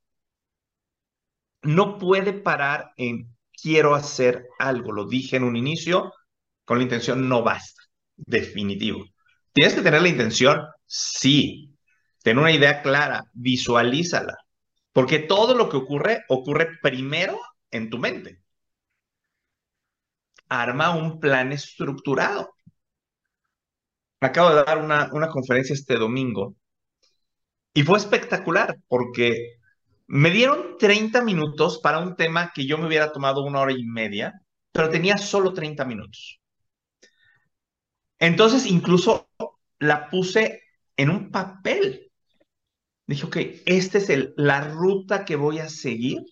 No 1.63 1.99
puede 1.99 2.33
parar 2.33 2.91
en 2.97 3.33
quiero 3.63 3.95
hacer 3.95 4.49
algo, 4.59 4.91
lo 4.93 5.07
dije 5.07 5.37
en 5.37 5.45
un 5.45 5.55
inicio, 5.57 6.13
con 6.65 6.79
la 6.79 6.83
intención 6.83 7.29
no 7.29 7.45
basta, 7.45 7.81
definitivo. 8.17 9.05
¿Tienes 9.53 9.75
que 9.75 9.83
tener 9.83 10.03
la 10.03 10.09
intención? 10.09 10.63
Sí. 10.87 11.77
Tener 12.25 12.41
una 12.41 12.53
idea 12.53 12.83
clara, 12.83 13.23
visualízala. 13.35 14.37
Porque 14.93 15.21
todo 15.21 15.55
lo 15.55 15.69
que 15.69 15.77
ocurre, 15.77 16.25
ocurre 16.29 16.71
primero 16.83 17.39
en 17.71 17.89
tu 17.89 17.99
mente. 17.99 18.43
Arma 20.49 20.91
un 20.97 21.21
plan 21.21 21.53
estructurado. 21.53 22.55
Acabo 24.21 24.51
de 24.51 24.65
dar 24.65 24.79
una, 24.79 25.11
una 25.13 25.29
conferencia 25.29 25.75
este 25.75 25.97
domingo 25.97 26.57
y 27.75 27.83
fue 27.83 27.99
espectacular 27.99 28.77
porque 28.89 29.59
me 30.09 30.31
dieron 30.31 30.79
30 30.79 31.23
minutos 31.23 31.79
para 31.79 32.01
un 32.01 32.17
tema 32.17 32.51
que 32.55 32.67
yo 32.67 32.79
me 32.79 32.87
hubiera 32.87 33.13
tomado 33.13 33.45
una 33.45 33.61
hora 33.61 33.73
y 33.73 33.85
media, 33.85 34.41
pero 34.73 34.91
tenía 34.91 35.19
solo 35.19 35.53
30 35.53 35.85
minutos. 35.85 36.41
Entonces 38.19 38.67
incluso 38.67 39.29
la 39.79 40.09
puse 40.11 40.63
en 40.97 41.11
un 41.11 41.31
papel. 41.31 42.11
Dije, 43.07 43.27
ok, 43.27 43.37
esta 43.67 43.99
es 43.99 44.11
el, 44.11 44.35
la 44.37 44.61
ruta 44.61 45.25
que 45.25 45.37
voy 45.37 45.61
a 45.61 45.69
seguir 45.69 46.23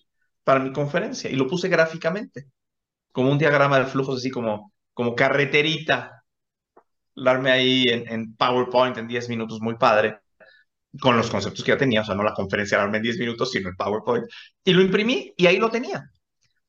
para 0.45 0.61
mi 0.61 0.73
conferencia. 0.73 1.31
Y 1.31 1.37
lo 1.37 1.47
puse 1.47 1.69
gráficamente, 1.69 2.49
como 3.17 3.31
un 3.31 3.39
diagrama 3.39 3.79
de 3.79 3.87
flujos, 3.87 4.19
así 4.19 4.31
como, 4.31 4.75
como 4.93 5.15
carreterita. 5.15 6.23
Darme 7.17 7.51
ahí 7.51 7.85
en, 7.89 8.07
en 8.13 8.37
PowerPoint 8.37 8.99
en 8.99 9.09
10 9.09 9.29
minutos, 9.31 9.61
muy 9.61 9.77
padre 9.77 10.19
con 11.01 11.17
los 11.17 11.31
conceptos 11.31 11.65
que 11.65 11.73
ya 11.73 11.79
tenía, 11.79 12.03
o 12.03 12.05
sea, 12.05 12.15
no 12.15 12.23
la 12.23 12.35
conferencia 12.35 12.79
la 12.79 12.97
en 12.97 13.03
10 13.03 13.19
minutos, 13.19 13.51
sino 13.53 13.69
el 13.71 13.77
PowerPoint, 13.77 14.27
y 14.65 14.73
lo 14.75 14.83
imprimí 14.83 15.33
y 15.37 15.47
ahí 15.47 15.59
lo 15.59 15.71
tenía, 15.71 16.11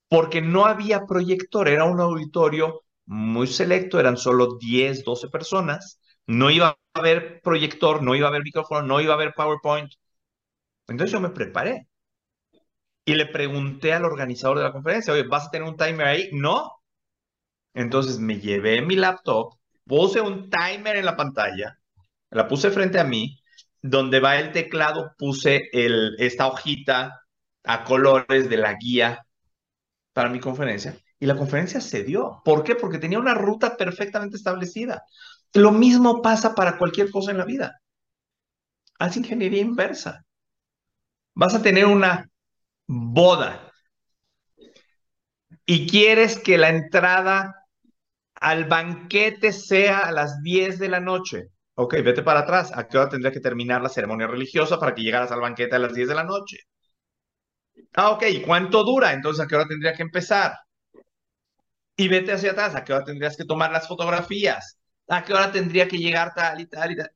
porque 0.10 0.42
no 0.42 0.66
había 0.66 1.06
proyector, 1.06 1.68
era 1.70 1.86
un 1.86 2.00
auditorio 2.02 2.84
muy 3.06 3.48
selecto, 3.48 4.00
eran 4.00 4.18
solo 4.18 4.58
10, 4.60 5.04
12 5.06 5.30
personas, 5.30 6.02
no 6.28 6.52
iba 6.52 6.70
a 6.70 6.78
haber 7.00 7.42
proyector, 7.42 8.04
no 8.04 8.16
iba 8.16 8.28
a 8.28 8.30
haber 8.30 8.44
micrófono, 8.44 8.84
no 8.84 9.02
iba 9.02 9.14
a 9.14 9.18
haber 9.18 9.34
PowerPoint. 9.36 9.92
Entonces 10.88 11.14
yo 11.14 11.20
me 11.22 11.30
preparé 11.30 11.88
y 13.08 13.16
le 13.16 13.26
pregunté 13.26 13.94
al 13.94 14.04
organizador 14.04 14.58
de 14.58 14.66
la 14.66 14.74
conferencia, 14.74 15.14
oye, 15.14 15.24
¿vas 15.24 15.48
a 15.48 15.50
tener 15.50 15.66
un 15.68 15.78
timer 15.78 16.06
ahí? 16.06 16.30
No. 16.34 16.74
Entonces 17.74 18.20
me 18.20 18.38
llevé 18.38 18.82
mi 18.82 18.98
laptop, 18.98 19.54
puse 19.86 20.20
un 20.20 20.50
timer 20.50 20.98
en 20.98 21.06
la 21.06 21.16
pantalla, 21.16 21.80
la 22.32 22.50
puse 22.50 22.70
frente 22.70 23.00
a 23.00 23.06
mí 23.06 23.40
donde 23.82 24.20
va 24.20 24.38
el 24.38 24.52
teclado 24.52 25.14
puse 25.18 25.70
el, 25.72 26.18
esta 26.20 26.48
hojita 26.48 27.22
a 27.64 27.84
colores 27.86 28.50
de 28.50 28.58
la 28.58 28.74
guía 28.74 29.26
para 30.12 30.30
mi 30.30 30.42
conferencia 30.42 30.98
y 31.18 31.28
la 31.28 31.38
conferencia 31.38 31.80
se 31.80 32.04
dio. 32.04 32.42
¿Por 32.44 32.66
qué? 32.66 32.76
Porque 32.76 33.00
tenía 33.00 33.20
una 33.20 33.36
ruta 33.36 33.78
perfectamente 33.78 34.36
establecida. 34.36 35.04
Lo 35.54 35.72
mismo 35.72 36.22
pasa 36.22 36.54
para 36.56 36.78
cualquier 36.78 37.10
cosa 37.10 37.32
en 37.32 37.38
la 37.38 37.46
vida. 37.46 37.80
Haz 39.00 39.16
ingeniería 39.16 39.62
inversa. 39.62 40.26
Vas 41.36 41.56
a 41.56 41.62
tener 41.62 41.86
una 41.86 42.30
boda 42.88 43.72
y 45.66 45.88
quieres 45.88 46.40
que 46.40 46.58
la 46.58 46.70
entrada 46.70 47.54
al 48.36 48.66
banquete 48.66 49.52
sea 49.52 50.00
a 50.00 50.12
las 50.12 50.42
10 50.42 50.80
de 50.80 50.90
la 50.90 51.00
noche. 51.00 51.50
Ok, 51.76 51.96
vete 52.04 52.24
para 52.24 52.42
atrás. 52.42 52.72
¿A 52.76 52.88
qué 52.88 52.98
hora 52.98 53.10
tendría 53.10 53.32
que 53.32 53.40
terminar 53.40 53.82
la 53.82 53.90
ceremonia 53.90 54.28
religiosa 54.28 54.80
para 54.80 54.96
que 54.96 55.04
llegaras 55.04 55.32
al 55.32 55.42
banquete 55.42 55.76
a 55.76 55.80
las 55.80 55.94
10 55.94 56.08
de 56.08 56.16
la 56.16 56.24
noche? 56.24 56.58
Ah, 57.96 58.12
ok, 58.12 58.24
¿y 58.30 58.42
cuánto 58.42 58.84
dura? 58.86 59.12
Entonces, 59.12 59.44
¿a 59.44 59.48
qué 59.48 59.56
hora 59.56 59.68
tendría 59.68 59.94
que 59.94 60.04
empezar? 60.04 60.54
Y 61.98 62.08
vete 62.08 62.32
hacia 62.32 62.52
atrás. 62.52 62.76
¿A 62.76 62.84
qué 62.84 62.94
hora 62.94 63.04
tendrías 63.04 63.36
que 63.36 63.44
tomar 63.46 63.72
las 63.72 63.88
fotografías? 63.88 64.78
¿A 65.10 65.24
qué 65.24 65.34
hora 65.34 65.52
tendría 65.52 65.88
que 65.88 65.98
llegar 65.98 66.34
tal 66.34 66.62
y 66.62 66.68
tal 66.68 66.92
y 66.92 66.96
tal? 66.98 67.10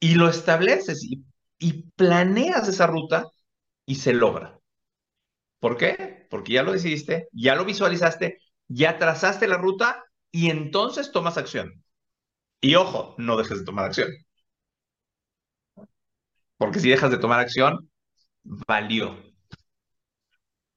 Y 0.00 0.14
lo 0.14 0.28
estableces 0.28 1.04
y 1.58 1.82
planeas 1.96 2.68
esa 2.68 2.86
ruta 2.86 3.24
y 3.86 3.96
se 3.96 4.12
logra. 4.12 4.53
¿Por 5.64 5.78
qué? 5.78 6.26
Porque 6.28 6.52
ya 6.52 6.62
lo 6.62 6.72
decidiste, 6.72 7.28
ya 7.32 7.54
lo 7.54 7.64
visualizaste, 7.64 8.38
ya 8.68 8.98
trazaste 8.98 9.48
la 9.48 9.56
ruta 9.56 10.04
y 10.30 10.50
entonces 10.50 11.10
tomas 11.10 11.38
acción. 11.38 11.82
Y 12.60 12.74
ojo, 12.74 13.14
no 13.16 13.38
dejes 13.38 13.60
de 13.60 13.64
tomar 13.64 13.86
acción. 13.86 14.10
Porque 16.58 16.80
si 16.80 16.90
dejas 16.90 17.10
de 17.10 17.16
tomar 17.16 17.40
acción, 17.40 17.90
valió. 18.42 19.16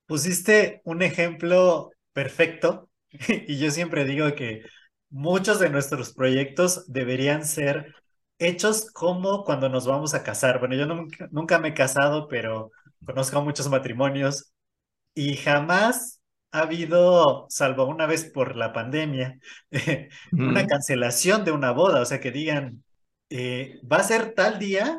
Pusiste 0.05 0.79
un 0.85 1.01
ejemplo 1.01 1.91
perfecto 2.13 2.89
y 3.27 3.59
yo 3.59 3.71
siempre 3.71 4.05
digo 4.05 4.35
que 4.35 4.63
muchos 5.09 5.59
de 5.59 5.69
nuestros 5.69 6.13
proyectos 6.13 6.85
deberían 6.87 7.43
ser 7.43 7.93
hechos 8.39 8.89
como 8.93 9.43
cuando 9.43 9.67
nos 9.67 9.85
vamos 9.85 10.13
a 10.13 10.23
casar. 10.23 10.59
Bueno, 10.59 10.75
yo 10.75 10.85
nunca, 11.29 11.59
me 11.59 11.67
he 11.67 11.73
casado, 11.73 12.29
pero 12.29 12.71
conozco 13.05 13.41
muchos 13.41 13.67
matrimonios 13.67 14.53
y 15.17 15.35
jamás 15.35 16.21
ha 16.51 16.59
habido, 16.59 17.47
salvo 17.49 17.85
una 17.85 18.05
vez 18.05 18.25
por 18.25 18.55
la 18.55 18.71
pandemia, 18.71 19.39
una 20.31 20.67
cancelación 20.67 21.43
de 21.43 21.51
una 21.51 21.71
boda, 21.71 22.01
o 22.01 22.05
sea, 22.05 22.19
que 22.19 22.31
digan, 22.31 22.83
eh, 23.31 23.79
va 23.91 23.97
a 23.97 24.03
ser 24.03 24.35
tal 24.35 24.59
día 24.59 24.95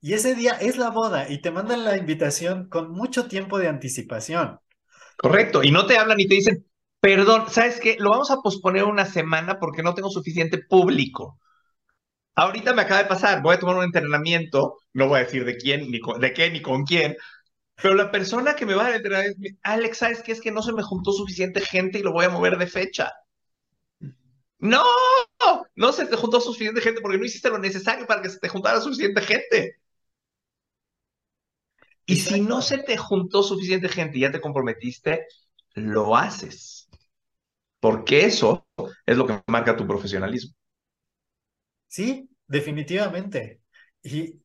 y 0.00 0.14
ese 0.14 0.34
día 0.34 0.52
es 0.52 0.78
la 0.78 0.88
boda 0.88 1.28
y 1.28 1.42
te 1.42 1.50
mandan 1.50 1.84
la 1.84 1.98
invitación 1.98 2.70
con 2.70 2.90
mucho 2.90 3.28
tiempo 3.28 3.58
de 3.58 3.68
anticipación. 3.68 4.58
Correcto, 5.18 5.62
y 5.62 5.70
no 5.70 5.84
te 5.84 5.98
hablan 5.98 6.18
y 6.20 6.26
te 6.26 6.36
dicen, 6.36 6.66
perdón, 6.98 7.44
¿sabes 7.50 7.80
qué? 7.80 7.96
Lo 7.98 8.08
vamos 8.08 8.30
a 8.30 8.38
posponer 8.38 8.84
una 8.84 9.04
semana 9.04 9.58
porque 9.58 9.82
no 9.82 9.92
tengo 9.92 10.08
suficiente 10.08 10.56
público. 10.56 11.38
Ahorita 12.34 12.72
me 12.72 12.80
acaba 12.80 13.02
de 13.02 13.08
pasar, 13.10 13.42
voy 13.42 13.56
a 13.56 13.58
tomar 13.58 13.76
un 13.76 13.84
entrenamiento, 13.84 14.78
no 14.94 15.08
voy 15.08 15.18
a 15.20 15.24
decir 15.24 15.44
de 15.44 15.58
quién, 15.58 15.90
ni 15.90 16.00
de 16.18 16.32
qué, 16.32 16.50
ni 16.50 16.62
con 16.62 16.84
quién, 16.84 17.14
pero 17.82 17.94
la 17.94 18.10
persona 18.10 18.54
que 18.56 18.66
me 18.66 18.74
va 18.74 18.86
a 18.86 18.96
entrenar 18.96 19.24
es, 19.26 19.36
Alex, 19.62 19.98
¿sabes 19.98 20.22
qué? 20.22 20.32
Es 20.32 20.40
que 20.40 20.50
no 20.52 20.62
se 20.62 20.72
me 20.72 20.82
juntó 20.82 21.12
suficiente 21.12 21.60
gente 21.60 21.98
y 21.98 22.02
lo 22.02 22.12
voy 22.12 22.24
a 22.26 22.30
mover 22.30 22.58
de 22.58 22.66
fecha. 22.66 23.12
No, 24.58 24.84
no 25.76 25.92
se 25.92 26.06
te 26.06 26.16
juntó 26.16 26.40
suficiente 26.40 26.80
gente 26.80 27.00
porque 27.00 27.18
no 27.18 27.24
hiciste 27.24 27.50
lo 27.50 27.58
necesario 27.58 28.06
para 28.06 28.22
que 28.22 28.30
se 28.30 28.38
te 28.38 28.48
juntara 28.48 28.80
suficiente 28.80 29.20
gente. 29.22 29.76
Y 32.06 32.16
si 32.16 32.40
no 32.42 32.60
se 32.62 32.78
te 32.78 32.96
juntó 32.96 33.42
suficiente 33.42 33.88
gente 33.88 34.18
y 34.18 34.22
ya 34.22 34.32
te 34.32 34.40
comprometiste, 34.40 35.26
lo 35.74 36.16
haces. 36.16 36.88
Porque 37.80 38.26
eso 38.26 38.66
es 39.06 39.16
lo 39.16 39.26
que 39.26 39.42
marca 39.48 39.76
tu 39.76 39.86
profesionalismo. 39.86 40.54
Sí, 41.88 42.28
definitivamente. 42.46 43.62
Y 44.02 44.40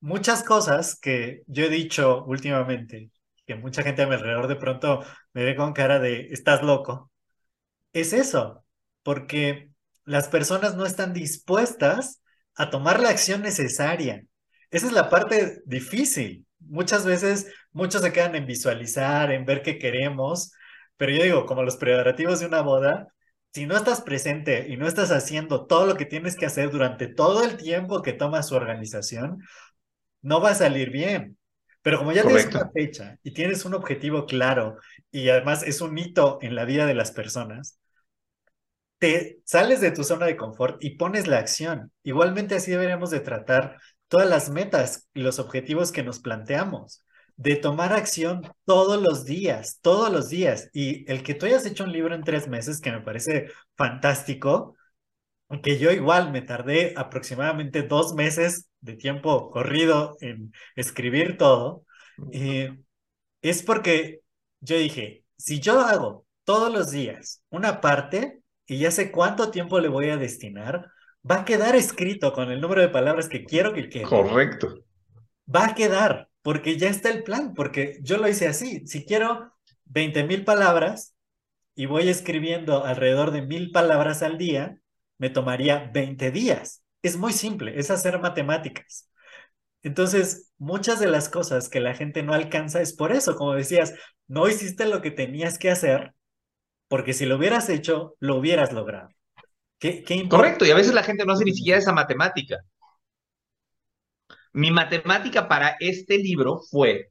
muchas 0.00 0.42
cosas 0.42 0.98
que 0.98 1.42
yo 1.46 1.64
he 1.64 1.68
dicho 1.68 2.24
últimamente, 2.26 3.10
que 3.46 3.54
mucha 3.54 3.82
gente 3.82 4.02
a 4.02 4.06
mi 4.06 4.14
alrededor 4.14 4.48
de 4.48 4.56
pronto 4.56 5.04
me 5.32 5.44
ve 5.44 5.56
con 5.56 5.72
cara 5.72 5.98
de, 5.98 6.28
estás 6.30 6.62
loco, 6.62 7.10
es 7.92 8.12
eso, 8.12 8.64
porque 9.02 9.70
las 10.04 10.28
personas 10.28 10.76
no 10.76 10.86
están 10.86 11.12
dispuestas 11.12 12.22
a 12.54 12.70
tomar 12.70 13.00
la 13.00 13.10
acción 13.10 13.42
necesaria. 13.42 14.24
Esa 14.70 14.86
es 14.86 14.92
la 14.92 15.08
parte 15.08 15.62
difícil. 15.66 16.46
Muchas 16.60 17.04
veces 17.06 17.46
muchos 17.72 18.02
se 18.02 18.12
quedan 18.12 18.34
en 18.34 18.46
visualizar, 18.46 19.30
en 19.32 19.44
ver 19.44 19.62
qué 19.62 19.78
queremos, 19.78 20.52
pero 20.96 21.12
yo 21.12 21.22
digo, 21.22 21.46
como 21.46 21.62
los 21.62 21.76
preparativos 21.76 22.40
de 22.40 22.46
una 22.46 22.60
boda, 22.62 23.08
si 23.54 23.66
no 23.66 23.76
estás 23.76 24.02
presente 24.02 24.66
y 24.68 24.76
no 24.76 24.86
estás 24.86 25.10
haciendo 25.10 25.66
todo 25.66 25.86
lo 25.86 25.96
que 25.96 26.04
tienes 26.04 26.36
que 26.36 26.46
hacer 26.46 26.70
durante 26.70 27.06
todo 27.08 27.44
el 27.44 27.56
tiempo 27.56 28.02
que 28.02 28.12
toma 28.12 28.42
su 28.42 28.54
organización, 28.56 29.38
no 30.22 30.40
va 30.40 30.50
a 30.50 30.54
salir 30.54 30.90
bien. 30.90 31.38
Pero 31.82 31.98
como 31.98 32.12
ya 32.12 32.22
tienes 32.22 32.46
una 32.46 32.70
fecha 32.70 33.18
y 33.22 33.32
tienes 33.32 33.64
un 33.64 33.74
objetivo 33.74 34.26
claro 34.26 34.78
y 35.10 35.28
además 35.28 35.62
es 35.62 35.80
un 35.80 35.96
hito 35.96 36.38
en 36.42 36.54
la 36.54 36.64
vida 36.64 36.86
de 36.86 36.94
las 36.94 37.12
personas, 37.12 37.78
te 38.98 39.40
sales 39.44 39.80
de 39.80 39.92
tu 39.92 40.04
zona 40.04 40.26
de 40.26 40.36
confort 40.36 40.82
y 40.82 40.96
pones 40.96 41.26
la 41.26 41.38
acción. 41.38 41.92
Igualmente 42.02 42.56
así 42.56 42.70
deberíamos 42.72 43.10
de 43.10 43.20
tratar 43.20 43.78
todas 44.08 44.28
las 44.28 44.50
metas 44.50 45.08
y 45.14 45.20
los 45.20 45.38
objetivos 45.38 45.92
que 45.92 46.02
nos 46.02 46.18
planteamos, 46.18 47.04
de 47.36 47.56
tomar 47.56 47.92
acción 47.92 48.42
todos 48.64 49.00
los 49.00 49.24
días, 49.24 49.78
todos 49.80 50.10
los 50.12 50.28
días. 50.28 50.70
Y 50.72 51.10
el 51.10 51.22
que 51.22 51.34
tú 51.34 51.46
hayas 51.46 51.66
hecho 51.66 51.84
un 51.84 51.92
libro 51.92 52.14
en 52.14 52.24
tres 52.24 52.48
meses, 52.48 52.80
que 52.80 52.90
me 52.90 53.00
parece 53.00 53.48
fantástico, 53.76 54.76
que 55.62 55.78
yo 55.78 55.90
igual 55.92 56.32
me 56.32 56.42
tardé 56.42 56.94
aproximadamente 56.96 57.82
dos 57.82 58.14
meses 58.14 58.67
de 58.80 58.94
tiempo 58.94 59.50
corrido 59.50 60.16
en 60.20 60.52
escribir 60.76 61.36
todo, 61.36 61.84
eh, 62.32 62.76
es 63.42 63.62
porque 63.62 64.20
yo 64.60 64.76
dije, 64.76 65.24
si 65.36 65.60
yo 65.60 65.80
hago 65.80 66.26
todos 66.44 66.72
los 66.72 66.90
días 66.90 67.42
una 67.50 67.80
parte 67.80 68.40
y 68.66 68.78
ya 68.78 68.90
sé 68.90 69.10
cuánto 69.10 69.50
tiempo 69.50 69.80
le 69.80 69.88
voy 69.88 70.10
a 70.10 70.16
destinar, 70.16 70.90
va 71.28 71.40
a 71.40 71.44
quedar 71.44 71.76
escrito 71.76 72.32
con 72.32 72.50
el 72.50 72.60
número 72.60 72.80
de 72.82 72.88
palabras 72.88 73.28
que 73.28 73.44
quiero 73.44 73.72
que 73.72 73.88
quede. 73.88 74.04
Correcto. 74.04 74.74
Va 75.52 75.66
a 75.66 75.74
quedar, 75.74 76.28
porque 76.42 76.76
ya 76.76 76.88
está 76.88 77.10
el 77.10 77.22
plan, 77.22 77.54
porque 77.54 77.98
yo 78.02 78.18
lo 78.18 78.28
hice 78.28 78.48
así. 78.48 78.86
Si 78.86 79.04
quiero 79.04 79.52
20 79.86 80.24
mil 80.24 80.44
palabras 80.44 81.14
y 81.74 81.86
voy 81.86 82.08
escribiendo 82.08 82.84
alrededor 82.84 83.30
de 83.30 83.42
mil 83.42 83.70
palabras 83.70 84.22
al 84.22 84.38
día, 84.38 84.78
me 85.18 85.30
tomaría 85.30 85.90
20 85.92 86.30
días. 86.30 86.82
Es 87.02 87.16
muy 87.16 87.32
simple, 87.32 87.78
es 87.78 87.90
hacer 87.90 88.20
matemáticas. 88.20 89.08
Entonces, 89.82 90.50
muchas 90.58 91.00
de 91.00 91.06
las 91.06 91.28
cosas 91.28 91.68
que 91.68 91.80
la 91.80 91.94
gente 91.94 92.22
no 92.22 92.34
alcanza 92.34 92.80
es 92.80 92.94
por 92.94 93.12
eso, 93.12 93.36
como 93.36 93.54
decías, 93.54 93.94
no 94.26 94.48
hiciste 94.48 94.86
lo 94.86 95.00
que 95.00 95.10
tenías 95.10 95.58
que 95.58 95.70
hacer, 95.70 96.14
porque 96.88 97.12
si 97.14 97.26
lo 97.26 97.36
hubieras 97.36 97.68
hecho, 97.68 98.16
lo 98.18 98.36
hubieras 98.36 98.72
logrado. 98.72 99.08
¿Qué, 99.78 100.04
Correcto, 100.28 100.66
y 100.66 100.70
a 100.72 100.74
veces 100.74 100.92
la 100.92 101.04
gente 101.04 101.24
no 101.24 101.32
hace 101.34 101.44
ni 101.44 101.54
siquiera 101.54 101.78
esa 101.78 101.92
matemática. 101.92 102.58
Mi 104.52 104.70
matemática 104.70 105.48
para 105.48 105.76
este 105.78 106.18
libro 106.18 106.60
fue 106.70 107.10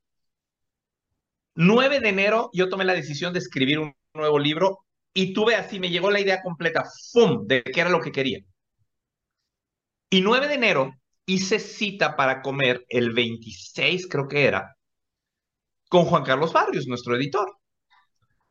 9 1.56 2.00
de 2.00 2.10
enero, 2.10 2.50
yo 2.54 2.70
tomé 2.70 2.86
la 2.86 2.94
decisión 2.94 3.34
de 3.34 3.40
escribir 3.40 3.80
un 3.80 3.94
nuevo 4.14 4.38
libro 4.38 4.86
y 5.14 5.34
tuve 5.34 5.56
así, 5.56 5.80
me 5.80 5.90
llegó 5.90 6.12
la 6.12 6.20
idea 6.20 6.42
completa, 6.44 6.84
¡fum!, 7.12 7.48
de 7.48 7.64
qué 7.64 7.82
era 7.82 7.90
lo 7.90 8.02
que 8.02 8.12
quería. 8.12 8.40
Y 10.10 10.22
9 10.22 10.48
de 10.48 10.54
enero 10.56 10.94
hice 11.26 11.60
cita 11.60 12.16
para 12.16 12.42
comer 12.42 12.86
el 12.90 13.12
26, 13.14 14.08
creo 14.08 14.28
que 14.28 14.46
era, 14.46 14.78
con 15.90 16.06
Juan 16.06 16.24
Carlos 16.24 16.54
Barrios, 16.54 16.88
nuestro 16.88 17.16
editor. 17.16 17.58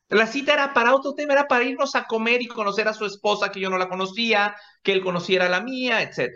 La 0.09 0.27
cita 0.27 0.53
era 0.53 0.73
para 0.73 0.95
otro 0.95 1.15
tema, 1.15 1.33
era 1.33 1.49
para 1.49 1.65
irnos 1.65 1.95
a 1.97 2.07
comer 2.07 2.43
y 2.43 2.47
conocer 2.47 2.87
a 2.89 2.95
su 2.95 3.07
esposa, 3.07 3.51
que 3.51 3.61
yo 3.61 3.71
no 3.71 3.79
la 3.79 3.89
conocía, 3.89 4.55
que 4.83 4.93
él 4.93 5.03
conociera 5.03 5.49
la 5.49 5.61
mía, 5.61 6.03
etc. 6.03 6.31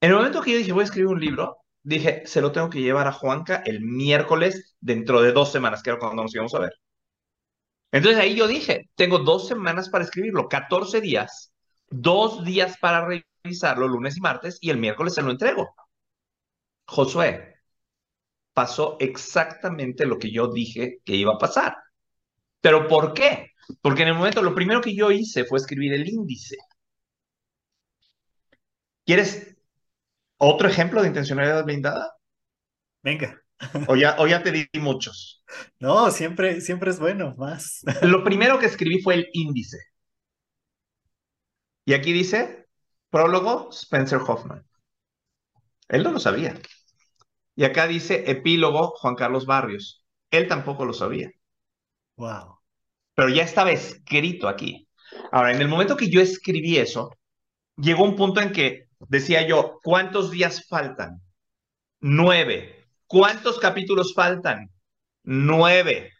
En 0.00 0.10
el 0.10 0.16
momento 0.16 0.42
que 0.42 0.52
yo 0.52 0.58
dije, 0.58 0.72
voy 0.72 0.82
a 0.82 0.84
escribir 0.84 1.08
un 1.08 1.20
libro, 1.20 1.58
dije, 1.82 2.22
se 2.26 2.40
lo 2.40 2.52
tengo 2.52 2.68
que 2.68 2.80
llevar 2.82 3.06
a 3.06 3.12
Juanca 3.12 3.62
el 3.64 3.80
miércoles 3.80 4.76
dentro 4.80 5.22
de 5.22 5.32
dos 5.32 5.52
semanas, 5.52 5.82
que 5.82 5.90
era 5.90 5.98
cuando 5.98 6.22
nos 6.22 6.34
íbamos 6.34 6.54
a 6.54 6.60
ver. 6.60 6.72
Entonces 7.92 8.20
ahí 8.20 8.34
yo 8.34 8.46
dije, 8.46 8.90
tengo 8.94 9.20
dos 9.20 9.48
semanas 9.48 9.88
para 9.88 10.04
escribirlo, 10.04 10.48
14 10.48 11.00
días, 11.00 11.52
dos 11.88 12.44
días 12.44 12.76
para 12.78 13.06
revisarlo, 13.46 13.88
lunes 13.88 14.16
y 14.16 14.20
martes, 14.20 14.58
y 14.60 14.70
el 14.70 14.78
miércoles 14.78 15.14
se 15.14 15.22
lo 15.22 15.30
entrego. 15.30 15.74
Josué, 16.86 17.56
pasó 18.52 18.96
exactamente 19.00 20.06
lo 20.06 20.18
que 20.18 20.32
yo 20.32 20.48
dije 20.52 20.98
que 21.04 21.14
iba 21.16 21.34
a 21.34 21.38
pasar. 21.38 21.76
¿Pero 22.60 22.88
por 22.88 23.14
qué? 23.14 23.52
Porque 23.82 24.02
en 24.02 24.08
el 24.08 24.14
momento, 24.14 24.42
lo 24.42 24.54
primero 24.54 24.80
que 24.80 24.94
yo 24.94 25.10
hice 25.10 25.44
fue 25.44 25.58
escribir 25.58 25.92
el 25.94 26.08
índice. 26.08 26.56
¿Quieres 29.04 29.56
otro 30.38 30.68
ejemplo 30.68 31.00
de 31.00 31.08
intencionalidad 31.08 31.64
blindada? 31.64 32.12
Venga. 33.02 33.40
O 33.88 33.96
ya, 33.96 34.16
o 34.18 34.26
ya 34.26 34.42
te 34.42 34.52
di 34.52 34.68
muchos. 34.80 35.42
No, 35.78 36.10
siempre, 36.10 36.60
siempre 36.60 36.90
es 36.90 36.98
bueno, 36.98 37.34
más. 37.38 37.82
Lo 38.02 38.22
primero 38.24 38.58
que 38.58 38.66
escribí 38.66 39.00
fue 39.00 39.14
el 39.14 39.28
índice. 39.32 39.78
Y 41.84 41.94
aquí 41.94 42.12
dice, 42.12 42.65
prólogo 43.16 43.70
Spencer 43.72 44.18
Hoffman. 44.18 44.62
Él 45.88 46.02
no 46.02 46.12
lo 46.12 46.20
sabía. 46.20 46.60
Y 47.54 47.64
acá 47.64 47.86
dice 47.86 48.30
epílogo 48.30 48.88
Juan 48.88 49.14
Carlos 49.14 49.46
Barrios. 49.46 50.04
Él 50.30 50.46
tampoco 50.48 50.84
lo 50.84 50.92
sabía. 50.92 51.30
Wow. 52.16 52.58
Pero 53.14 53.30
ya 53.30 53.42
estaba 53.42 53.70
escrito 53.70 54.48
aquí. 54.48 54.86
Ahora, 55.32 55.54
en 55.54 55.62
el 55.62 55.68
momento 55.68 55.96
que 55.96 56.10
yo 56.10 56.20
escribí 56.20 56.76
eso, 56.76 57.16
llegó 57.78 58.04
un 58.04 58.16
punto 58.16 58.42
en 58.42 58.52
que 58.52 58.88
decía 59.08 59.48
yo, 59.48 59.80
¿cuántos 59.82 60.30
días 60.30 60.66
faltan? 60.68 61.22
Nueve. 62.00 62.84
¿Cuántos 63.06 63.58
capítulos 63.58 64.12
faltan? 64.14 64.70
Nueve. 65.22 66.12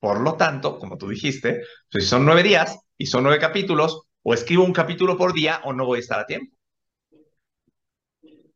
Por 0.00 0.20
lo 0.20 0.38
tanto, 0.38 0.78
como 0.78 0.96
tú 0.96 1.08
dijiste, 1.08 1.60
pues, 1.92 2.04
si 2.04 2.08
son 2.08 2.24
nueve 2.24 2.42
días 2.42 2.78
y 2.96 3.04
son 3.04 3.22
nueve 3.22 3.38
capítulos, 3.38 4.05
o 4.28 4.34
escribo 4.34 4.64
un 4.64 4.72
capítulo 4.72 5.16
por 5.16 5.32
día 5.32 5.60
o 5.62 5.72
no 5.72 5.86
voy 5.86 5.98
a 5.98 6.00
estar 6.00 6.18
a 6.18 6.26
tiempo. 6.26 6.56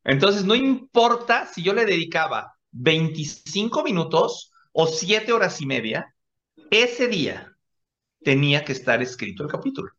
Entonces, 0.02 0.44
no 0.44 0.56
importa 0.56 1.46
si 1.46 1.62
yo 1.62 1.72
le 1.72 1.86
dedicaba 1.86 2.56
25 2.72 3.84
minutos 3.84 4.50
o 4.72 4.88
siete 4.88 5.32
horas 5.32 5.60
y 5.60 5.66
media, 5.66 6.12
ese 6.72 7.06
día 7.06 7.56
tenía 8.24 8.64
que 8.64 8.72
estar 8.72 9.00
escrito 9.00 9.44
el 9.44 9.48
capítulo. 9.48 9.92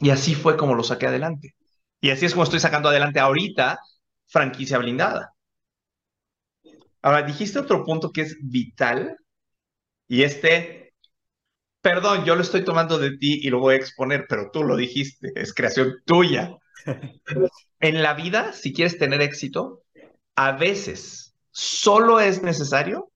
Y 0.00 0.10
así 0.10 0.34
fue 0.34 0.56
como 0.56 0.74
lo 0.74 0.82
saqué 0.82 1.06
adelante. 1.06 1.54
Y 2.00 2.10
así 2.10 2.26
es 2.26 2.32
como 2.32 2.42
estoy 2.42 2.58
sacando 2.58 2.88
adelante 2.88 3.20
ahorita 3.20 3.78
franquicia 4.26 4.78
blindada. 4.78 5.34
Ahora, 7.00 7.22
dijiste 7.22 7.60
otro 7.60 7.84
punto 7.84 8.10
que 8.10 8.22
es 8.22 8.36
vital 8.42 9.16
y 10.08 10.24
este, 10.24 10.83
perdón, 11.84 12.24
yo 12.24 12.34
lo 12.34 12.42
estoy 12.42 12.64
tomando 12.64 12.98
de 12.98 13.16
ti 13.16 13.38
y 13.42 13.50
lo 13.50 13.60
voy 13.60 13.74
a 13.74 13.76
exponer, 13.78 14.26
pero 14.28 14.50
tú 14.50 14.64
lo 14.64 14.76
dijiste, 14.76 15.30
es 15.36 15.54
creación 15.54 16.02
tuya. 16.04 16.56
en 17.80 18.02
la 18.02 18.14
vida, 18.14 18.52
si 18.52 18.72
quieres 18.72 18.98
tener 18.98 19.22
éxito, 19.22 19.84
a 20.34 20.52
veces 20.52 21.36
solo 21.52 22.18
es 22.18 22.42
necesario 22.42 23.12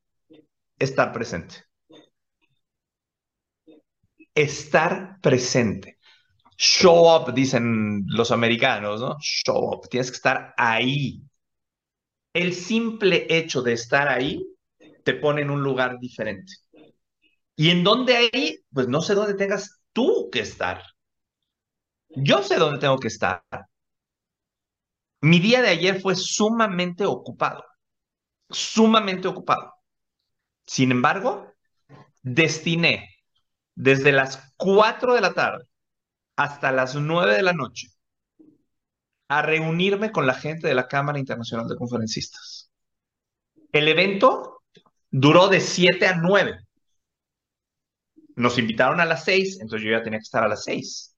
estar 0.78 1.12
presente 1.12 1.68
estar 4.42 5.20
presente. 5.20 5.98
Show 6.56 7.08
up, 7.14 7.34
dicen 7.34 8.04
los 8.06 8.30
americanos, 8.30 9.00
¿no? 9.00 9.16
Show 9.20 9.74
up, 9.74 9.88
tienes 9.88 10.10
que 10.10 10.16
estar 10.16 10.54
ahí. 10.56 11.22
El 12.32 12.54
simple 12.54 13.26
hecho 13.28 13.62
de 13.62 13.72
estar 13.72 14.08
ahí 14.08 14.44
te 15.04 15.14
pone 15.14 15.42
en 15.42 15.50
un 15.50 15.62
lugar 15.62 15.98
diferente. 15.98 16.52
¿Y 17.58 17.70
en 17.70 17.82
dónde 17.82 18.16
ahí? 18.16 18.60
Pues 18.72 18.86
no 18.86 19.00
sé 19.00 19.16
dónde 19.16 19.34
tengas 19.34 19.80
tú 19.92 20.28
que 20.30 20.38
estar. 20.38 20.80
Yo 22.10 22.40
sé 22.44 22.54
dónde 22.54 22.78
tengo 22.78 22.98
que 23.00 23.08
estar. 23.08 23.42
Mi 25.20 25.40
día 25.40 25.60
de 25.60 25.70
ayer 25.70 26.00
fue 26.00 26.14
sumamente 26.14 27.04
ocupado, 27.04 27.64
sumamente 28.48 29.26
ocupado. 29.26 29.74
Sin 30.68 30.92
embargo, 30.92 31.52
destiné 32.22 33.08
desde 33.74 34.12
las 34.12 34.52
4 34.56 35.14
de 35.14 35.20
la 35.20 35.34
tarde 35.34 35.64
hasta 36.36 36.70
las 36.70 36.94
9 36.94 37.34
de 37.34 37.42
la 37.42 37.54
noche 37.54 37.88
a 39.26 39.42
reunirme 39.42 40.12
con 40.12 40.28
la 40.28 40.34
gente 40.34 40.68
de 40.68 40.74
la 40.76 40.86
Cámara 40.86 41.18
Internacional 41.18 41.66
de 41.66 41.74
Conferencistas. 41.74 42.70
El 43.72 43.88
evento 43.88 44.62
duró 45.10 45.48
de 45.48 45.60
7 45.60 46.06
a 46.06 46.14
9. 46.18 46.67
Nos 48.38 48.56
invitaron 48.56 49.00
a 49.00 49.04
las 49.04 49.24
6, 49.24 49.58
entonces 49.60 49.84
yo 49.84 49.90
ya 49.90 50.02
tenía 50.02 50.20
que 50.20 50.22
estar 50.22 50.44
a 50.44 50.48
las 50.48 50.62
6. 50.62 51.16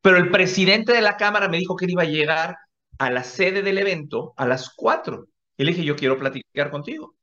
Pero 0.00 0.16
el 0.16 0.30
presidente 0.30 0.92
de 0.92 1.00
la 1.00 1.16
Cámara 1.16 1.48
me 1.48 1.58
dijo 1.58 1.74
que 1.74 1.86
él 1.86 1.90
iba 1.90 2.02
a 2.02 2.06
llegar 2.06 2.56
a 2.98 3.10
la 3.10 3.24
sede 3.24 3.62
del 3.62 3.78
evento 3.78 4.32
a 4.36 4.46
las 4.46 4.70
4. 4.76 5.26
Y 5.56 5.64
le 5.64 5.72
dije, 5.72 5.84
yo 5.84 5.96
quiero 5.96 6.16
platicar 6.16 6.70
contigo. 6.70 7.16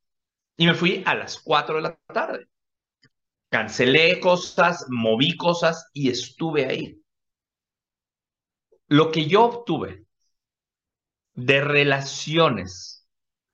Y 0.57 0.65
me 0.65 0.73
fui 0.73 1.03
a 1.05 1.15
las 1.15 1.39
4 1.39 1.75
de 1.75 1.81
la 1.81 1.97
tarde. 2.13 2.47
Cancelé 3.49 4.19
cosas, 4.19 4.85
moví 4.89 5.37
cosas 5.37 5.89
y 5.93 6.09
estuve 6.09 6.65
ahí. 6.65 7.01
Lo 8.87 9.09
que 9.09 9.25
yo 9.25 9.45
obtuve 9.45 10.05
de 11.33 11.61
relaciones 11.61 13.07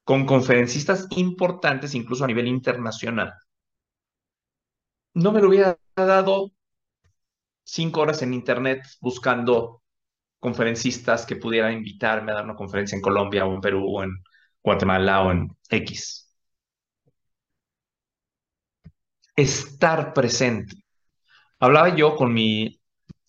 con 0.03 0.25
conferencistas 0.25 1.05
importantes, 1.11 1.93
incluso 1.93 2.23
a 2.23 2.27
nivel 2.27 2.47
internacional, 2.47 3.33
no 5.17 5.31
me 5.31 5.41
lo 5.41 5.49
hubiera 5.49 5.77
dado 5.95 6.51
cinco 7.63 8.01
horas 8.01 8.21
en 8.21 8.33
internet 8.33 8.83
buscando 9.01 9.83
conferencistas 10.39 11.25
que 11.25 11.35
pudieran 11.35 11.73
invitarme 11.73 12.31
a 12.31 12.35
dar 12.35 12.45
una 12.45 12.55
conferencia 12.55 12.95
en 12.95 13.01
Colombia 13.01 13.45
o 13.45 13.53
en 13.53 13.61
Perú 13.61 13.83
o 13.87 14.03
en 14.03 14.11
Guatemala 14.63 15.23
o 15.23 15.31
en 15.31 15.49
X. 15.69 16.23
estar 19.35 20.13
presente. 20.13 20.75
Hablaba 21.59 21.95
yo 21.95 22.15
con 22.15 22.33
mi, 22.33 22.81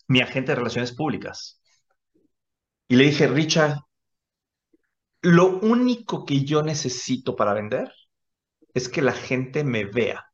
mi 0.09 0.21
agente 0.21 0.53
de 0.53 0.57
relaciones 0.57 0.93
públicas 0.93 1.61
y 2.89 2.97
le 2.97 3.05
dije, 3.05 3.27
Richard, 3.29 3.79
lo 5.23 5.59
único 5.61 6.25
que 6.25 6.45
yo 6.45 6.63
necesito 6.63 7.37
para 7.37 7.55
vender 7.55 7.93
es 8.75 8.89
que 8.89 9.03
la 9.03 9.13
gente 9.13 9.65
me 9.65 9.85
vea. 9.85 10.28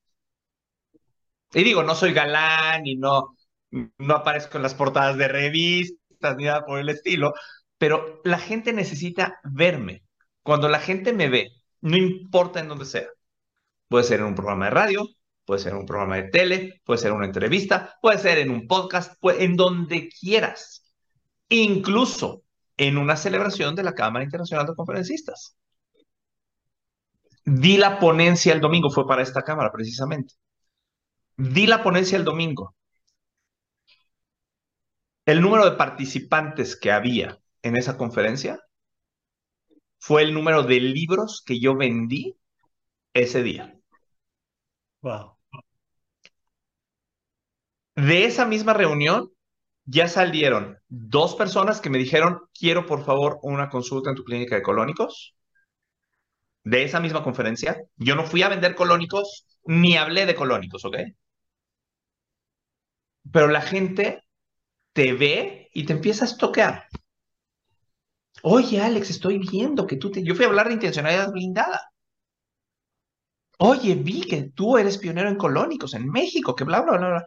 Y 1.54 1.62
digo, 1.62 1.82
no 1.82 1.94
soy 1.94 2.12
galán 2.12 2.86
y 2.86 2.96
no, 2.96 3.36
no 3.70 4.14
aparezco 4.14 4.58
en 4.58 4.62
las 4.62 4.74
portadas 4.74 5.16
de 5.16 5.28
revistas 5.28 6.36
ni 6.36 6.44
nada 6.44 6.64
por 6.64 6.78
el 6.78 6.88
estilo, 6.88 7.32
pero 7.78 8.20
la 8.24 8.38
gente 8.38 8.72
necesita 8.72 9.40
verme. 9.44 10.02
Cuando 10.42 10.68
la 10.68 10.80
gente 10.80 11.12
me 11.12 11.28
ve, 11.28 11.50
no 11.80 11.96
importa 11.96 12.60
en 12.60 12.68
dónde 12.68 12.84
sea, 12.84 13.08
puede 13.88 14.04
ser 14.04 14.20
en 14.20 14.26
un 14.26 14.34
programa 14.34 14.66
de 14.66 14.70
radio, 14.72 15.08
puede 15.44 15.60
ser 15.60 15.72
en 15.72 15.78
un 15.78 15.86
programa 15.86 16.16
de 16.16 16.30
tele, 16.30 16.80
puede 16.84 16.98
ser 16.98 17.12
una 17.12 17.26
entrevista, 17.26 17.96
puede 18.02 18.18
ser 18.18 18.38
en 18.38 18.50
un 18.50 18.66
podcast, 18.66 19.14
en 19.22 19.56
donde 19.56 20.08
quieras, 20.08 20.92
incluso 21.48 22.42
en 22.76 22.98
una 22.98 23.16
celebración 23.16 23.74
de 23.74 23.82
la 23.84 23.94
Cámara 23.94 24.24
Internacional 24.24 24.66
de 24.66 24.74
Conferencistas. 24.74 25.56
Di 27.44 27.76
la 27.76 27.98
ponencia 27.98 28.52
el 28.52 28.60
domingo, 28.60 28.90
fue 28.90 29.06
para 29.06 29.22
esta 29.22 29.42
cámara 29.42 29.70
precisamente. 29.70 30.34
Di 31.36 31.66
la 31.66 31.82
ponencia 31.82 32.16
el 32.16 32.24
domingo. 32.24 32.74
El 35.26 35.40
número 35.40 35.64
de 35.64 35.76
participantes 35.76 36.76
que 36.76 36.92
había 36.92 37.38
en 37.62 37.76
esa 37.76 37.96
conferencia 37.96 38.60
fue 39.98 40.22
el 40.22 40.34
número 40.34 40.62
de 40.62 40.80
libros 40.80 41.42
que 41.44 41.58
yo 41.58 41.76
vendí 41.76 42.36
ese 43.14 43.42
día. 43.42 43.74
Wow. 45.02 45.36
De 47.96 48.24
esa 48.24 48.44
misma 48.44 48.74
reunión 48.74 49.30
ya 49.84 50.08
salieron 50.08 50.78
dos 50.88 51.34
personas 51.36 51.80
que 51.80 51.90
me 51.90 51.98
dijeron, 51.98 52.40
quiero 52.58 52.86
por 52.86 53.04
favor 53.04 53.38
una 53.42 53.68
consulta 53.70 54.10
en 54.10 54.16
tu 54.16 54.24
clínica 54.24 54.56
de 54.56 54.62
colónicos. 54.62 55.34
De 56.64 56.82
esa 56.84 57.00
misma 57.00 57.22
conferencia, 57.22 57.82
yo 57.96 58.14
no 58.14 58.24
fui 58.24 58.42
a 58.42 58.48
vender 58.48 58.74
colónicos 58.74 59.46
ni 59.64 59.96
hablé 59.96 60.26
de 60.26 60.34
colónicos, 60.34 60.84
¿ok? 60.84 60.96
Pero 63.34 63.48
la 63.48 63.62
gente 63.62 64.22
te 64.92 65.12
ve 65.12 65.68
y 65.74 65.84
te 65.84 65.92
empieza 65.92 66.24
a 66.24 66.28
estoquear. 66.28 66.86
Oye, 68.44 68.80
Alex, 68.80 69.10
estoy 69.10 69.38
viendo 69.38 69.88
que 69.88 69.96
tú 69.96 70.12
te... 70.12 70.22
Yo 70.22 70.36
fui 70.36 70.44
a 70.44 70.48
hablar 70.48 70.68
de 70.68 70.74
intencionalidad 70.74 71.32
blindada. 71.32 71.90
Oye, 73.58 73.96
vi 73.96 74.20
que 74.20 74.50
tú 74.54 74.78
eres 74.78 74.98
pionero 74.98 75.28
en 75.28 75.34
colónicos 75.34 75.94
en 75.94 76.08
México, 76.08 76.54
que 76.54 76.62
bla, 76.62 76.82
bla, 76.82 76.96
bla, 76.96 77.08
bla. 77.08 77.26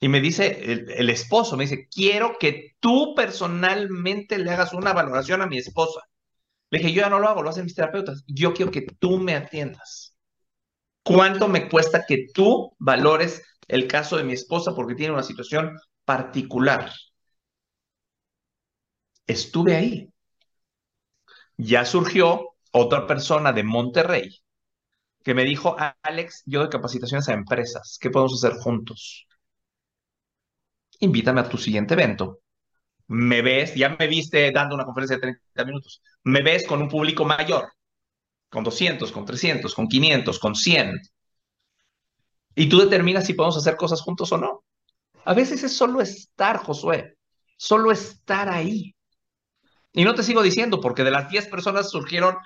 Y 0.00 0.08
me 0.08 0.20
dice 0.20 0.64
el, 0.98 1.10
esposo, 1.10 1.56
me 1.56 1.62
dice, 1.62 1.86
quiero 1.88 2.36
que 2.36 2.74
tú 2.80 3.14
personalmente 3.14 4.36
le 4.36 4.50
hagas 4.50 4.72
una 4.72 4.92
valoración 4.92 5.42
a 5.42 5.46
mi 5.46 5.58
esposa. 5.58 6.00
Le 6.70 6.80
dije, 6.80 6.92
yo 6.92 7.02
ya 7.02 7.08
no 7.08 7.20
lo 7.20 7.28
hago, 7.28 7.44
lo 7.44 7.50
hacen 7.50 7.66
mis 7.66 7.76
terapeutas. 7.76 8.24
Yo 8.26 8.52
quiero 8.52 8.72
que 8.72 8.82
tú 8.98 9.18
me 9.18 9.36
atiendas. 9.36 10.16
¿Cuánto 11.04 11.46
me 11.46 11.68
cuesta 11.68 12.04
que 12.04 12.26
tú 12.34 12.74
valores 12.80 13.44
el 13.70 13.86
caso 13.88 14.16
de 14.16 14.24
mi 14.24 14.32
esposa 14.34 14.74
porque 14.74 14.94
tiene 14.94 15.14
una 15.14 15.22
situación 15.22 15.78
particular? 16.04 16.90
Estuve 19.26 19.76
ahí. 19.76 20.12
Ya 21.58 21.84
surgió 21.84 22.56
otra 22.72 23.06
persona 23.06 23.52
de 23.52 23.62
Monterrey 23.62 24.30
que 25.24 25.34
me 25.34 25.44
dijo, 25.44 25.76
Alex, 26.02 26.42
yo 26.46 26.60
doy 26.60 26.70
capacitaciones 26.70 27.28
a 27.28 27.34
empresas, 27.34 27.98
¿qué 28.00 28.10
podemos 28.10 28.44
hacer 28.44 28.58
juntos? 28.60 29.26
invítame 31.00 31.40
a 31.40 31.48
tu 31.48 31.58
siguiente 31.58 31.94
evento. 31.94 32.40
Me 33.08 33.42
ves, 33.42 33.74
ya 33.74 33.96
me 33.98 34.06
viste 34.08 34.52
dando 34.52 34.74
una 34.76 34.84
conferencia 34.84 35.16
de 35.16 35.22
30 35.22 35.64
minutos, 35.64 36.02
me 36.24 36.42
ves 36.42 36.66
con 36.66 36.82
un 36.82 36.88
público 36.88 37.24
mayor, 37.24 37.72
con 38.50 38.64
200, 38.64 39.12
con 39.12 39.24
300, 39.26 39.74
con 39.74 39.88
500, 39.88 40.38
con 40.40 40.54
100. 40.54 41.00
Y 42.54 42.68
tú 42.68 42.78
determinas 42.78 43.26
si 43.26 43.34
podemos 43.34 43.56
hacer 43.56 43.76
cosas 43.76 44.00
juntos 44.00 44.32
o 44.32 44.38
no. 44.38 44.64
A 45.24 45.34
veces 45.34 45.62
es 45.62 45.76
solo 45.76 46.00
estar, 46.00 46.58
Josué, 46.58 47.16
solo 47.56 47.92
estar 47.92 48.48
ahí. 48.48 48.94
Y 49.92 50.04
no 50.04 50.14
te 50.14 50.22
sigo 50.22 50.42
diciendo, 50.42 50.80
porque 50.80 51.04
de 51.04 51.10
las 51.10 51.28
10 51.30 51.48
personas 51.48 51.90
surgieron 51.90 52.36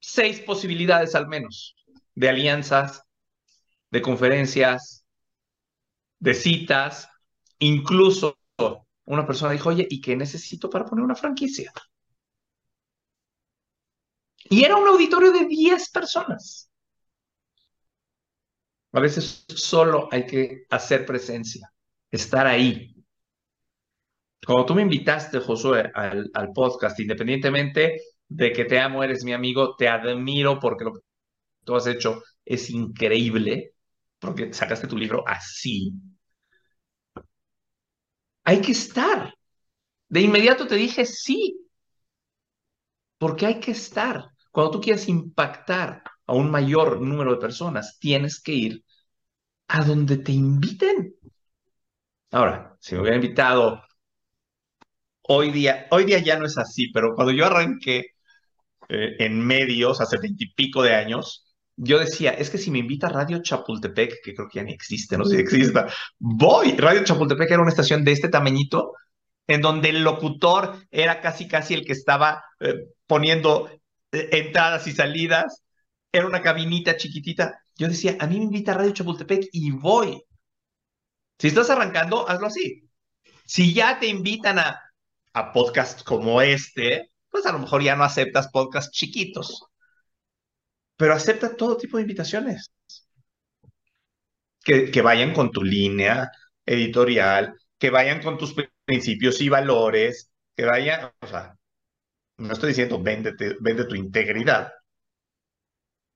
seis 0.00 0.40
posibilidades 0.40 1.14
al 1.14 1.28
menos 1.28 1.76
de 2.14 2.28
alianzas, 2.28 3.02
de 3.90 4.02
conferencias, 4.02 5.04
de 6.18 6.34
citas, 6.34 7.10
Incluso 7.60 8.38
una 9.04 9.26
persona 9.26 9.52
dijo, 9.52 9.68
oye, 9.68 9.86
¿y 9.88 10.00
qué 10.00 10.16
necesito 10.16 10.70
para 10.70 10.86
poner 10.86 11.04
una 11.04 11.14
franquicia? 11.14 11.72
Y 14.48 14.64
era 14.64 14.76
un 14.76 14.88
auditorio 14.88 15.30
de 15.30 15.44
10 15.44 15.90
personas. 15.90 16.69
A 18.92 19.00
veces 19.00 19.44
solo 19.48 20.08
hay 20.10 20.26
que 20.26 20.64
hacer 20.70 21.06
presencia, 21.06 21.72
estar 22.10 22.46
ahí. 22.46 22.94
Cuando 24.44 24.66
tú 24.66 24.74
me 24.74 24.82
invitaste, 24.82 25.38
Josué, 25.40 25.90
al, 25.94 26.52
podcast, 26.54 26.98
independientemente 26.98 28.00
de 28.28 28.52
que 28.52 28.64
te 28.64 28.80
amo, 28.80 29.04
eres 29.04 29.24
mi 29.24 29.32
amigo, 29.32 29.76
te 29.76 29.88
admiro 29.88 30.58
porque 30.58 30.84
lo 30.84 30.92
que 30.94 31.00
tú 31.64 31.76
has 31.76 31.86
hecho 31.86 32.22
es 32.44 32.70
increíble, 32.70 33.74
porque 34.18 34.52
sacaste 34.52 34.86
tu 34.86 34.96
libro 34.96 35.24
así, 35.26 35.92
hay 38.44 38.60
que 38.60 38.72
estar. 38.72 39.34
De 40.08 40.20
inmediato 40.20 40.66
te 40.66 40.74
dije 40.74 41.06
sí, 41.06 41.60
porque 43.18 43.46
hay 43.46 43.60
que 43.60 43.72
estar. 43.72 44.30
Cuando 44.50 44.72
tú 44.72 44.80
quieres 44.80 45.08
impactar 45.08 46.02
a 46.30 46.34
un 46.34 46.48
mayor 46.48 47.00
número 47.00 47.32
de 47.32 47.40
personas, 47.40 47.98
tienes 47.98 48.40
que 48.40 48.52
ir 48.52 48.84
a 49.66 49.84
donde 49.84 50.18
te 50.18 50.30
inviten. 50.30 51.16
Ahora, 52.30 52.76
si 52.78 52.94
me 52.94 53.00
hubiera 53.00 53.16
invitado 53.16 53.82
hoy 55.22 55.50
día, 55.50 55.88
hoy 55.90 56.04
día 56.04 56.20
ya 56.20 56.38
no 56.38 56.46
es 56.46 56.56
así, 56.56 56.92
pero 56.92 57.16
cuando 57.16 57.32
yo 57.32 57.46
arranqué 57.46 58.12
eh, 58.88 59.16
en 59.18 59.44
medios 59.44 60.00
hace 60.00 60.18
veintipico 60.18 60.84
de 60.84 60.94
años, 60.94 61.52
yo 61.74 61.98
decía, 61.98 62.30
es 62.30 62.48
que 62.48 62.58
si 62.58 62.70
me 62.70 62.78
invita 62.78 63.08
Radio 63.08 63.42
Chapultepec, 63.42 64.22
que 64.22 64.32
creo 64.32 64.48
que 64.48 64.60
ya 64.60 64.62
ni 64.62 64.72
existe, 64.72 65.18
no 65.18 65.24
sé 65.24 65.34
si 65.34 65.42
exista, 65.42 65.88
voy. 66.20 66.76
Radio 66.76 67.02
Chapultepec 67.02 67.50
era 67.50 67.62
una 67.62 67.70
estación 67.70 68.04
de 68.04 68.12
este 68.12 68.28
tamañito, 68.28 68.92
en 69.48 69.62
donde 69.62 69.88
el 69.88 70.04
locutor 70.04 70.76
era 70.92 71.20
casi, 71.20 71.48
casi 71.48 71.74
el 71.74 71.84
que 71.84 71.92
estaba 71.92 72.44
eh, 72.60 72.86
poniendo 73.08 73.68
eh, 74.12 74.28
entradas 74.30 74.86
y 74.86 74.92
salidas. 74.92 75.64
Era 76.12 76.26
una 76.26 76.42
cabinita 76.42 76.96
chiquitita. 76.96 77.62
Yo 77.76 77.88
decía, 77.88 78.16
a 78.20 78.26
mí 78.26 78.38
me 78.38 78.44
invita 78.44 78.74
Radio 78.74 78.92
Chapultepec 78.92 79.48
y 79.52 79.70
voy. 79.70 80.22
Si 81.38 81.48
estás 81.48 81.70
arrancando, 81.70 82.28
hazlo 82.28 82.46
así. 82.46 82.88
Si 83.44 83.74
ya 83.74 83.98
te 83.98 84.06
invitan 84.06 84.58
a, 84.58 84.80
a 85.32 85.52
podcasts 85.52 86.02
como 86.04 86.42
este, 86.42 87.10
pues 87.30 87.46
a 87.46 87.52
lo 87.52 87.60
mejor 87.60 87.82
ya 87.82 87.96
no 87.96 88.04
aceptas 88.04 88.48
podcasts 88.48 88.92
chiquitos 88.92 89.70
pero 91.00 91.14
acepta 91.14 91.56
todo 91.56 91.78
tipo 91.78 91.96
de 91.96 92.02
invitaciones. 92.02 92.70
Que, 94.62 94.90
que 94.90 95.00
vayan 95.00 95.32
con 95.32 95.50
tu 95.50 95.62
línea 95.64 96.30
editorial, 96.66 97.54
que 97.78 97.88
vayan 97.88 98.22
con 98.22 98.36
tus 98.36 98.54
principios 98.84 99.40
y 99.40 99.48
valores, 99.48 100.30
que 100.54 100.66
vayan, 100.66 101.10
o 101.22 101.26
sea, 101.26 101.56
no 102.36 102.52
estoy 102.52 102.68
diciendo 102.70 103.02
vende 103.02 103.84
tu 103.88 103.94
integridad, 103.94 104.70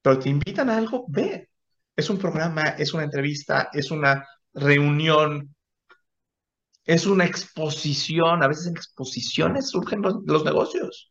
pero 0.05 0.19
te 0.19 0.29
invitan 0.29 0.69
a 0.69 0.77
algo, 0.77 1.07
ve. 1.09 1.49
Es 1.97 2.11
un 2.11 2.19
programa, 2.19 2.63
es 2.79 2.93
una 2.93 3.05
entrevista, 3.05 3.71
es 3.73 3.91
una 3.91 4.29
reunión, 4.53 5.55
es 6.85 7.07
una 7.07 7.25
exposición. 7.25 8.43
A 8.43 8.49
veces 8.49 8.67
en 8.67 8.77
exposiciones 8.77 9.71
surgen 9.71 10.03
los 10.03 10.45
negocios. 10.45 11.11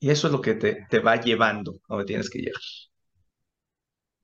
Y 0.00 0.10
eso 0.10 0.26
es 0.26 0.32
lo 0.32 0.40
que 0.40 0.54
te, 0.54 0.86
te 0.90 0.98
va 0.98 1.20
llevando 1.20 1.74
a 1.88 1.94
donde 1.94 2.06
tienes 2.06 2.28
que 2.28 2.40
llegar. 2.40 2.60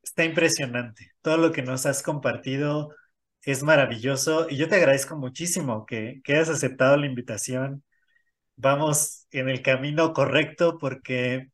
Está 0.02 0.24
impresionante. 0.24 1.12
Todo 1.22 1.36
lo 1.36 1.52
que 1.52 1.62
nos 1.62 1.86
has 1.86 2.02
compartido 2.02 2.92
es 3.42 3.62
maravilloso 3.62 4.48
y 4.50 4.56
yo 4.56 4.68
te 4.68 4.74
agradezco 4.74 5.16
muchísimo 5.16 5.86
que, 5.86 6.20
que 6.24 6.34
hayas 6.34 6.48
aceptado 6.48 6.96
la 6.96 7.06
invitación. 7.06 7.84
Vamos 8.60 9.28
en 9.30 9.48
el 9.48 9.62
camino 9.62 10.12
correcto 10.12 10.78
porque 10.78 11.46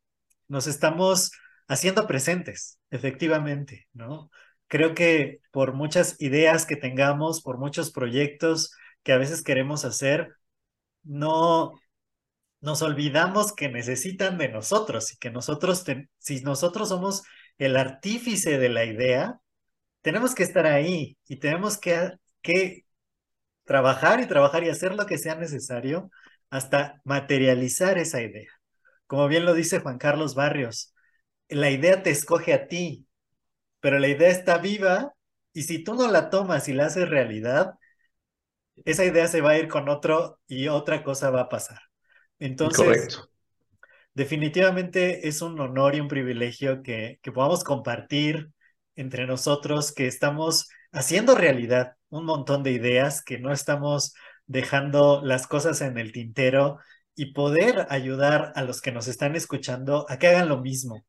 nos 0.48 0.66
estamos 0.66 1.32
haciendo 1.68 2.06
presentes, 2.06 2.78
efectivamente, 2.90 3.88
¿no? 3.92 4.30
Creo 4.68 4.94
que 4.94 5.40
por 5.50 5.74
muchas 5.74 6.18
ideas 6.22 6.64
que 6.64 6.76
tengamos, 6.76 7.42
por 7.42 7.58
muchos 7.58 7.92
proyectos 7.92 8.72
que 9.02 9.12
a 9.12 9.18
veces 9.18 9.42
queremos 9.42 9.84
hacer, 9.84 10.34
no, 11.02 11.74
nos 12.62 12.80
olvidamos 12.80 13.52
que 13.52 13.68
necesitan 13.68 14.38
de 14.38 14.48
nosotros 14.48 15.12
y 15.12 15.18
que 15.18 15.30
nosotros, 15.30 15.84
si 16.18 16.40
nosotros 16.40 16.88
somos 16.88 17.22
el 17.58 17.76
artífice 17.76 18.58
de 18.58 18.70
la 18.70 18.86
idea, 18.86 19.40
tenemos 20.00 20.34
que 20.34 20.44
estar 20.44 20.66
ahí 20.66 21.18
y 21.28 21.36
tenemos 21.36 21.76
que, 21.76 22.12
que 22.40 22.86
trabajar 23.64 24.20
y 24.20 24.26
trabajar 24.26 24.64
y 24.64 24.70
hacer 24.70 24.94
lo 24.94 25.04
que 25.04 25.18
sea 25.18 25.34
necesario 25.34 26.10
hasta 26.54 27.00
materializar 27.02 27.98
esa 27.98 28.22
idea. 28.22 28.48
Como 29.08 29.26
bien 29.26 29.44
lo 29.44 29.54
dice 29.54 29.80
Juan 29.80 29.98
Carlos 29.98 30.36
Barrios, 30.36 30.94
la 31.48 31.68
idea 31.70 32.04
te 32.04 32.10
escoge 32.10 32.52
a 32.52 32.68
ti, 32.68 33.08
pero 33.80 33.98
la 33.98 34.06
idea 34.06 34.28
está 34.28 34.58
viva 34.58 35.14
y 35.52 35.64
si 35.64 35.82
tú 35.82 35.94
no 35.94 36.08
la 36.08 36.30
tomas 36.30 36.68
y 36.68 36.72
la 36.72 36.86
haces 36.86 37.08
realidad, 37.08 37.74
esa 38.84 39.04
idea 39.04 39.26
se 39.26 39.40
va 39.40 39.50
a 39.50 39.58
ir 39.58 39.66
con 39.66 39.88
otro 39.88 40.38
y 40.46 40.68
otra 40.68 41.02
cosa 41.02 41.30
va 41.30 41.42
a 41.42 41.48
pasar. 41.48 41.80
Entonces, 42.38 43.20
definitivamente 44.14 45.26
es 45.26 45.42
un 45.42 45.58
honor 45.58 45.96
y 45.96 46.00
un 46.00 46.08
privilegio 46.08 46.84
que, 46.84 47.18
que 47.20 47.32
podamos 47.32 47.64
compartir 47.64 48.52
entre 48.94 49.26
nosotros 49.26 49.90
que 49.90 50.06
estamos 50.06 50.68
haciendo 50.92 51.34
realidad 51.34 51.94
un 52.10 52.26
montón 52.26 52.62
de 52.62 52.70
ideas, 52.70 53.24
que 53.24 53.40
no 53.40 53.52
estamos 53.52 54.14
dejando 54.46 55.22
las 55.22 55.46
cosas 55.46 55.80
en 55.80 55.98
el 55.98 56.12
tintero 56.12 56.78
y 57.16 57.32
poder 57.32 57.86
ayudar 57.90 58.52
a 58.56 58.62
los 58.62 58.80
que 58.80 58.92
nos 58.92 59.08
están 59.08 59.36
escuchando 59.36 60.06
a 60.08 60.18
que 60.18 60.28
hagan 60.28 60.48
lo 60.48 60.60
mismo. 60.60 61.04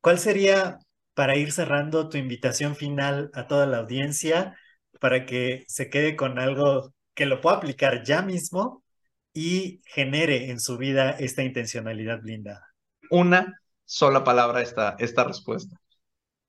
¿Cuál 0.00 0.18
sería, 0.18 0.78
para 1.14 1.36
ir 1.36 1.52
cerrando, 1.52 2.08
tu 2.08 2.18
invitación 2.18 2.76
final 2.76 3.30
a 3.34 3.46
toda 3.46 3.66
la 3.66 3.78
audiencia 3.78 4.56
para 5.00 5.26
que 5.26 5.64
se 5.68 5.90
quede 5.90 6.16
con 6.16 6.38
algo 6.38 6.92
que 7.14 7.26
lo 7.26 7.40
pueda 7.40 7.56
aplicar 7.56 8.04
ya 8.04 8.22
mismo 8.22 8.84
y 9.32 9.80
genere 9.86 10.50
en 10.50 10.60
su 10.60 10.76
vida 10.76 11.10
esta 11.10 11.42
intencionalidad 11.42 12.20
blindada? 12.20 12.66
Una 13.10 13.60
sola 13.84 14.22
palabra 14.22 14.60
esta, 14.60 14.96
esta 14.98 15.24
respuesta. 15.24 15.76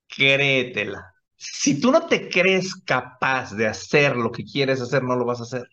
Créetela. 0.07 1.13
Si 1.35 1.79
tú 1.79 1.91
no 1.91 2.05
te 2.07 2.27
crees 2.27 2.75
capaz 2.75 3.55
de 3.55 3.67
hacer 3.67 4.15
lo 4.17 4.31
que 4.31 4.43
quieres 4.43 4.81
hacer, 4.81 5.03
no 5.03 5.15
lo 5.15 5.25
vas 5.25 5.39
a 5.39 5.43
hacer. 5.43 5.67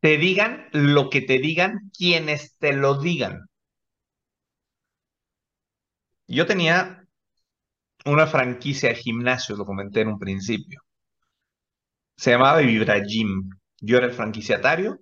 Te 0.00 0.16
digan 0.16 0.68
lo 0.72 1.10
que 1.10 1.20
te 1.20 1.38
digan 1.38 1.90
quienes 1.96 2.56
te 2.58 2.72
lo 2.72 2.98
digan. 2.98 3.46
Yo 6.28 6.46
tenía 6.46 7.04
una 8.06 8.26
franquicia 8.26 8.88
de 8.88 8.94
gimnasio, 8.94 9.54
lo 9.54 9.66
comenté 9.66 10.00
en 10.00 10.08
un 10.08 10.18
principio. 10.18 10.80
Se 12.18 12.30
llamaba 12.30 12.58
Vibra 12.60 12.98
Gym. 13.00 13.48
Yo 13.80 13.96
era 13.96 14.06
el 14.06 14.12
franquiciatario. 14.12 15.00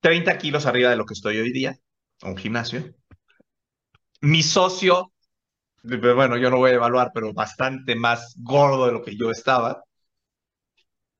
30 0.00 0.36
kilos 0.38 0.66
arriba 0.66 0.90
de 0.90 0.96
lo 0.96 1.04
que 1.06 1.14
estoy 1.14 1.38
hoy 1.38 1.52
día, 1.52 1.76
un 2.22 2.36
gimnasio. 2.36 2.94
Mi 4.20 4.42
socio, 4.44 5.12
bueno, 5.82 6.36
yo 6.38 6.50
no 6.50 6.58
voy 6.58 6.70
a 6.72 6.74
evaluar, 6.74 7.10
pero 7.14 7.32
bastante 7.34 7.96
más 7.96 8.34
gordo 8.38 8.86
de 8.86 8.92
lo 8.92 9.02
que 9.02 9.16
yo 9.16 9.30
estaba. 9.30 9.82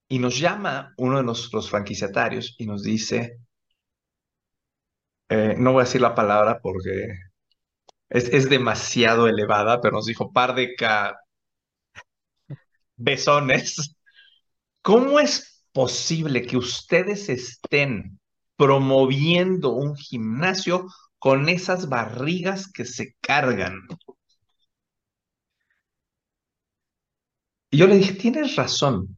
Y 0.09 0.19
nos 0.19 0.39
llama 0.39 0.95
uno 0.97 1.19
de 1.19 1.25
nuestros 1.25 1.71
franquiciatarios 1.71 2.55
y 2.59 2.67
nos 2.67 2.83
dice, 2.83 3.39
eh, 5.29 5.55
no 5.59 5.73
voy 5.73 5.83
a 5.83 5.85
decir 5.85 6.01
la 6.01 6.15
palabra 6.15 6.61
porque 6.63 7.09
es, 8.09 8.49
demasiado 8.49 9.29
elevada, 9.29 9.81
pero 9.81 9.97
nos 9.97 10.07
dijo 10.07 10.33
par 10.33 10.55
de 10.55 10.75
besones. 12.97 13.97
¿Cómo 14.83 15.21
es 15.21 15.65
posible 15.73 16.43
que 16.47 16.57
ustedes 16.57 17.29
estén 17.29 18.19
promoviendo 18.57 19.71
un 19.75 19.97
gimnasio 19.97 20.87
con 21.19 21.49
esas 21.49 21.89
barrigas 21.89 22.71
que 22.73 22.85
se 22.85 23.15
cargan? 23.21 23.87
Y 27.71 27.77
yo 27.79 27.87
le 27.87 27.97
dije, 27.97 28.15
tienes 28.15 28.57
razón, 28.57 29.18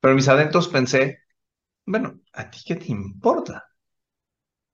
pero 0.00 0.14
mis 0.14 0.28
adentros 0.28 0.68
pensé, 0.68 1.20
bueno, 1.86 2.20
¿a 2.34 2.50
ti 2.50 2.60
qué 2.66 2.76
te 2.76 2.88
importa? 2.92 3.66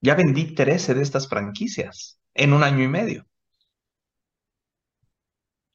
Ya 0.01 0.14
vendí 0.14 0.55
13 0.55 0.95
de 0.95 1.03
estas 1.03 1.29
franquicias 1.29 2.18
en 2.33 2.55
un 2.55 2.62
año 2.62 2.83
y 2.83 2.89
medio. 2.89 3.27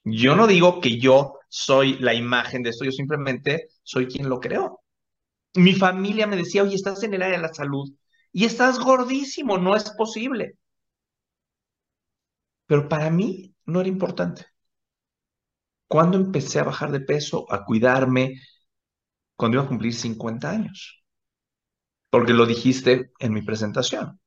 Yo 0.03 0.35
no 0.35 0.47
digo 0.47 0.79
que 0.81 0.99
yo 0.99 1.39
soy 1.49 1.97
la 1.99 2.13
imagen 2.13 2.63
de 2.63 2.69
esto, 2.71 2.85
yo 2.85 2.91
simplemente 2.91 3.67
soy 3.83 4.07
quien 4.07 4.29
lo 4.29 4.39
creó. 4.39 4.81
Mi 5.55 5.73
familia 5.75 6.27
me 6.27 6.37
decía, 6.37 6.63
oye, 6.63 6.75
estás 6.75 7.03
en 7.03 7.13
el 7.15 7.23
área 7.23 7.37
de 7.37 7.43
la 7.43 7.53
salud 7.53 7.91
y 8.33 8.45
estás 8.45 8.79
gordísimo, 8.79 9.57
no 9.59 9.75
es 9.75 9.91
posible. 9.91 10.57
Pero 12.67 12.89
para 12.89 13.11
mí 13.11 13.53
no 13.65 13.81
era 13.81 13.89
importante. 13.89 14.47
Cuando 15.87 16.17
empecé 16.17 16.59
a 16.59 16.63
bajar 16.63 16.91
de 16.91 17.01
peso, 17.01 17.45
a 17.51 17.63
cuidarme, 17.65 18.39
cuando 19.41 19.57
iba 19.57 19.65
a 19.65 19.67
cumplir 19.67 19.95
50 19.95 20.51
años. 20.51 21.03
Porque 22.11 22.31
lo 22.31 22.45
dijiste 22.45 23.11
en 23.17 23.33
mi 23.33 23.41
presentación. 23.41 24.19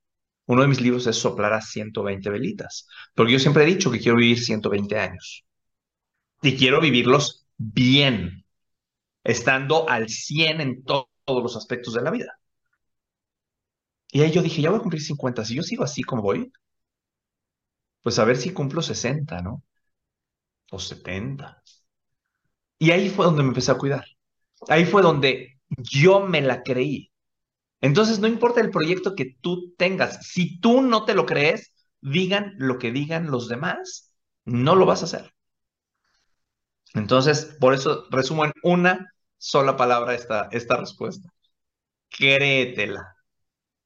Uno 0.46 0.62
de 0.62 0.66
mis 0.68 0.80
libros 0.80 1.06
es 1.06 1.14
Soplar 1.14 1.52
a 1.52 1.60
120 1.60 2.30
velitas. 2.30 2.88
Porque 3.14 3.32
yo 3.34 3.38
siempre 3.38 3.62
he 3.62 3.66
dicho 3.66 3.92
que 3.92 4.00
quiero 4.00 4.16
vivir 4.18 4.40
120 4.40 4.98
años 4.98 5.44
y 6.42 6.56
quiero 6.56 6.80
vivirlos 6.80 7.46
bien, 7.56 8.44
estando 9.22 9.88
al 9.88 10.08
100 10.08 10.60
en 10.60 10.84
todos 10.84 11.06
los 11.28 11.56
aspectos 11.56 11.94
de 11.94 12.02
la 12.02 12.10
vida. 12.10 12.36
Y 14.10 14.22
ahí 14.22 14.32
yo 14.32 14.42
dije, 14.42 14.62
ya 14.62 14.70
voy 14.70 14.80
a 14.80 14.82
cumplir 14.82 15.02
50, 15.02 15.44
si 15.44 15.54
yo 15.54 15.62
sigo 15.62 15.84
así 15.84 16.02
como 16.02 16.22
voy, 16.22 16.52
pues 18.02 18.18
a 18.18 18.24
ver 18.24 18.36
si 18.36 18.52
cumplo 18.52 18.82
60, 18.82 19.42
¿no? 19.42 19.62
O 20.72 20.80
70. 20.80 21.62
Y 22.78 22.90
ahí 22.90 23.08
fue 23.10 23.24
donde 23.26 23.42
me 23.42 23.48
empecé 23.50 23.70
a 23.72 23.78
cuidar. 23.78 24.04
Ahí 24.68 24.84
fue 24.84 25.02
donde 25.02 25.58
yo 25.68 26.20
me 26.20 26.40
la 26.40 26.62
creí. 26.62 27.10
Entonces, 27.80 28.18
no 28.18 28.28
importa 28.28 28.60
el 28.60 28.70
proyecto 28.70 29.14
que 29.14 29.36
tú 29.40 29.74
tengas, 29.76 30.26
si 30.26 30.60
tú 30.60 30.82
no 30.82 31.04
te 31.04 31.14
lo 31.14 31.26
crees, 31.26 31.72
digan 32.00 32.54
lo 32.58 32.78
que 32.78 32.92
digan 32.92 33.30
los 33.30 33.48
demás, 33.48 34.14
no 34.44 34.74
lo 34.74 34.86
vas 34.86 35.02
a 35.02 35.06
hacer. 35.06 35.32
Entonces, 36.94 37.56
por 37.60 37.74
eso 37.74 38.06
resumo 38.10 38.44
en 38.44 38.52
una 38.62 39.12
sola 39.38 39.76
palabra 39.76 40.14
esta, 40.14 40.48
esta 40.52 40.76
respuesta. 40.76 41.28
Créetela. 42.10 43.16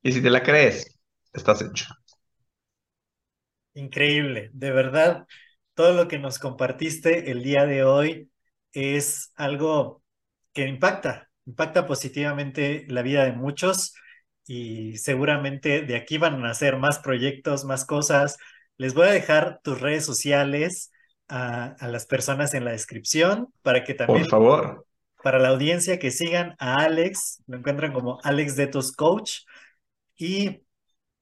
Y 0.03 0.13
si 0.13 0.23
te 0.23 0.31
la 0.31 0.43
crees, 0.43 0.99
estás 1.33 1.63
hecho. 1.63 1.87
Increíble, 3.75 4.51
de 4.53 4.73
verdad, 4.73 5.27
todo 5.75 5.93
lo 5.95 6.09
que 6.09 6.19
nos 6.19 6.39
compartiste 6.39 7.31
el 7.31 7.43
día 7.43 7.65
de 7.65 7.85
hoy 7.85 8.31
es 8.73 9.33
algo 9.37 10.03
que 10.59 10.67
impacta, 10.67 11.31
impacta 11.47 11.87
positivamente 11.87 12.85
la 12.89 13.03
vida 13.03 13.25
de 13.25 13.33
muchos 13.33 13.95
y 14.45 14.97
seguramente 14.97 15.83
de 15.83 15.95
aquí 15.95 16.19
van 16.19 16.35
a 16.35 16.39
nacer 16.39 16.79
más 16.79 16.99
proyectos, 16.99 17.65
más 17.65 17.85
cosas. 17.85 18.39
Les 18.77 18.93
voy 18.93 19.07
a 19.07 19.13
dejar 19.13 19.61
tus 19.63 19.81
redes 19.81 20.05
sociales 20.05 20.91
a, 21.29 21.77
las 21.87 22.07
personas 22.07 22.55
en 22.55 22.65
la 22.65 22.73
descripción 22.73 23.55
para 23.63 23.85
que 23.85 23.95
también... 23.95 24.23
Por 24.23 24.31
favor. 24.31 24.87
Para 25.23 25.39
la 25.39 25.51
audiencia 25.51 26.01
que 26.01 26.11
sigan 26.11 26.57
a 26.59 26.83
Alex, 26.83 27.41
lo 27.47 27.59
encuentran 27.59 27.93
como 27.93 28.19
Alex 28.25 28.57
Detos 28.57 28.91
Coach 28.91 29.43
y 30.17 30.63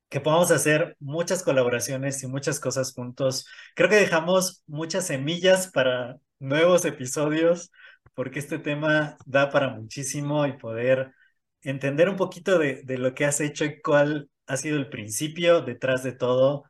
que 0.09 0.21
podamos 0.21 0.51
hacer 0.51 0.97
muchas 0.99 1.43
colaboraciones 1.43 2.23
y 2.23 2.27
muchas 2.27 2.59
cosas 2.59 2.95
juntos. 2.95 3.47
Creo 3.75 3.91
que 3.91 3.97
dejamos 3.97 4.63
muchas 4.67 5.07
semillas 5.07 5.71
para 5.71 6.17
nuevos 6.39 6.87
episodios 6.87 7.71
porque 8.17 8.39
este 8.39 8.59
tema 8.59 9.19
da 9.27 9.51
para 9.51 9.69
muchísimo 9.69 10.47
y 10.47 10.55
poder 10.55 11.13
entender 11.61 12.09
un 12.09 12.17
poquito 12.17 12.59
de, 12.59 12.83
lo 12.97 13.15
que 13.15 13.27
has 13.27 13.41
hecho 13.43 13.67
y 13.67 13.81
cuál 13.83 14.31
ha 14.47 14.57
sido 14.57 14.79
el 14.79 14.89
principio 14.89 15.61
detrás 15.61 16.03
de 16.03 16.13
todo 16.13 16.65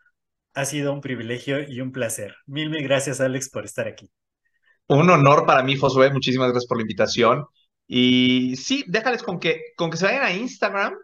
ha 0.55 0.65
sido 0.65 0.93
un 0.93 1.01
privilegio 1.01 1.63
y 1.63 1.81
un 1.81 1.93
placer. 1.93 2.35
Mil, 2.47 2.69
mil 2.69 2.83
gracias, 2.83 3.21
Alex, 3.21 3.49
por 3.49 3.65
estar 3.65 3.87
aquí. 3.87 4.11
Un 4.89 5.09
honor 5.09 5.47
para 5.47 5.63
mí, 5.63 5.77
Josué. 5.77 6.11
Muchísimas 6.11 6.49
gracias 6.49 6.67
por 6.67 6.79
la 6.79 6.83
invitación. 6.83 7.47
Y 7.87 8.57
sí, 8.57 8.85
déjales 8.89 9.23
con 9.23 9.39
que, 9.39 9.61
con 9.77 9.91
que 9.91 9.99
se 9.99 10.07
vayan 10.07 10.25
a 10.25 10.33
Instagram. 10.33 10.95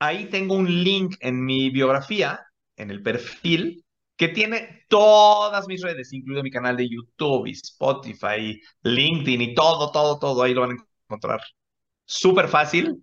Ahí 0.00 0.30
tengo 0.30 0.56
un 0.56 0.82
link 0.82 1.14
en 1.20 1.44
mi 1.44 1.70
biografía, 1.70 2.40
en 2.74 2.90
el 2.90 3.02
perfil, 3.02 3.84
que 4.18 4.28
tiene 4.28 4.84
todas 4.88 5.68
mis 5.68 5.80
redes, 5.80 6.12
incluido 6.12 6.42
mi 6.42 6.50
canal 6.50 6.76
de 6.76 6.88
YouTube, 6.88 7.46
y 7.46 7.52
Spotify, 7.52 8.60
LinkedIn 8.82 9.40
y 9.40 9.54
todo, 9.54 9.92
todo, 9.92 10.18
todo. 10.18 10.42
Ahí 10.42 10.54
lo 10.54 10.62
van 10.62 10.72
a 10.72 10.84
encontrar. 11.06 11.40
Súper 12.04 12.48
fácil. 12.48 13.00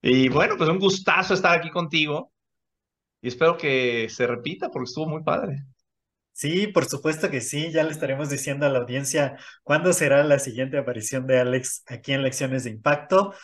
Y 0.00 0.28
bueno, 0.28 0.56
pues 0.56 0.70
un 0.70 0.78
gustazo 0.78 1.34
estar 1.34 1.58
aquí 1.58 1.70
contigo 1.70 2.32
y 3.20 3.28
espero 3.28 3.56
que 3.58 4.08
se 4.10 4.28
repita 4.28 4.70
porque 4.70 4.88
estuvo 4.88 5.08
muy 5.08 5.24
padre. 5.24 5.56
Sí, 6.32 6.68
por 6.68 6.84
supuesto 6.86 7.30
que 7.30 7.40
sí. 7.40 7.72
Ya 7.72 7.82
le 7.82 7.90
estaremos 7.90 8.30
diciendo 8.30 8.64
a 8.64 8.68
la 8.68 8.78
audiencia 8.78 9.36
cuándo 9.64 9.92
será 9.92 10.22
la 10.22 10.38
siguiente 10.38 10.78
aparición 10.78 11.26
de 11.26 11.40
Alex 11.40 11.82
aquí 11.88 12.12
en 12.12 12.22
Lecciones 12.22 12.62
de 12.62 12.70
Impacto. 12.70 13.34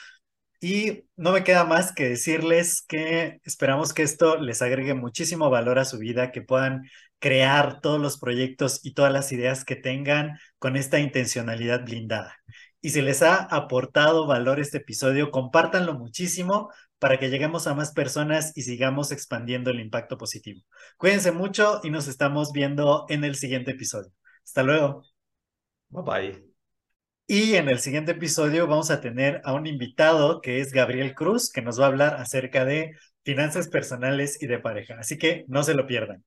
Y 0.65 1.05
no 1.17 1.33
me 1.33 1.45
queda 1.45 1.65
más 1.65 1.93
que 1.93 2.09
decirles 2.09 2.83
que 2.89 3.39
esperamos 3.45 3.93
que 3.93 4.03
esto 4.03 4.39
les 4.39 4.63
agregue 4.63 4.95
muchísimo 4.95 5.51
valor 5.51 5.79
a 5.79 5.85
su 5.85 5.99
vida, 5.99 6.33
que 6.33 6.41
puedan 6.41 6.89
crear 7.19 7.83
todos 7.83 8.01
los 8.01 8.19
proyectos 8.19 8.81
y 8.83 8.95
todas 8.95 9.13
las 9.13 9.31
ideas 9.31 9.67
que 9.67 9.77
tengan 9.77 10.39
con 10.59 10.77
esta 10.79 11.01
intencionalidad 11.01 11.85
blindada. 11.85 12.35
Y 12.81 12.91
si 12.91 13.03
les 13.03 13.21
ha 13.21 13.43
aportado 13.43 14.27
valor 14.27 14.59
este 14.59 14.79
episodio, 14.79 15.31
compártanlo 15.31 15.99
muchísimo 15.99 16.71
para 16.99 17.19
que 17.19 17.29
lleguemos 17.29 17.67
a 17.67 17.75
más 17.75 17.93
personas 17.93 18.57
y 18.57 18.63
sigamos 18.63 19.13
expandiendo 19.13 19.71
el 19.71 19.81
impacto 19.81 20.17
positivo. 20.17 20.63
Cuídense 20.97 21.31
mucho 21.31 21.81
y 21.83 21.91
nos 21.91 22.09
estamos 22.09 22.53
viendo 22.53 23.05
en 23.11 23.25
el 23.25 23.35
siguiente 23.35 23.73
episodio. 23.73 24.13
Hasta 24.43 24.63
luego. 24.63 25.05
Bye 25.91 26.03
bye. 26.05 26.54
Y 27.27 27.55
en 27.57 27.69
el 27.69 27.81
siguiente 27.81 28.13
episodio 28.13 28.67
vamos 28.67 28.91
a 28.91 29.01
tener 29.03 29.41
a 29.45 29.53
un 29.55 29.67
invitado 29.67 30.41
que 30.41 30.61
es 30.61 30.73
Gabriel 30.73 31.15
Cruz, 31.15 31.51
que 31.51 31.61
nos 31.63 31.79
va 31.81 31.85
a 31.85 31.89
hablar 31.89 32.15
acerca 32.15 32.65
de 32.65 32.93
finanzas 33.25 33.69
personales 33.69 34.43
y 34.43 34.47
de 34.47 34.59
pareja. 34.59 34.97
Así 34.99 35.19
que 35.19 35.45
no 35.49 35.63
se 35.63 35.75
lo 35.75 35.87
pierdan. 35.87 36.25